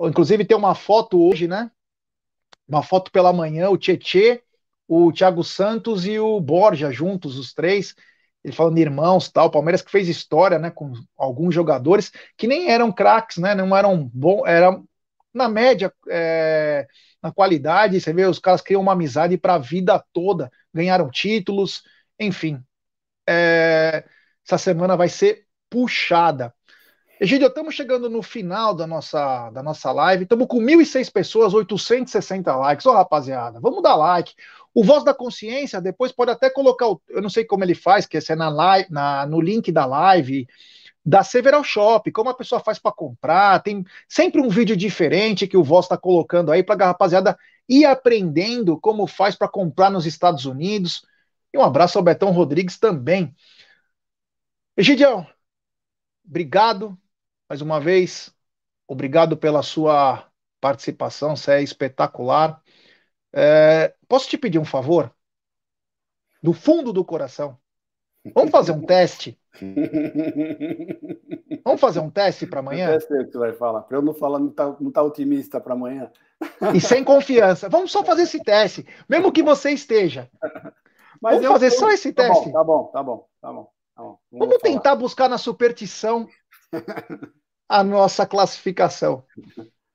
Inclusive 0.00 0.44
tem 0.44 0.56
uma 0.56 0.74
foto 0.74 1.22
hoje, 1.22 1.46
né? 1.46 1.70
Uma 2.66 2.82
foto 2.82 3.12
pela 3.12 3.32
manhã, 3.32 3.70
o 3.70 3.78
Tietê, 3.78 4.42
o 4.88 5.12
Thiago 5.12 5.44
Santos 5.44 6.04
e 6.04 6.18
o 6.18 6.40
Borja 6.40 6.90
juntos, 6.90 7.38
os 7.38 7.54
três. 7.54 7.94
Ele 8.42 8.52
falando 8.52 8.78
irmãos, 8.78 9.30
tal. 9.30 9.48
Palmeiras 9.48 9.80
que 9.80 9.92
fez 9.92 10.08
história, 10.08 10.58
né? 10.58 10.72
Com 10.72 10.92
alguns 11.16 11.54
jogadores 11.54 12.10
que 12.36 12.48
nem 12.48 12.68
eram 12.68 12.90
craques, 12.90 13.36
né? 13.36 13.54
Não 13.54 13.76
eram 13.76 14.10
bons, 14.12 14.44
eram 14.44 14.88
na 15.32 15.48
média, 15.48 15.92
é, 16.10 16.88
na 17.22 17.32
qualidade. 17.32 18.00
Você 18.00 18.12
vê, 18.12 18.26
os 18.26 18.38
caras 18.38 18.60
criam 18.60 18.82
uma 18.82 18.92
amizade 18.92 19.36
para 19.36 19.54
a 19.54 19.58
vida 19.58 20.02
toda, 20.12 20.50
ganharam 20.72 21.10
títulos 21.10 21.82
enfim, 22.18 22.62
é, 23.28 24.04
essa 24.44 24.58
semana 24.58 24.96
vai 24.96 25.08
ser 25.08 25.46
puxada. 25.70 26.52
Egídio, 27.20 27.48
estamos 27.48 27.74
chegando 27.74 28.08
no 28.08 28.22
final 28.22 28.74
da 28.74 28.86
nossa, 28.86 29.50
da 29.50 29.62
nossa 29.62 29.90
live. 29.92 30.22
Estamos 30.22 30.46
com 30.46 30.58
1.006 30.58 31.12
pessoas, 31.12 31.54
860 31.54 32.56
likes. 32.56 32.86
Ô, 32.86 32.90
oh, 32.90 32.94
rapaziada, 32.94 33.60
vamos 33.60 33.82
dar 33.82 33.96
like. 33.96 34.34
O 34.74 34.84
Voz 34.84 35.04
da 35.04 35.12
Consciência, 35.12 35.80
depois 35.80 36.12
pode 36.12 36.30
até 36.30 36.48
colocar, 36.48 36.88
o, 36.88 37.00
eu 37.08 37.20
não 37.20 37.28
sei 37.28 37.44
como 37.44 37.64
ele 37.64 37.74
faz, 37.74 38.06
que 38.06 38.16
é 38.16 38.36
na 38.36 38.48
live, 38.48 38.88
na, 38.90 39.26
no 39.26 39.40
link 39.40 39.72
da 39.72 39.84
live, 39.84 40.46
da 41.08 41.24
Several 41.24 41.64
Shop, 41.64 42.12
como 42.12 42.28
a 42.28 42.34
pessoa 42.34 42.60
faz 42.60 42.78
para 42.78 42.92
comprar. 42.92 43.62
Tem 43.62 43.82
sempre 44.06 44.42
um 44.42 44.48
vídeo 44.50 44.76
diferente 44.76 45.46
que 45.48 45.56
o 45.56 45.64
Voz 45.64 45.86
está 45.86 45.96
colocando 45.96 46.52
aí 46.52 46.62
para 46.62 46.84
a 46.84 46.88
rapaziada 46.88 47.38
ir 47.66 47.86
aprendendo 47.86 48.78
como 48.78 49.06
faz 49.06 49.34
para 49.34 49.48
comprar 49.48 49.90
nos 49.90 50.04
Estados 50.04 50.44
Unidos. 50.44 51.06
E 51.50 51.56
um 51.56 51.62
abraço 51.62 51.96
ao 51.96 52.04
Betão 52.04 52.30
Rodrigues 52.30 52.78
também. 52.78 53.34
Egidião, 54.76 55.26
obrigado 56.26 56.96
mais 57.48 57.62
uma 57.62 57.80
vez. 57.80 58.30
Obrigado 58.86 59.34
pela 59.34 59.62
sua 59.62 60.30
participação, 60.60 61.34
você 61.36 61.52
é 61.52 61.62
espetacular. 61.62 62.62
É, 63.32 63.94
posso 64.06 64.28
te 64.28 64.36
pedir 64.36 64.58
um 64.58 64.64
favor? 64.64 65.14
Do 66.42 66.52
fundo 66.52 66.92
do 66.92 67.04
coração. 67.04 67.58
Vamos 68.34 68.50
fazer 68.50 68.72
um 68.72 68.84
teste? 68.84 69.38
Vamos 71.64 71.80
fazer 71.80 72.00
um 72.00 72.10
teste 72.10 72.46
para 72.46 72.60
amanhã? 72.60 72.90
Eu 72.90 73.00
sei 73.00 73.20
o 73.20 73.26
que 73.26 73.32
você 73.32 73.38
vai 73.38 73.52
falar. 73.52 73.82
Para 73.82 73.98
eu 73.98 74.02
não 74.02 74.14
falar, 74.14 74.38
não 74.38 74.50
tá, 74.50 74.76
não 74.80 74.90
tá 74.90 75.02
otimista 75.02 75.60
para 75.60 75.74
amanhã. 75.74 76.10
E 76.74 76.80
sem 76.80 77.02
confiança. 77.02 77.68
Vamos 77.68 77.90
só 77.90 78.04
fazer 78.04 78.22
esse 78.22 78.40
teste, 78.40 78.86
mesmo 79.08 79.32
que 79.32 79.42
você 79.42 79.72
esteja. 79.72 80.30
Mas 81.20 81.36
Vamos 81.36 81.48
fazer 81.48 81.70
só 81.72 81.90
esse 81.90 82.12
tá 82.12 82.28
teste. 82.28 82.46
Bom, 82.46 82.52
tá 82.52 82.64
bom, 82.64 82.84
tá 82.84 83.02
bom, 83.02 83.26
tá 83.40 83.52
bom. 83.52 83.70
Tá 83.96 84.02
bom. 84.02 84.18
Vamos, 84.30 84.46
Vamos 84.46 84.58
tentar 84.58 84.94
buscar 84.94 85.28
na 85.28 85.36
superstição 85.36 86.28
a 87.68 87.82
nossa 87.82 88.24
classificação. 88.24 89.24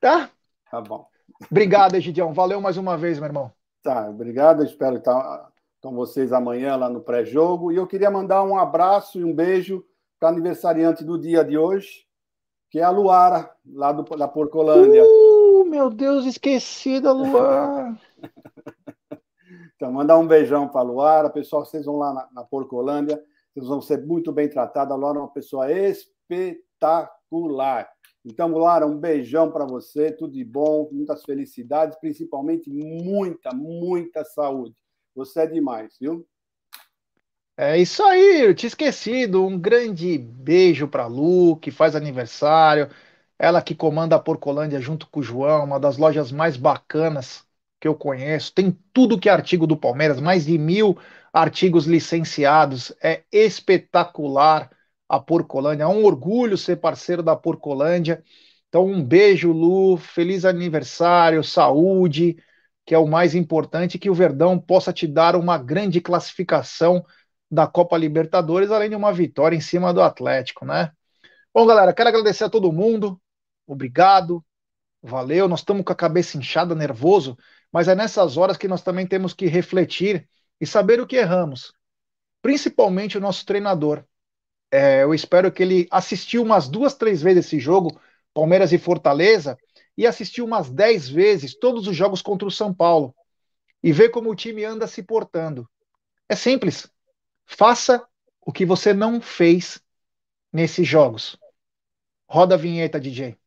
Tá? 0.02 0.30
Tá 0.70 0.82
bom. 0.82 1.08
Obrigado, 1.50 1.96
Egidião. 1.96 2.34
Valeu 2.34 2.60
mais 2.60 2.76
uma 2.76 2.98
vez, 2.98 3.20
meu 3.20 3.28
irmão. 3.28 3.54
Tá, 3.82 4.10
obrigado. 4.10 4.66
Espero 4.66 4.98
estar 4.98 5.50
com 5.84 5.94
vocês 5.94 6.32
amanhã 6.32 6.78
lá 6.78 6.90
no 6.90 7.02
pré-jogo. 7.02 7.70
E 7.70 7.76
eu 7.76 7.86
queria 7.86 8.10
mandar 8.10 8.42
um 8.44 8.58
abraço 8.58 9.20
e 9.20 9.24
um 9.24 9.36
beijo 9.36 9.86
para 10.18 10.30
aniversariante 10.30 11.04
do 11.04 11.20
dia 11.20 11.44
de 11.44 11.58
hoje, 11.58 12.08
que 12.72 12.80
é 12.80 12.84
a 12.84 12.90
Luara, 12.90 13.54
lá 13.66 13.92
do, 13.92 14.04
da 14.16 14.26
Porcolândia. 14.28 15.04
Uh, 15.04 15.66
meu 15.66 15.90
Deus, 15.90 16.26
esqueci 16.26 17.02
da 17.02 17.12
Luara. 17.12 18.00
então, 19.76 19.92
mandar 19.92 20.18
um 20.18 20.26
beijão 20.26 20.70
para 20.70 20.80
a 20.80 20.86
Luara. 20.86 21.30
Pessoal, 21.30 21.66
vocês 21.66 21.86
vão 21.86 21.98
lá 21.98 22.14
na, 22.14 22.30
na 22.32 22.46
Porcolândia, 22.46 23.22
vocês 23.54 23.68
vão 23.68 23.82
ser 23.82 24.06
muito 24.06 24.32
bem 24.32 24.48
tratados. 24.48 24.94
A 24.94 24.96
Luara 24.96 25.18
é 25.18 25.22
uma 25.22 25.34
pessoa 25.34 25.70
espetacular. 25.70 27.10
Então, 28.24 28.48
Luara, 28.48 28.88
um 28.88 28.98
beijão 28.98 29.52
para 29.52 29.66
você, 29.66 30.14
tudo 30.14 30.32
de 30.32 30.46
bom, 30.46 30.88
muitas 30.94 31.26
felicidades, 31.26 31.98
principalmente 32.00 32.72
muita, 32.72 33.54
muita 33.54 34.24
saúde. 34.24 34.74
Você 35.16 35.42
é 35.42 35.48
demais, 35.48 35.98
viu? 36.00 36.28
É 37.56 37.78
isso 37.78 38.02
aí, 38.04 38.42
eu 38.46 38.56
tinha 38.56 38.68
esquecido. 38.68 39.46
Um 39.46 39.60
grande 39.60 40.18
beijo 40.18 40.88
para 40.88 41.06
Lu, 41.06 41.58
que 41.58 41.70
faz 41.72 41.96
aniversário. 41.96 42.90
Ela 43.38 43.62
que 43.62 43.76
comanda 43.76 44.16
a 44.16 44.20
Porcolândia 44.20 44.80
junto 44.80 45.08
com 45.10 45.20
o 45.20 45.24
João, 45.24 45.66
uma 45.66 45.80
das 45.80 45.98
lojas 45.98 46.32
mais 46.32 46.58
bacanas 46.58 47.46
que 47.80 47.88
eu 47.88 47.96
conheço. 47.96 48.54
Tem 48.54 48.72
tudo 48.94 49.20
que 49.20 49.30
é 49.30 49.32
artigo 49.32 49.68
do 49.68 49.78
Palmeiras, 49.78 50.20
mais 50.20 50.46
de 50.46 50.58
mil 50.58 50.98
artigos 51.32 51.86
licenciados. 51.86 52.94
É 53.02 53.24
espetacular 53.32 54.72
a 55.08 55.20
Porcolândia. 55.20 55.84
É 55.84 55.88
um 55.88 56.04
orgulho 56.06 56.58
ser 56.58 56.78
parceiro 56.78 57.22
da 57.22 57.36
Porcolândia. 57.36 58.24
Então, 58.70 58.86
um 58.88 59.04
beijo, 59.04 59.52
Lu. 59.52 59.98
Feliz 59.98 60.46
aniversário, 60.46 61.44
saúde, 61.44 62.38
que 62.86 62.94
é 62.94 62.98
o 62.98 63.08
mais 63.08 63.36
importante, 63.36 64.00
que 64.00 64.10
o 64.10 64.14
Verdão 64.14 64.60
possa 64.60 64.92
te 64.92 65.08
dar 65.08 65.36
uma 65.36 65.58
grande 65.58 66.02
classificação 66.02 67.06
da 67.50 67.68
Copa 67.68 67.98
Libertadores, 67.98 68.72
além 68.72 68.90
de 68.90 68.96
uma 68.96 69.14
vitória 69.14 69.56
em 69.56 69.62
cima 69.62 69.94
do 69.94 70.02
Atlético, 70.02 70.66
né? 70.66 70.92
Bom, 71.54 71.66
galera, 71.66 71.94
quero 71.94 72.10
agradecer 72.10 72.46
a 72.46 72.50
todo 72.50 72.74
mundo. 72.74 73.22
Obrigado. 73.68 74.44
Valeu. 75.02 75.48
Nós 75.48 75.60
estamos 75.60 75.84
com 75.84 75.92
a 75.92 75.96
cabeça 75.96 76.38
inchada, 76.38 76.74
nervoso, 76.74 77.38
mas 77.72 77.88
é 77.88 77.96
nessas 77.96 78.38
horas 78.38 78.58
que 78.58 78.68
nós 78.68 78.82
também 78.82 79.06
temos 79.06 79.34
que 79.34 79.46
refletir 79.46 80.28
e 80.60 80.66
saber 80.66 81.00
o 81.00 81.06
que 81.06 81.16
erramos. 81.16 81.74
Principalmente 82.42 83.18
o 83.18 83.22
nosso 83.22 83.46
treinador. 83.46 84.04
É, 84.72 85.04
eu 85.04 85.14
espero 85.14 85.52
que 85.52 85.62
ele 85.62 85.88
assistiu 85.92 86.42
umas 86.42 86.68
duas, 86.68 86.96
três 86.96 87.22
vezes 87.22 87.46
esse 87.46 87.60
jogo, 87.60 88.00
Palmeiras 88.34 88.74
e 88.74 88.80
Fortaleza, 88.80 89.56
e 89.98 90.08
assistiu 90.08 90.46
umas 90.46 90.70
dez 90.70 91.08
vezes 91.08 91.58
todos 91.58 91.88
os 91.88 91.96
jogos 91.96 92.22
contra 92.22 92.48
o 92.48 92.52
São 92.52 92.74
Paulo. 92.74 93.16
E 93.82 93.92
ver 93.92 94.10
como 94.10 94.30
o 94.32 94.36
time 94.36 94.64
anda 94.64 94.88
se 94.88 95.04
portando. 95.04 95.68
É 96.30 96.36
simples. 96.36 96.90
Faça 97.46 98.06
o 98.42 98.52
que 98.52 98.66
você 98.66 98.94
não 98.94 99.22
fez 99.22 99.82
nesses 100.52 100.88
jogos. 100.88 101.38
Roda 102.28 102.56
a 102.56 102.58
vinheta, 102.58 103.00
DJ. 103.00 103.38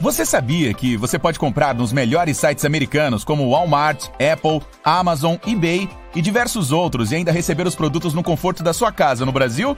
Você 0.00 0.26
sabia 0.26 0.74
que 0.74 0.96
você 0.96 1.18
pode 1.18 1.38
comprar 1.38 1.74
nos 1.74 1.92
melhores 1.92 2.36
sites 2.36 2.64
americanos 2.64 3.24
como 3.24 3.50
Walmart, 3.50 4.08
Apple, 4.14 4.60
Amazon, 4.82 5.36
eBay 5.46 5.88
e 6.14 6.20
diversos 6.20 6.72
outros 6.72 7.12
e 7.12 7.16
ainda 7.16 7.30
receber 7.30 7.66
os 7.66 7.76
produtos 7.76 8.12
no 8.12 8.22
conforto 8.22 8.62
da 8.62 8.72
sua 8.72 8.90
casa 8.90 9.24
no 9.24 9.32
Brasil? 9.32 9.76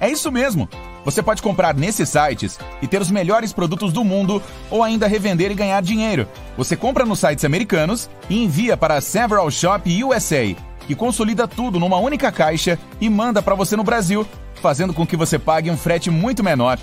É 0.00 0.10
isso 0.10 0.32
mesmo! 0.32 0.68
Você 1.04 1.22
pode 1.22 1.42
comprar 1.42 1.74
nesses 1.74 2.08
sites 2.08 2.58
e 2.82 2.86
ter 2.86 3.00
os 3.00 3.10
melhores 3.10 3.52
produtos 3.52 3.92
do 3.92 4.02
mundo 4.02 4.42
ou 4.70 4.82
ainda 4.82 5.06
revender 5.06 5.50
e 5.50 5.54
ganhar 5.54 5.80
dinheiro. 5.82 6.26
Você 6.56 6.76
compra 6.76 7.06
nos 7.06 7.20
sites 7.20 7.44
americanos 7.44 8.08
e 8.28 8.42
envia 8.42 8.76
para 8.76 9.00
Several 9.00 9.50
Shop 9.50 10.04
USA 10.04 10.56
que 10.90 10.94
consolida 10.96 11.46
tudo 11.46 11.78
numa 11.78 11.98
única 11.98 12.32
caixa 12.32 12.76
e 13.00 13.08
manda 13.08 13.40
para 13.40 13.54
você 13.54 13.76
no 13.76 13.84
Brasil, 13.84 14.26
fazendo 14.56 14.92
com 14.92 15.06
que 15.06 15.16
você 15.16 15.38
pague 15.38 15.70
um 15.70 15.76
frete 15.76 16.10
muito 16.10 16.42
menor. 16.42 16.80